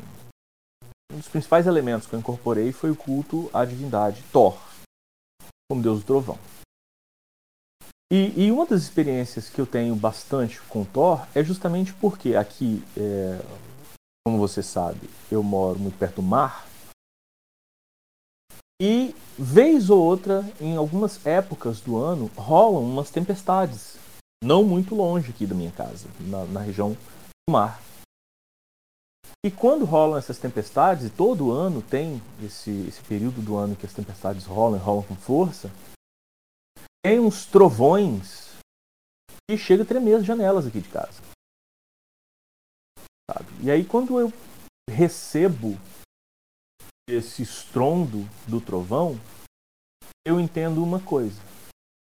[1.11, 4.55] um dos principais elementos que eu incorporei foi o culto à divindade Thor,
[5.67, 6.37] como deus do trovão.
[8.13, 12.83] E, e, uma das experiências que eu tenho bastante com Thor é justamente porque aqui,
[12.95, 13.43] é,
[14.23, 16.67] como você sabe, eu moro muito perto do mar.
[18.79, 23.97] E vez ou outra, em algumas épocas do ano, rolam umas tempestades.
[24.43, 27.81] Não muito longe aqui da minha casa, na, na região do mar.
[29.43, 33.87] E quando rolam essas tempestades, e todo ano tem esse, esse período do ano que
[33.87, 35.71] as tempestades rolam e rolam com força,
[37.03, 38.55] tem uns trovões
[39.49, 41.21] que chega a tremer as janelas aqui de casa.
[43.29, 43.49] Sabe?
[43.61, 44.31] E aí quando eu
[44.89, 45.77] recebo
[47.09, 49.19] esse estrondo do trovão,
[50.25, 51.41] eu entendo uma coisa.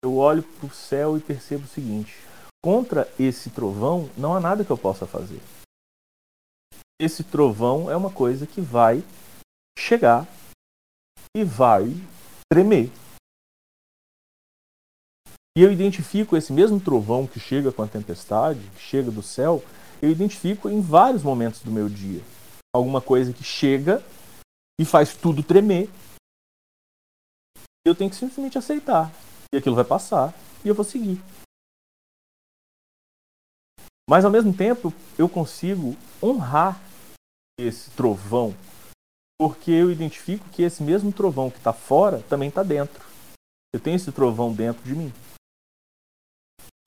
[0.03, 2.15] Eu olho para o céu e percebo o seguinte:
[2.63, 5.41] contra esse trovão não há nada que eu possa fazer.
[7.01, 9.01] Esse trovão é uma coisa que vai
[9.77, 10.27] chegar
[11.35, 11.85] e vai
[12.51, 12.91] tremer.
[15.59, 19.61] E eu identifico esse mesmo trovão que chega com a tempestade, que chega do céu,
[20.01, 22.21] eu identifico em vários momentos do meu dia.
[22.73, 24.01] Alguma coisa que chega
[24.79, 25.89] e faz tudo tremer.
[27.85, 29.11] Eu tenho que simplesmente aceitar.
[29.53, 30.33] E aquilo vai passar
[30.63, 31.21] e eu vou seguir.
[34.09, 36.81] Mas ao mesmo tempo, eu consigo honrar
[37.59, 38.55] esse trovão,
[39.37, 43.05] porque eu identifico que esse mesmo trovão que está fora também está dentro.
[43.75, 45.11] Eu tenho esse trovão dentro de mim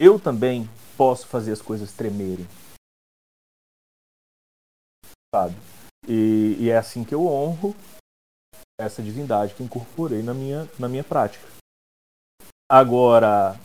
[0.02, 2.46] eu também posso fazer as coisas tremerem.
[5.32, 5.54] Sabe?
[6.08, 7.74] E, e, é assim que eu honro
[8.80, 11.46] essa divindade que incorporei na minha, na minha prática.
[12.68, 13.56] Agora,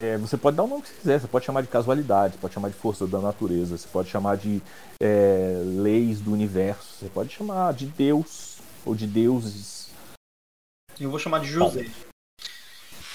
[0.00, 2.40] é, você pode dar o nome que você quiser, você pode chamar de casualidade, você
[2.40, 4.62] pode chamar de força da natureza, você pode chamar de
[4.98, 9.90] é, leis do universo, você pode chamar de Deus ou de deuses.
[10.98, 11.86] Eu vou chamar de José.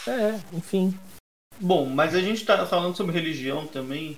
[0.07, 0.95] É, enfim,
[1.59, 4.17] Bom, mas a gente está falando sobre religião também.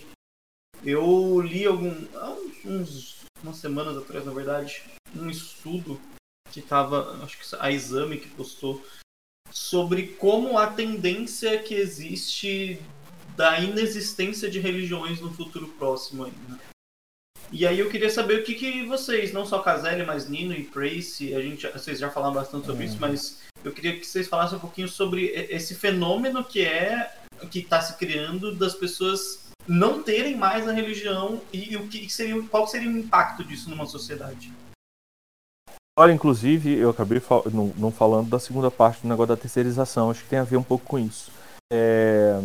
[0.83, 2.35] Eu li algum, há
[2.65, 4.83] uns, umas semanas atrás, na verdade,
[5.15, 5.99] um estudo
[6.51, 8.83] que estava, acho que a Exame que postou,
[9.51, 12.79] sobre como a tendência que existe
[13.35, 16.59] da inexistência de religiões no futuro próximo ainda.
[17.51, 20.65] E aí eu queria saber o que, que vocês, não só Caselli, mas Nino e
[20.65, 24.57] Tracy, a gente, vocês já falaram bastante sobre isso, mas eu queria que vocês falassem
[24.57, 30.35] um pouquinho sobre esse fenômeno que é que está se criando das pessoas não terem
[30.35, 34.51] mais a religião e o que seria, qual seria o impacto disso numa sociedade?
[35.99, 40.11] Olha, inclusive, eu acabei fal não, não, falando da segunda parte do negócio da terceirização,
[40.11, 41.31] acho que tem a ver um pouco com isso.
[41.73, 42.39] É...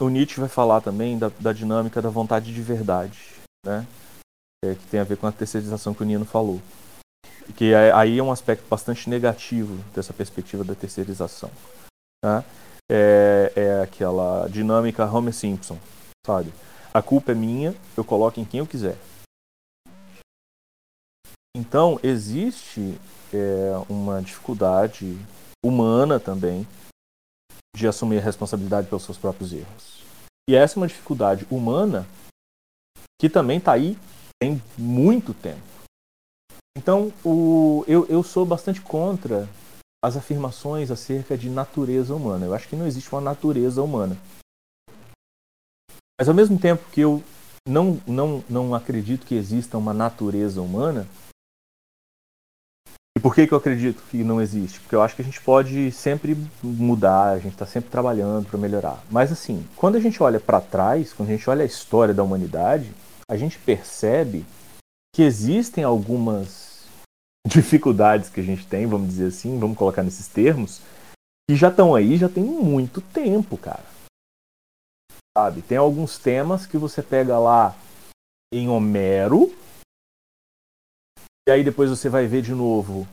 [0.00, 3.18] O Nietzsche vai falar também da, da dinâmica da vontade de verdade,
[3.64, 3.86] né?
[4.64, 6.60] É, que tem a ver com a terceirização que o Nino falou.
[7.56, 11.50] Que aí é um aspecto bastante negativo dessa perspectiva da terceirização.
[12.24, 12.44] Né?
[12.90, 15.78] É, é aquela dinâmica Homer Simpson,
[16.26, 16.52] sabe?
[16.94, 18.96] A culpa é minha, eu coloco em quem eu quiser.
[21.56, 22.98] Então, existe
[23.32, 25.18] é, uma dificuldade
[25.64, 26.66] humana também
[27.74, 30.02] de assumir a responsabilidade pelos seus próprios erros.
[30.48, 32.06] E essa é uma dificuldade humana
[33.20, 33.98] que também está aí
[34.40, 35.62] tem muito tempo.
[36.76, 39.48] Então, o, eu, eu sou bastante contra
[40.06, 42.46] as afirmações acerca de natureza humana.
[42.46, 44.16] Eu acho que não existe uma natureza humana.
[46.18, 47.22] Mas ao mesmo tempo que eu
[47.68, 51.08] não, não, não acredito que exista uma natureza humana,
[53.16, 54.78] e por que, que eu acredito que não existe?
[54.78, 58.58] Porque eu acho que a gente pode sempre mudar, a gente está sempre trabalhando para
[58.58, 59.02] melhorar.
[59.10, 62.22] Mas assim, quando a gente olha para trás, quando a gente olha a história da
[62.22, 62.92] humanidade,
[63.28, 64.44] a gente percebe
[65.12, 66.75] que existem algumas
[67.46, 70.80] dificuldades que a gente tem, vamos dizer assim, vamos colocar nesses termos,
[71.48, 73.84] que já estão aí já tem muito tempo, cara.
[75.36, 75.62] Sabe?
[75.62, 77.76] Tem alguns temas que você pega lá
[78.52, 79.54] em Homero,
[81.48, 83.06] e aí depois você vai ver de novo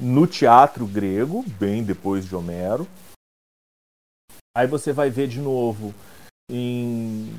[0.00, 2.86] no teatro grego, bem depois de Homero.
[4.54, 5.94] Aí você vai ver de novo
[6.50, 7.32] em,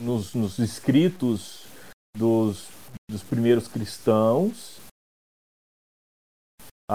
[0.00, 1.64] nos, nos escritos
[2.16, 2.68] dos,
[3.10, 4.81] dos primeiros cristãos,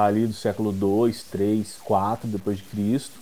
[0.05, 3.19] ali do século 2, 3, 4 depois de Cristo.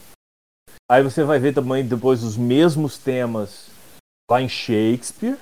[0.89, 3.69] Aí você vai ver também depois os mesmos temas
[4.29, 5.37] lá em Shakespeare.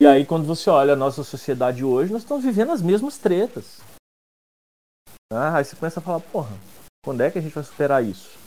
[0.00, 3.80] E aí, quando você olha a nossa sociedade hoje, nós estamos vivendo as mesmas tretas.
[5.32, 6.56] Ah, aí você começa a falar, porra,
[7.04, 8.38] quando é que a gente vai superar isso?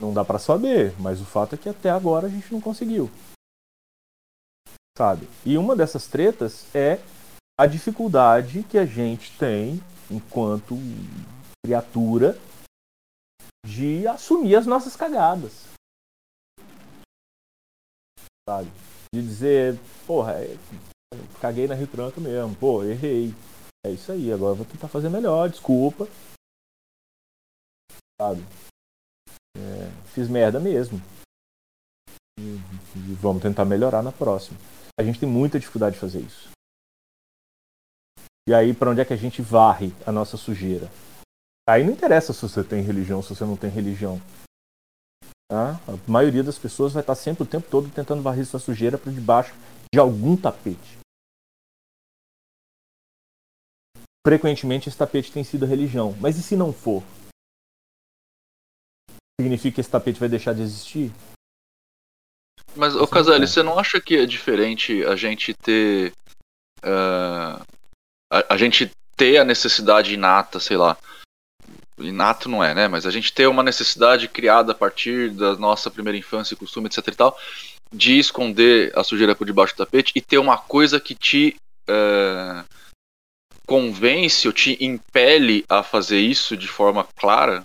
[0.00, 3.10] Não dá para saber, mas o fato é que até agora a gente não conseguiu.
[4.96, 5.28] Sabe?
[5.44, 7.00] E uma dessas tretas é
[7.58, 10.76] a dificuldade que a gente tem enquanto
[11.64, 12.38] criatura
[13.64, 15.66] de assumir as nossas cagadas.
[18.48, 18.70] Sabe?
[19.14, 20.56] de dizer, porra, é,
[21.40, 23.34] caguei na Rio Tranco mesmo, pô, errei.
[23.84, 26.06] É isso aí, agora vou tentar fazer melhor, desculpa.
[28.20, 28.42] Sabe?
[29.56, 31.00] É, fiz merda mesmo.
[32.38, 34.58] E, e vamos tentar melhorar na próxima.
[34.98, 36.50] A gente tem muita dificuldade de fazer isso.
[38.48, 40.88] E aí, para onde é que a gente varre a nossa sujeira?
[41.68, 44.20] Aí não interessa se você tem religião, se você não tem religião.
[45.50, 45.80] Tá?
[45.88, 49.10] A maioria das pessoas vai estar sempre o tempo todo tentando varrer sua sujeira para
[49.10, 49.52] debaixo
[49.92, 50.98] de algum tapete.
[54.24, 56.16] Frequentemente esse tapete tem sido religião.
[56.20, 57.02] Mas e se não for?
[59.40, 61.12] Significa que esse tapete vai deixar de existir?
[62.76, 66.12] Mas, ô Casale, você não acha que é diferente a gente ter.
[66.78, 67.75] Uh,
[68.30, 70.96] a, a gente ter a necessidade inata, sei lá,
[71.98, 72.88] inato não é, né?
[72.88, 76.86] Mas a gente ter uma necessidade criada a partir da nossa primeira infância e costume,
[76.86, 77.38] etc e tal,
[77.92, 81.56] de esconder a sujeira por debaixo do tapete e ter uma coisa que te
[81.88, 82.64] uh,
[83.66, 87.64] convence ou te impele a fazer isso de forma clara.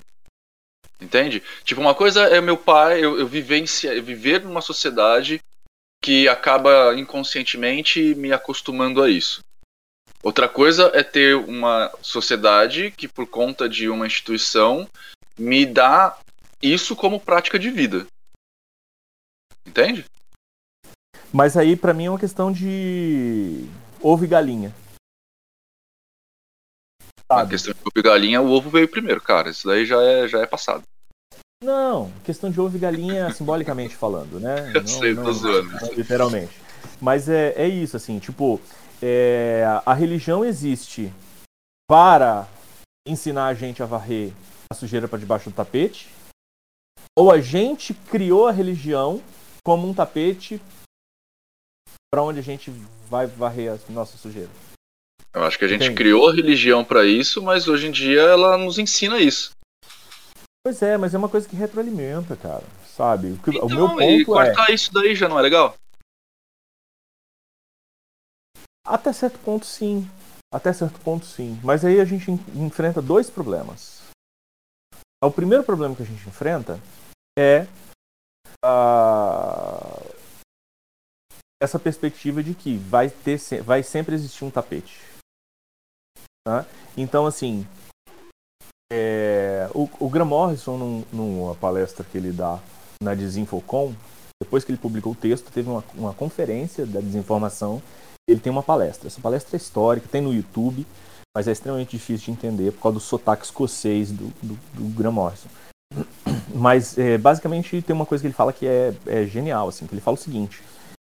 [0.99, 1.41] Entende?
[1.63, 5.41] Tipo, uma coisa é meu pai, eu, eu, vivencia, eu viver numa sociedade
[6.03, 9.41] que acaba inconscientemente me acostumando a isso.
[10.23, 14.87] Outra coisa é ter uma sociedade que, por conta de uma instituição,
[15.37, 16.17] me dá
[16.61, 18.05] isso como prática de vida.
[19.65, 20.05] Entende?
[21.33, 23.65] Mas aí, para mim, é uma questão de
[23.99, 24.73] ovo e galinha.
[27.31, 27.41] Sabe?
[27.41, 29.49] A questão de ovo e galinha, o ovo veio primeiro, cara.
[29.49, 30.83] Isso daí já é, já é passado.
[31.63, 34.71] Não, questão de ovo e galinha, simbolicamente falando, né?
[34.75, 35.71] Eu não, sei, não, tô zoando.
[35.71, 36.59] Não, literalmente.
[36.99, 38.59] Mas é, é isso, assim, tipo,
[39.01, 41.11] é, a religião existe
[41.89, 42.47] para
[43.07, 44.31] ensinar a gente a varrer
[44.71, 46.09] a sujeira para debaixo do tapete,
[47.17, 49.21] ou a gente criou a religião
[49.65, 50.61] como um tapete
[52.09, 52.71] para onde a gente
[53.09, 54.49] vai varrer a nossa sujeira.
[55.33, 55.95] Eu acho que a gente Entende?
[55.95, 59.51] criou a religião para isso, mas hoje em dia ela nos ensina isso.
[60.63, 62.63] Pois é, mas é uma coisa que retroalimenta, cara.
[62.85, 63.27] Sabe?
[63.27, 64.73] O, então, o meu ponto e cortar é...
[64.73, 65.75] isso daí já não é legal?
[68.85, 70.09] Até certo ponto, sim.
[70.53, 71.59] Até certo ponto, sim.
[71.63, 74.01] Mas aí a gente enfrenta dois problemas.
[75.23, 76.79] O primeiro problema que a gente enfrenta
[77.37, 77.67] é
[78.65, 80.15] uh,
[81.61, 84.99] essa perspectiva de que vai, ter, vai sempre existir um tapete.
[86.43, 86.65] Tá?
[86.97, 87.67] Então, assim,
[88.91, 92.59] é, o, o Graham Morrison, num, numa palestra que ele dá
[93.01, 93.95] na Desinfocom,
[94.41, 97.81] depois que ele publicou o texto, teve uma, uma conferência da desinformação,
[98.31, 99.07] ele tem uma palestra.
[99.07, 100.85] Essa palestra é histórica, tem no YouTube,
[101.35, 105.13] mas é extremamente difícil de entender por causa do sotaque escocês do, do, do Graham
[105.13, 105.49] Morrison.
[106.53, 109.93] Mas, é, basicamente, tem uma coisa que ele fala que é, é genial, assim, que
[109.93, 110.61] ele fala o seguinte,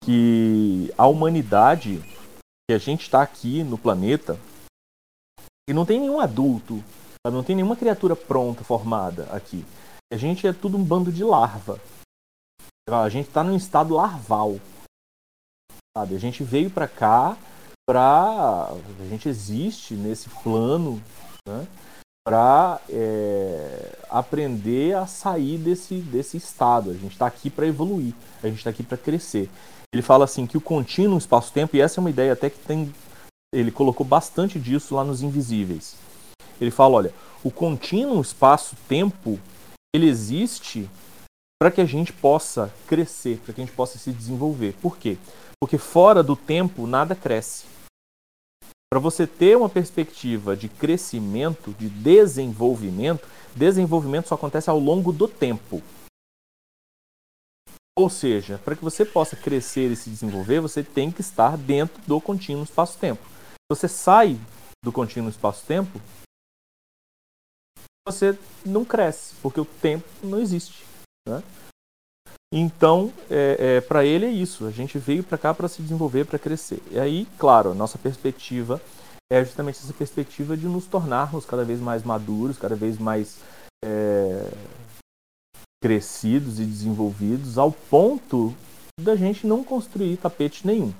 [0.03, 2.03] que a humanidade,
[2.69, 4.39] que a gente está aqui no planeta,
[5.69, 6.83] e não tem nenhum adulto,
[7.31, 9.65] não tem nenhuma criatura pronta, formada aqui.
[10.13, 11.81] A gente é tudo um bando de larva.
[12.89, 14.61] A gente está num estado larval.
[15.97, 16.15] Sabe?
[16.15, 17.39] A gente veio para cá
[17.89, 18.71] para
[19.01, 21.03] a gente existe nesse plano,
[21.49, 21.67] né?
[22.23, 26.91] Para é, aprender a sair desse, desse estado.
[26.91, 28.13] A gente está aqui para evoluir,
[28.43, 29.49] a gente está aqui para crescer.
[29.91, 32.93] Ele fala assim que o contínuo espaço-tempo, e essa é uma ideia até que tem.
[33.51, 35.97] Ele colocou bastante disso lá nos Invisíveis.
[36.61, 39.41] Ele fala: olha, o contínuo espaço-tempo
[39.95, 40.91] ele existe
[41.59, 44.75] para que a gente possa crescer, para que a gente possa se desenvolver.
[44.75, 45.17] Por quê?
[45.67, 47.67] Porque fora do tempo nada cresce.
[48.89, 55.27] Para você ter uma perspectiva de crescimento, de desenvolvimento, desenvolvimento só acontece ao longo do
[55.27, 55.83] tempo.
[57.99, 62.01] Ou seja, para que você possa crescer e se desenvolver, você tem que estar dentro
[62.07, 63.27] do contínuo espaço-tempo.
[63.69, 64.39] Você sai
[64.85, 66.01] do contínuo espaço-tempo,
[68.07, 70.85] você não cresce, porque o tempo não existe.
[71.29, 71.43] Né?
[72.53, 74.67] Então, é, é para ele é isso.
[74.67, 76.83] A gente veio para cá para se desenvolver, para crescer.
[76.91, 78.81] E aí, claro, a nossa perspectiva
[79.31, 83.39] é justamente essa perspectiva de nos tornarmos cada vez mais maduros, cada vez mais
[83.85, 84.49] é,
[85.83, 88.55] crescidos e desenvolvidos ao ponto
[89.01, 90.93] da gente não construir tapete nenhum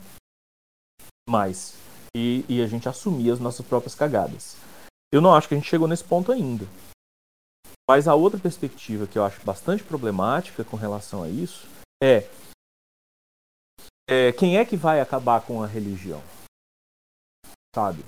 [1.29, 1.75] mais
[2.17, 4.57] e, e a gente assumir as nossas próprias cagadas.
[5.13, 6.67] Eu não acho que a gente chegou nesse ponto ainda.
[7.89, 11.69] Mas a outra perspectiva que eu acho bastante problemática com relação a isso
[12.03, 12.29] é,
[14.09, 16.23] é quem é que vai acabar com a religião?
[17.75, 18.05] Sabe?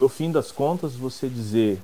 [0.00, 1.80] No fim das contas, você dizer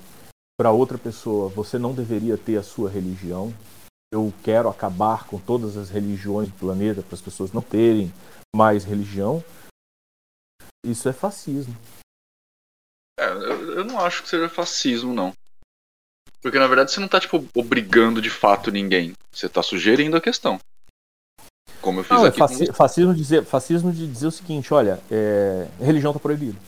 [0.59, 3.53] para outra pessoa, você não deveria ter a sua religião,
[4.13, 8.13] eu quero acabar com todas as religiões do planeta para as pessoas não terem
[8.55, 9.43] mais religião,
[10.85, 11.75] isso é fascismo.
[13.19, 15.33] É, eu, eu, não acho que seja fascismo, não.
[16.43, 19.13] Porque na verdade você não está tipo, obrigando de fato ninguém.
[19.31, 20.59] Você está sugerindo a questão.
[21.81, 22.37] Como eu fiz não, aqui.
[22.37, 22.73] É faci com...
[22.73, 26.59] fascismo, dizer, fascismo de dizer o seguinte: olha, é, religião está proibida.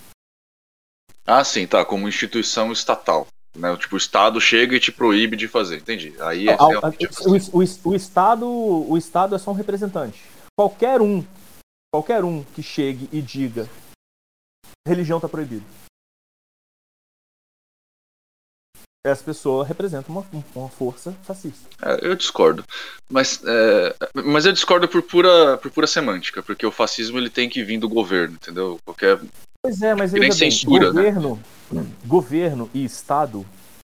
[1.27, 1.85] Ah, sim, tá.
[1.85, 3.27] Como instituição estatal.
[3.55, 3.77] Né?
[3.77, 6.15] Tipo, o Estado chega e te proíbe de fazer, entendi.
[6.20, 10.23] Aí é, o, o, o, Estado, o Estado é só um representante.
[10.57, 11.24] Qualquer um,
[11.93, 13.69] qualquer um que chegue e diga
[14.86, 15.65] religião está proibida.
[19.05, 20.24] Essa pessoa representa uma,
[20.55, 21.69] uma força fascista.
[21.83, 22.65] É, eu discordo.
[23.11, 27.49] Mas, é, mas eu discordo por pura, por pura semântica, porque o fascismo ele tem
[27.49, 28.79] que vir do governo, entendeu?
[28.85, 29.19] Qualquer
[29.65, 31.03] Pois é, mas veja bem, censura, né?
[31.03, 31.87] governo, né?
[32.05, 33.47] governo e Estado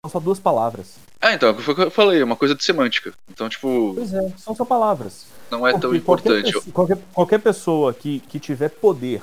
[0.04, 0.96] são só duas palavras.
[1.22, 3.14] É, então, foi o que eu falei, é uma coisa de semântica.
[3.30, 3.94] Então, tipo.
[3.96, 5.26] Pois é, são só palavras.
[5.52, 6.52] Não é Porque tão importante.
[6.52, 9.22] Qualquer, qualquer, qualquer pessoa que, que tiver poder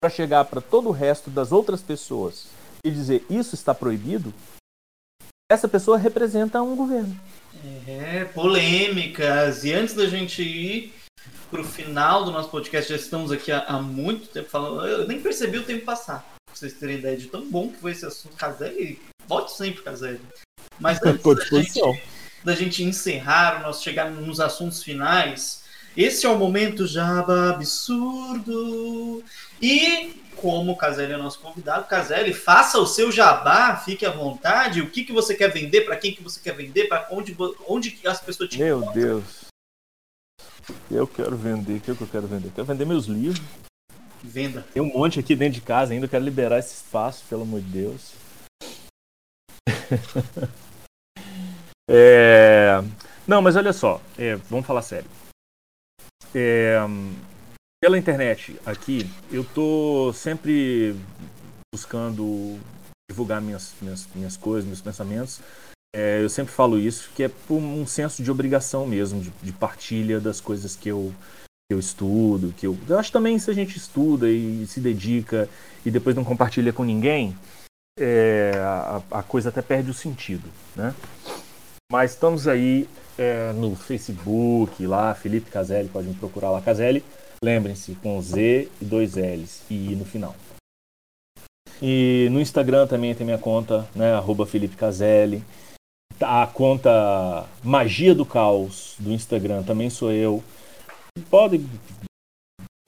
[0.00, 2.46] para chegar para todo o resto das outras pessoas
[2.84, 4.34] e dizer isso está proibido,
[5.50, 7.18] essa pessoa representa um governo.
[7.86, 9.64] É, polêmicas.
[9.64, 10.92] E antes da gente ir,
[11.50, 12.90] para o final do nosso podcast.
[12.90, 14.86] Já estamos aqui há, há, muito tempo falando.
[14.86, 16.26] Eu nem percebi o tempo passar.
[16.46, 18.36] Pra vocês terem ideia de tão bom que foi esse assunto.
[18.36, 20.20] Caselli, volte sempre, Caselli.
[20.80, 22.02] Mas antes da gente,
[22.44, 25.64] da gente encerrar, nosso chegar nos assuntos finais,
[25.96, 29.22] esse é o momento Jaba Absurdo.
[29.62, 34.80] E como o Caselli é nosso convidado, Caselli, faça o seu jabá, fique à vontade.
[34.80, 37.36] O que, que você quer vender, para quem que você quer vender, para onde,
[37.66, 39.02] onde as pessoas te Meu encontram.
[39.02, 39.46] Deus.
[40.90, 41.76] Eu quero vender.
[41.76, 42.48] O que, é que eu quero vender?
[42.48, 43.40] Eu quero vender meus livros.
[44.22, 44.64] Venda.
[44.72, 46.06] Tem um monte aqui dentro de casa ainda.
[46.06, 48.12] Eu quero liberar esse espaço, pelo amor de Deus.
[51.88, 52.82] é...
[53.26, 54.00] Não, mas olha só.
[54.18, 55.08] É, vamos falar sério.
[56.34, 56.78] É...
[57.86, 60.96] Pela internet aqui, eu tô sempre
[61.72, 62.58] buscando
[63.08, 65.40] divulgar minhas, minhas, minhas coisas, meus pensamentos
[65.94, 69.52] é, eu sempre falo isso, que é por um senso de obrigação mesmo, de, de
[69.52, 71.14] partilha das coisas que eu,
[71.70, 75.48] que eu estudo, que eu, eu acho também se a gente estuda e se dedica
[75.84, 77.38] e depois não compartilha com ninguém,
[78.00, 80.92] é, a, a, coisa até perde o sentido, né?
[81.92, 87.04] Mas estamos aí é, no Facebook, lá, Felipe Caselli, pode me procurar lá, Caselli,
[87.42, 90.34] lembrem-se, com Z e dois L's e I no final.
[91.80, 94.14] E no Instagram também tem minha conta, né?
[94.14, 95.44] Arroba Felipe Caselli.
[96.20, 100.42] A conta Magia do Caos do Instagram também sou eu.
[101.28, 101.68] Podem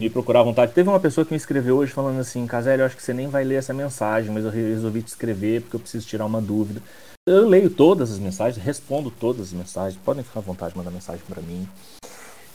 [0.01, 0.73] me procurar à vontade.
[0.73, 3.29] Teve uma pessoa que me escreveu hoje falando assim, Caselli, eu acho que você nem
[3.29, 6.81] vai ler essa mensagem, mas eu resolvi te escrever porque eu preciso tirar uma dúvida.
[7.29, 10.01] Eu leio todas as mensagens, respondo todas as mensagens.
[10.03, 11.69] Podem ficar à vontade de mandar mensagem para mim.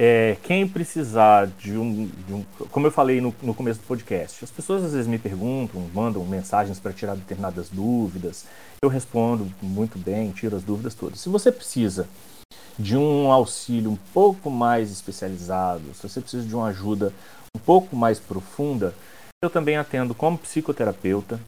[0.06, 4.44] É, quem precisar de um, de um, Como eu falei no, no, começo do podcast,
[4.44, 8.46] as pessoas às vezes me perguntam, mandam mensagens para tirar determinadas dúvidas.
[8.84, 11.22] Eu respondo muito bem, tiro as dúvidas todas.
[11.22, 12.06] Se você precisa
[12.78, 17.14] de um auxílio um pouco mais especializado, se você precisa de uma ajuda
[17.56, 18.94] um pouco mais profunda,
[19.42, 21.40] eu também atendo como psicoterapeuta.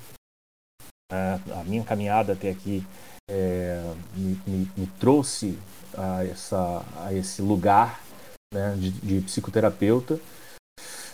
[1.12, 2.88] É, a minha caminhada até aqui
[3.30, 3.84] é,
[4.16, 5.60] me, me, me, trouxe
[5.98, 8.05] a, essa, a esse lugar
[8.54, 10.20] né, de, de, psicoterapeuta.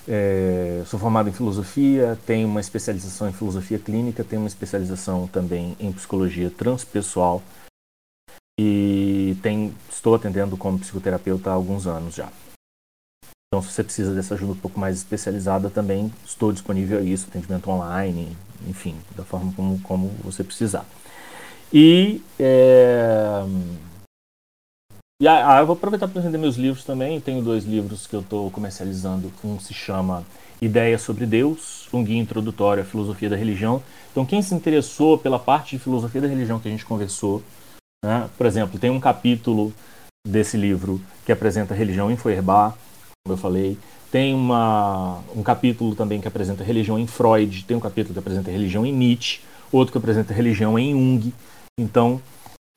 [0.08, 5.76] É, sou formado em filosofia, tenho uma especialização em filosofia clínica, tenho uma especialização também
[5.80, 7.42] em psicologia transpessoal
[8.60, 12.32] e tem, estou atendendo como psicoterapeuta há alguns anos já.
[13.54, 17.28] Então, se você precisa dessa ajuda um pouco mais especializada, também estou disponível a isso,
[17.28, 18.36] atendimento online,
[18.68, 20.86] enfim, da forma como, como você precisar.
[21.74, 23.44] E é,
[25.22, 27.22] e ah, eu vou aproveitar para vender meus livros também.
[27.22, 29.32] Tenho dois livros que eu estou comercializando.
[29.44, 30.26] Um se chama
[30.60, 33.84] Ideias sobre Deus, um guia introdutório à filosofia da religião.
[34.12, 37.44] Então, quem se interessou pela parte de filosofia da religião que a gente conversou,
[38.04, 38.32] né?
[38.36, 39.72] por exemplo, tem um capítulo
[40.28, 42.76] desse livro que apresenta a religião em Feuerbach,
[43.24, 43.78] como eu falei.
[44.12, 47.64] Tem uma, um capítulo também que apresenta religião em Freud.
[47.66, 49.42] Tem um capítulo que apresenta religião em Nietzsche.
[49.72, 51.32] Outro que apresenta religião em Jung.
[51.80, 52.20] Então,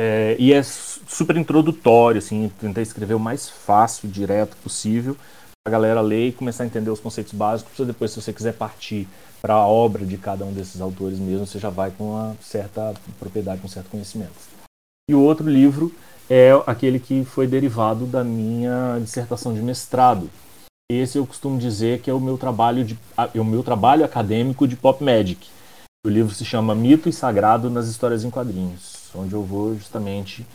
[0.00, 5.16] é, e é super introdutório, assim, tentei escrever o mais fácil, direto possível,
[5.66, 9.08] a galera ler e começar a entender os conceitos básicos, depois, se você quiser partir
[9.40, 12.94] para a obra de cada um desses autores mesmo, você já vai com uma certa
[13.18, 14.32] propriedade, com um certo conhecimento.
[15.08, 15.94] E o outro livro
[16.28, 20.30] é aquele que foi derivado da minha dissertação de mestrado.
[20.90, 22.98] Esse eu costumo dizer que é o meu trabalho, de,
[23.34, 25.48] é o meu trabalho acadêmico de pop magic.
[26.04, 30.46] O livro se chama Mito e Sagrado nas Histórias em Quadrinhos onde eu vou justamente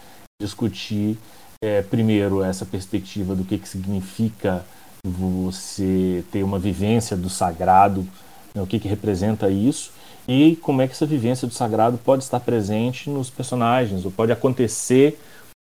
[0.41, 1.17] discutir
[1.63, 4.65] é, primeiro essa perspectiva do que, que significa
[5.05, 8.05] você ter uma vivência do sagrado,
[8.53, 9.91] né, o que, que representa isso
[10.27, 14.31] e como é que essa vivência do sagrado pode estar presente nos personagens ou pode
[14.31, 15.19] acontecer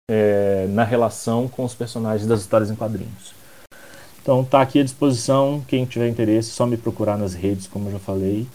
[0.09, 3.33] é, na relação com os personagens das histórias em quadrinhos.
[4.21, 7.93] Então tá aqui à disposição, quem tiver interesse, só me procurar nas redes, como eu
[7.93, 8.47] já falei.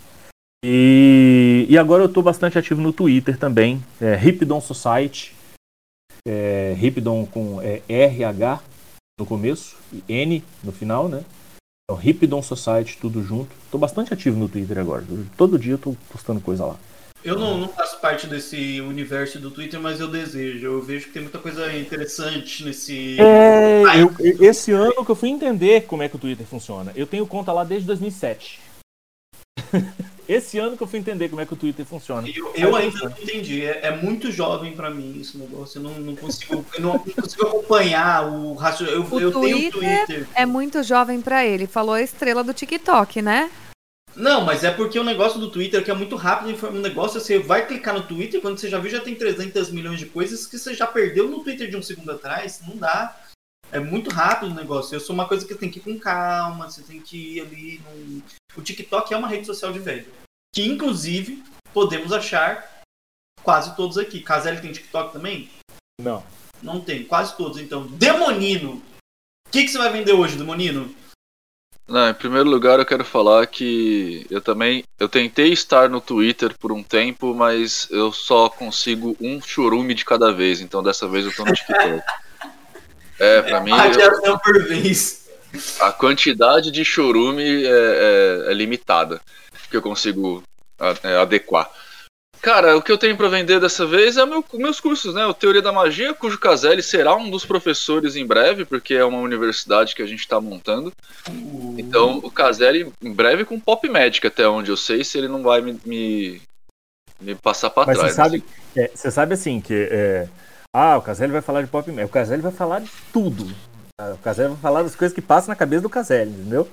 [0.64, 5.34] E, e agora eu estou bastante ativo no Twitter também, é Ripdon Society,
[6.26, 8.60] é, Ripdon com é, RH
[9.18, 11.24] no começo e N no final, né?
[11.84, 13.50] Então, Ripdon Society, tudo junto.
[13.64, 15.04] Estou bastante ativo no Twitter agora.
[15.36, 16.76] Todo dia eu tô postando coisa lá.
[17.24, 20.66] Eu não, não, faço parte desse universo do Twitter, mas eu desejo.
[20.66, 23.18] Eu vejo que tem muita coisa interessante nesse.
[23.18, 26.92] É, eu, esse ano que eu fui entender como é que o Twitter funciona.
[26.94, 28.60] Eu tenho conta lá desde 2007.
[30.28, 32.28] Esse ano que eu fui entender como é que o Twitter funciona.
[32.28, 33.64] Eu, eu ainda não entendi.
[33.64, 35.78] É, é muito jovem para mim esse negócio.
[35.78, 39.08] Eu não, não consigo, eu não, consigo acompanhar o raciocínio.
[39.10, 40.28] Eu, eu tenho Twitter.
[40.34, 41.66] É muito jovem para ele.
[41.66, 43.50] Falou a estrela do TikTok, né?
[44.14, 46.54] Não, mas é porque o negócio do Twitter é que é muito rápido.
[46.68, 49.98] Um negócio, você vai clicar no Twitter, quando você já viu, já tem 300 milhões
[49.98, 52.60] de coisas que você já perdeu no Twitter de um segundo atrás.
[52.66, 53.16] Não dá.
[53.70, 54.94] É muito rápido o negócio.
[54.94, 57.80] Eu sou uma coisa que tem que ir com calma, você tem que ir ali.
[57.84, 58.22] Num...
[58.56, 60.06] O TikTok é uma rede social de velho.
[60.54, 61.42] Que inclusive
[61.72, 62.82] podemos achar
[63.42, 64.20] quase todos aqui.
[64.20, 65.50] Caselli tem TikTok também?
[66.00, 66.24] Não.
[66.62, 67.58] Não tem, quase todos.
[67.58, 68.82] Então, Demonino.
[69.46, 70.94] O que, que você vai vender hoje, Demonino?
[71.86, 76.54] Não, em primeiro lugar eu quero falar que eu também eu tentei estar no Twitter
[76.58, 81.24] por um tempo, mas eu só consigo um churume de cada vez, então dessa vez
[81.24, 82.02] eu tô no TikTok.
[83.18, 83.72] É, pra mim.
[84.24, 85.28] Eu, por vez.
[85.80, 89.20] A quantidade de chorume é, é, é limitada
[89.70, 90.42] que eu consigo
[91.02, 91.70] é, adequar.
[92.40, 95.26] Cara, o que eu tenho para vender dessa vez é meu, meus cursos, né?
[95.26, 99.18] O Teoria da Magia, cujo Caselli será um dos professores em breve, porque é uma
[99.18, 100.92] universidade que a gente está montando.
[101.76, 105.42] Então, o Caselli em breve com Pop Magic, até onde eu sei, se ele não
[105.42, 106.40] vai me, me,
[107.20, 108.12] me passar para trás.
[108.12, 108.44] Você sabe,
[108.76, 110.28] é, você sabe assim que é,
[110.74, 113.46] ah, o Caselli vai falar de pop O Caselli vai falar de tudo.
[114.00, 116.68] O Caselli vai falar das coisas que passam na cabeça do Caselli, entendeu?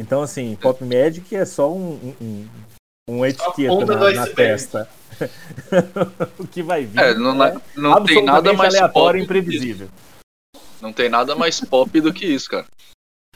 [0.00, 2.48] Então, assim, Pop Magic é só um, um,
[3.08, 4.88] um etiqueta na, na testa.
[6.38, 6.98] o que vai vir.
[6.98, 9.88] É, não, é não tem nada mais aleatório e imprevisível.
[10.80, 12.66] Não tem nada mais pop do que isso, cara.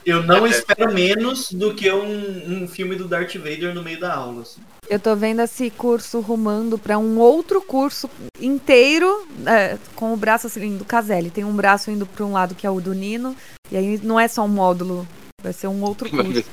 [0.07, 4.15] Eu não espero menos do que um, um filme do Darth Vader no meio da
[4.15, 4.43] aula.
[4.43, 4.61] assim.
[4.89, 8.09] Eu tô vendo esse curso rumando para um outro curso
[8.41, 11.29] inteiro é, com o braço assim do Caselli.
[11.29, 13.37] Tem um braço indo para um lado que é o do Nino,
[13.69, 15.09] e aí não é só um módulo,
[15.43, 16.45] vai ser um outro curso.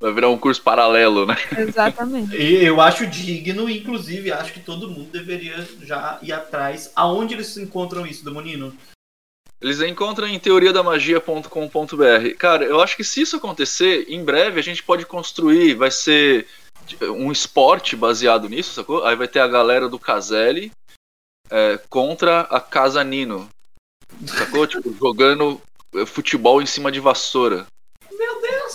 [0.00, 1.36] Vai virar um curso paralelo, né?
[1.56, 2.36] Exatamente.
[2.36, 6.90] E eu acho digno, inclusive, acho que todo mundo deveria já ir atrás.
[6.94, 8.74] Aonde eles encontram isso, Demonino?
[9.60, 12.36] Eles encontram em teoriadamagia.com.br.
[12.38, 16.46] Cara, eu acho que se isso acontecer, em breve a gente pode construir, vai ser
[17.02, 19.04] um esporte baseado nisso, sacou?
[19.04, 20.70] Aí vai ter a galera do Caselli
[21.50, 23.48] é, contra a Casa Nino.
[24.26, 24.66] Sacou?
[24.68, 25.60] tipo, jogando
[25.94, 27.66] é, futebol em cima de vassoura.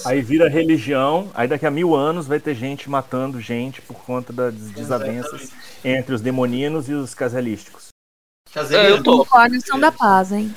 [0.05, 4.33] Aí vira religião, aí daqui a mil anos vai ter gente matando gente por conta
[4.33, 5.87] das desavenças Exatamente.
[5.87, 7.89] entre os demoninos e os casalísticos.
[8.51, 8.87] Caseliano.
[8.87, 9.17] É, eu tô.
[9.17, 10.53] Unicórnios são da paz, hein?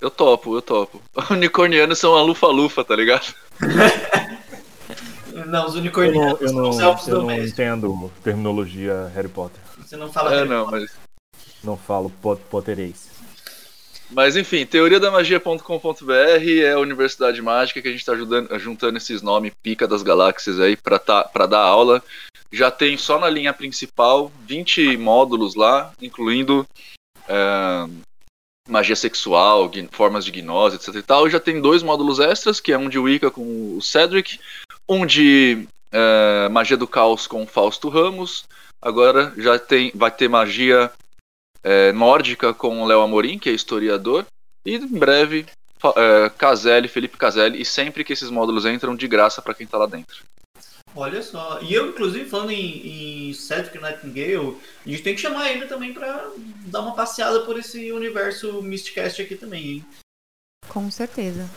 [0.00, 1.00] Eu topo, eu topo.
[1.30, 3.34] Unicornianos são a lufa-lufa, tá ligado?
[5.46, 9.28] Não, os Eu unicórnios não, eu são não, os elfos eu não entendo terminologia Harry
[9.28, 9.60] Potter.
[9.78, 10.80] Você não fala É, Harry não, Potter.
[10.80, 10.90] mas.
[11.62, 13.08] Não falo pot pottereis.
[14.10, 16.12] Mas enfim, teoriadamagia.com.br
[16.62, 18.14] é a universidade mágica que a gente está
[18.58, 22.02] juntando esses nomes pica das galáxias aí para tá, pra dar aula.
[22.52, 26.66] Já tem só na linha principal 20 módulos lá, incluindo
[27.28, 27.86] é,
[28.70, 31.28] magia sexual, formas de gnose, etc e tal.
[31.28, 34.38] Já tem dois módulos extras, que é um de Wicca com o Cedric,
[34.88, 38.44] um de é, magia do caos com Fausto Ramos.
[38.80, 40.90] Agora já tem, vai ter magia
[41.62, 44.24] é, nórdica com Léo Amorim, que é historiador,
[44.64, 45.46] e em breve
[45.96, 49.78] é, Caselli, Felipe Caselli, e sempre que esses módulos entram, de graça para quem tá
[49.78, 50.22] lá dentro.
[50.94, 51.60] Olha só.
[51.62, 55.94] E eu, inclusive, falando em, em Cedric Nightingale, a gente tem que chamar ele também
[55.94, 56.30] pra
[56.66, 59.84] dar uma passeada por esse universo Mysticast aqui também, hein?
[60.68, 61.48] Com certeza.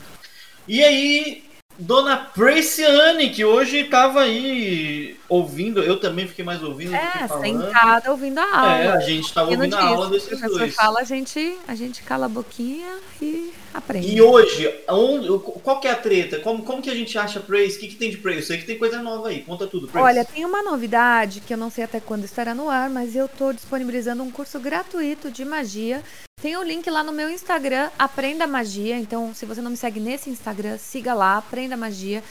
[0.68, 1.44] E aí,
[1.80, 7.28] Dona Preciane, que hoje tava aí ouvindo, eu também fiquei mais ouvindo do que É,
[7.42, 8.78] sentada ouvindo a aula.
[8.78, 10.76] É, a gente tava Seguindo ouvindo a aula O desses professor dois.
[10.76, 14.14] fala, a gente, a gente cala a boquinha e aprende.
[14.16, 15.28] E hoje, onde,
[15.64, 16.40] qual que é a treta?
[16.40, 17.78] Como, como que a gente acha Praise?
[17.78, 18.42] O que, que tem de Praise?
[18.42, 19.42] Eu sei que tem coisa nova aí.
[19.42, 20.08] Conta tudo, Praise.
[20.08, 23.28] Olha, tem uma novidade que eu não sei até quando estará no ar, mas eu
[23.28, 26.04] tô disponibilizando um curso gratuito de magia.
[26.44, 28.98] Tem o link lá no meu Instagram, Aprenda Magia.
[29.00, 32.22] Então, se você não me segue nesse Instagram, siga lá, Aprenda Magia,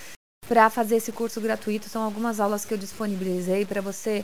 [0.46, 1.88] para fazer esse curso gratuito.
[1.88, 4.22] São algumas aulas que eu disponibilizei para você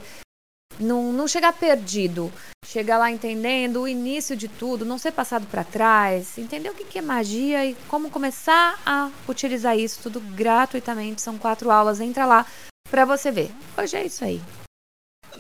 [0.79, 2.31] não, não chegar perdido,
[2.67, 6.85] chegar lá entendendo o início de tudo, não ser passado para trás, entender o que
[6.85, 11.23] que é magia e como começar a utilizar isso tudo gratuitamente.
[11.23, 12.45] São quatro aulas, entra lá
[12.91, 13.51] para você ver.
[13.75, 14.39] Hoje é isso aí.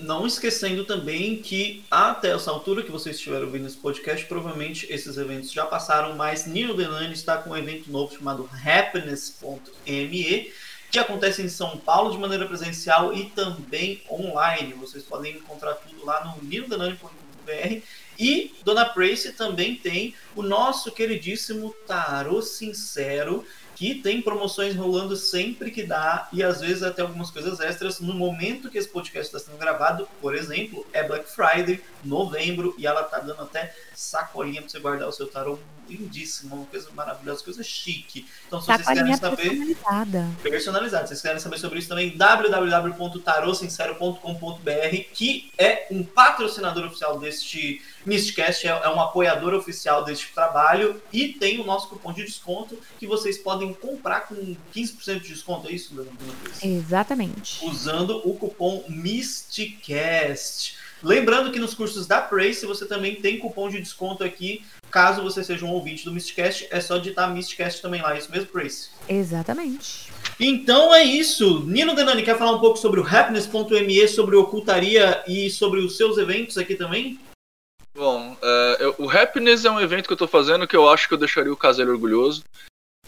[0.01, 5.17] Não esquecendo também que até essa altura que vocês estiveram ouvindo esse podcast, provavelmente esses
[5.17, 10.53] eventos já passaram, mas Nino Delane está com um evento novo chamado happiness.me,
[10.91, 14.73] que acontece em São Paulo de maneira presencial e também online.
[14.75, 17.83] Vocês podem encontrar tudo lá no ninodelane.br.
[18.19, 23.45] E Dona Prace também tem o nosso queridíssimo Tarô Sincero,
[23.79, 28.01] que tem promoções rolando sempre que dá e às vezes até algumas coisas extras.
[28.01, 32.89] No momento que esse podcast está sendo gravado, por exemplo, é Black Friday, novembro, e
[32.89, 35.61] ela tá dando até sacolinha para você guardar o seu tarô.
[35.89, 38.27] Lindíssimo, uma coisa maravilhosa, coisa chique.
[38.47, 40.29] Então, se vocês querem saber personalizada.
[40.43, 41.05] personalizado.
[41.05, 48.67] Se vocês querem saber sobre isso também, www.tarosincero.com.br, que é um patrocinador oficial deste Mistcast,
[48.67, 53.07] é, é um apoiador oficial deste trabalho e tem o nosso cupom de desconto que
[53.07, 56.11] vocês podem comprar com 15% de desconto, é isso, Dona?
[56.63, 57.65] Exatamente.
[57.65, 60.77] Usando o cupom MISTCAST.
[61.03, 64.65] Lembrando que nos cursos da Praise você também tem cupom de desconto aqui.
[64.91, 68.31] Caso você seja um ouvinte do Mistcast, é só digitar Mistcast também lá, é isso
[68.31, 68.89] mesmo, Praise?
[69.09, 70.11] Exatamente.
[70.41, 71.65] Então é isso.
[71.67, 76.17] Nino Denani quer falar um pouco sobre o happiness.me, sobre ocultaria e sobre os seus
[76.17, 77.19] eventos aqui também?
[77.99, 81.09] Bom, é, eu- o Happiness é um evento que eu tô fazendo que eu acho
[81.09, 82.45] que eu deixaria o Caselli orgulhoso,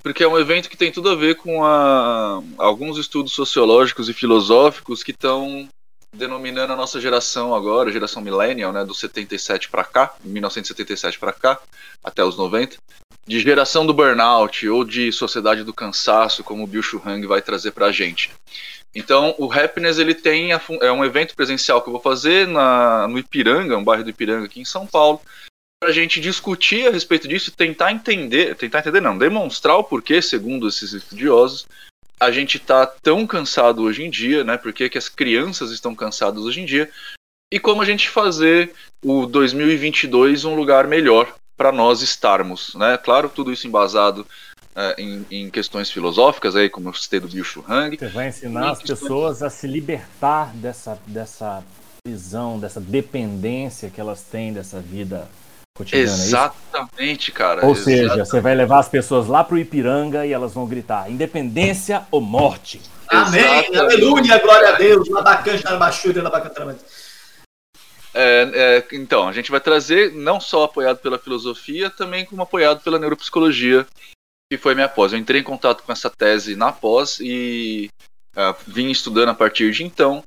[0.03, 4.13] porque é um evento que tem tudo a ver com a- alguns estudos sociológicos e
[4.13, 5.69] filosóficos que estão
[6.13, 11.61] denominando a nossa geração agora, geração millennial, né, do 77 para cá, 1977 para cá,
[12.03, 12.77] até os 90,
[13.25, 17.71] de geração do burnout ou de sociedade do cansaço, como o Bill Hang vai trazer
[17.71, 18.33] pra gente.
[18.95, 23.07] Então, o Happiness ele tem a é um evento presencial que eu vou fazer na,
[23.07, 25.21] no Ipiranga, um bairro do Ipiranga aqui em São Paulo,
[25.81, 30.21] para a gente discutir a respeito disso tentar entender, tentar entender não, demonstrar o porquê,
[30.21, 31.67] segundo esses estudiosos,
[32.21, 34.59] a gente está tão cansado hoje em dia, né?
[34.59, 36.91] Por que as crianças estão cansadas hoje em dia
[37.51, 38.73] e como a gente fazer
[39.03, 42.99] o 2022 um lugar melhor para nós estarmos, né?
[42.99, 44.27] Claro, tudo isso embasado
[44.75, 47.97] é, em, em, questões filosóficas, aí, como eu citei do Bicho Hang.
[47.97, 51.63] Você vai ensinar as pessoas a se libertar dessa, dessa
[52.03, 55.29] prisão, dessa dependência que elas têm dessa vida
[55.77, 56.03] cotidiana.
[56.03, 57.67] É Exatamente, cara.
[57.67, 58.09] Ou Exatamente.
[58.09, 62.21] seja, você vai levar as pessoas lá pro Ipiranga e elas vão gritar: independência ou
[62.21, 62.81] morte.
[63.09, 63.77] Amém, Exatamente.
[63.77, 66.85] aleluia, glória a Deus, labacante na labacantramento.
[68.13, 72.81] É, é, então, a gente vai trazer não só apoiado pela filosofia, também como apoiado
[72.83, 73.87] pela neuropsicologia,
[74.51, 75.13] que foi minha pós.
[75.13, 77.89] Eu entrei em contato com essa tese na pós e
[78.37, 80.25] uh, vim estudando a partir de então.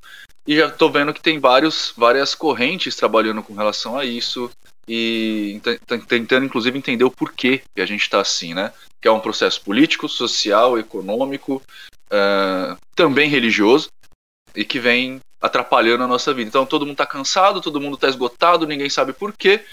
[0.48, 4.50] E já estou vendo que tem vários, várias correntes trabalhando com relação a isso
[4.88, 5.62] e
[6.08, 8.72] tentando inclusive entender o porquê que a gente está assim, né?
[9.02, 11.62] Que é um processo político, social, econômico,
[12.08, 13.90] uh, também religioso
[14.56, 16.48] e que vem atrapalhando a nossa vida.
[16.48, 19.66] Então todo mundo está cansado, todo mundo está esgotado, ninguém sabe porquê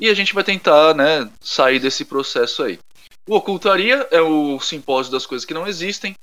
[0.00, 2.78] e a gente vai tentar, né, sair desse processo aí.
[3.26, 6.14] O Ocultaria é o simpósio das coisas que não existem,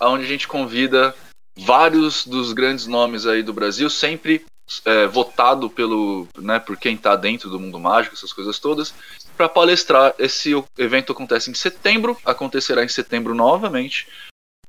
[0.00, 1.14] onde a gente convida
[1.54, 4.44] vários dos grandes nomes aí do Brasil, sempre
[4.84, 8.94] é, votado pelo, né, por quem está dentro do mundo mágico, essas coisas todas,
[9.36, 10.14] para palestrar.
[10.18, 14.08] Esse evento acontece em setembro, acontecerá em setembro novamente,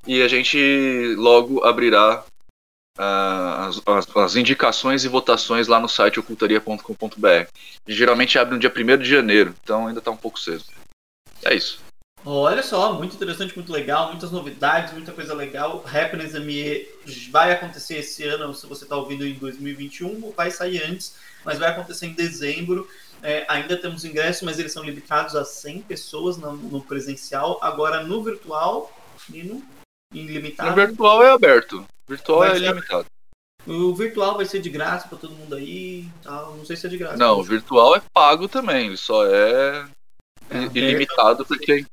[0.05, 2.23] e a gente logo abrirá
[2.97, 7.47] uh, as, as, indicações e votações lá no site ocultaria.com.br.
[7.87, 10.63] Geralmente abre no dia 1 de janeiro, então ainda está um pouco cedo.
[11.43, 11.79] É isso.
[12.25, 15.83] Olha só, muito interessante, muito legal, muitas novidades, muita coisa legal.
[15.85, 16.85] Happiness ME
[17.31, 21.15] vai acontecer esse ano, se você está ouvindo em 2021, vai sair antes,
[21.45, 22.87] mas vai acontecer em dezembro.
[23.23, 27.59] É, ainda temos ingressos, mas eles são limitados a 100 pessoas no, no presencial.
[27.61, 28.91] Agora no virtual,
[29.29, 29.63] Nino,
[30.13, 30.69] ilimitado.
[30.69, 33.05] No virtual é aberto, virtual vai é ilimitado.
[33.65, 36.55] O virtual vai ser de graça para todo mundo aí, tal.
[36.55, 37.17] não sei se é de graça.
[37.17, 39.85] Não, o virtual é pago também, ele só é
[40.73, 41.85] ilimitado para quem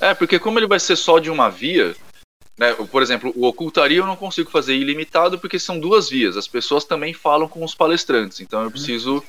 [0.00, 1.94] é, porque como ele vai ser só de uma via,
[2.58, 6.36] né, por exemplo, o ocultaria eu não consigo fazer ilimitado porque são duas vias.
[6.36, 9.22] As pessoas também falam com os palestrantes, então eu preciso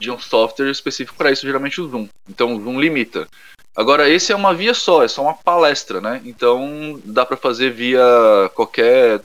[0.00, 2.08] de um software específico para isso, geralmente o Zoom.
[2.28, 3.28] Então o Zoom limita.
[3.76, 6.20] Agora esse é uma via só, é só uma palestra, né?
[6.24, 8.02] Então dá para fazer via
[8.54, 9.22] qualquer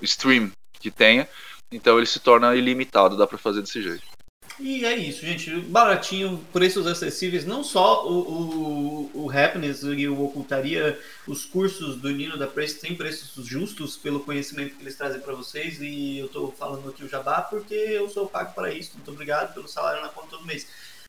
[0.00, 0.50] stream
[0.80, 1.28] que tenha.
[1.70, 4.15] Então ele se torna ilimitado, dá para fazer desse jeito.
[4.58, 5.50] E é isso, gente.
[5.60, 7.44] Baratinho, preços acessíveis.
[7.44, 12.80] Não só o, o, o Happiness e o Ocultaria, os cursos do Nino da Preço
[12.80, 15.78] têm preços justos pelo conhecimento que eles trazem para vocês.
[15.80, 18.92] E eu estou falando aqui o jabá porque eu sou pago para isso.
[18.94, 20.66] Muito obrigado pelo salário na conta todo mês.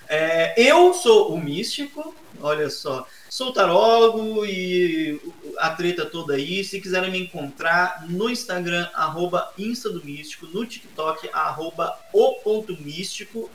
[0.09, 5.19] É, eu sou o místico, olha só, sou tarólogo e
[5.57, 6.63] a treta toda aí.
[6.63, 12.75] Se quiserem me encontrar no Instagram, arroba Insta do Místico, no TikTok, arroba o ponto
[12.81, 13.49] místico.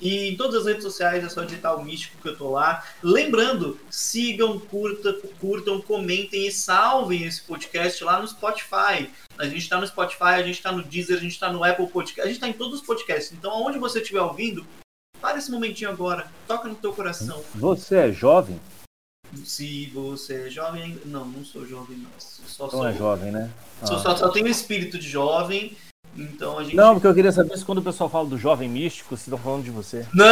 [0.00, 2.84] E em todas as redes sociais é só digitar o místico que eu tô lá.
[3.02, 9.10] Lembrando, sigam, curta, curtam, comentem e salvem esse podcast lá no Spotify.
[9.36, 11.88] A gente está no Spotify, a gente está no Deezer, a gente está no Apple
[11.88, 13.32] Podcast, a gente está em todos os podcasts.
[13.32, 14.64] Então, aonde você estiver ouvindo,
[15.20, 17.42] para esse momentinho agora, toca no teu coração.
[17.54, 18.60] Você é jovem?
[19.44, 22.88] Se você é jovem, não, não sou jovem, mas só não sou.
[22.88, 23.50] é jovem, né?
[23.82, 23.86] Ah.
[23.86, 25.76] Só, só, só tenho espírito de jovem.
[26.16, 26.74] Então a gente.
[26.74, 29.38] Não, porque eu queria saber se quando o pessoal fala do jovem místico, se estão
[29.38, 30.06] falando de você.
[30.12, 30.26] Não,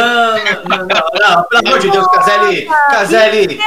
[0.65, 2.65] não, não, não, pelo amor de Deus, Caselli!
[2.65, 3.59] Caselli!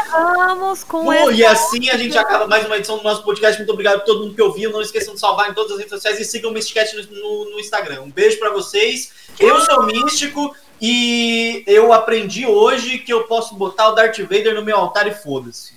[0.86, 3.58] com Pô, e assim a gente acaba mais uma edição do nosso podcast.
[3.58, 4.70] Muito obrigado a todo mundo que ouviu.
[4.70, 7.50] Não esqueçam de salvar em todas as redes sociais e sigam o Mysticast no, no,
[7.52, 8.02] no Instagram.
[8.02, 9.12] Um beijo para vocês.
[9.38, 10.54] Eu sou o Místico.
[10.80, 15.14] E eu aprendi hoje que eu posso botar o Darth Vader no meu altar e
[15.14, 15.74] foda-se.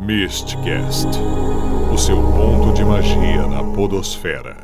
[0.00, 1.06] Mistcast
[1.92, 4.56] o seu ponto de magia na Podosfera.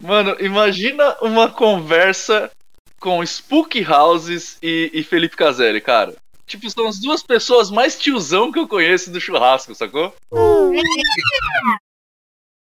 [0.00, 2.50] Mano, imagina uma conversa
[2.98, 6.16] com Spook Houses e, e Felipe Caselli, cara.
[6.50, 10.12] Tipo, são as duas pessoas mais tiozão que eu conheço do churrasco, sacou?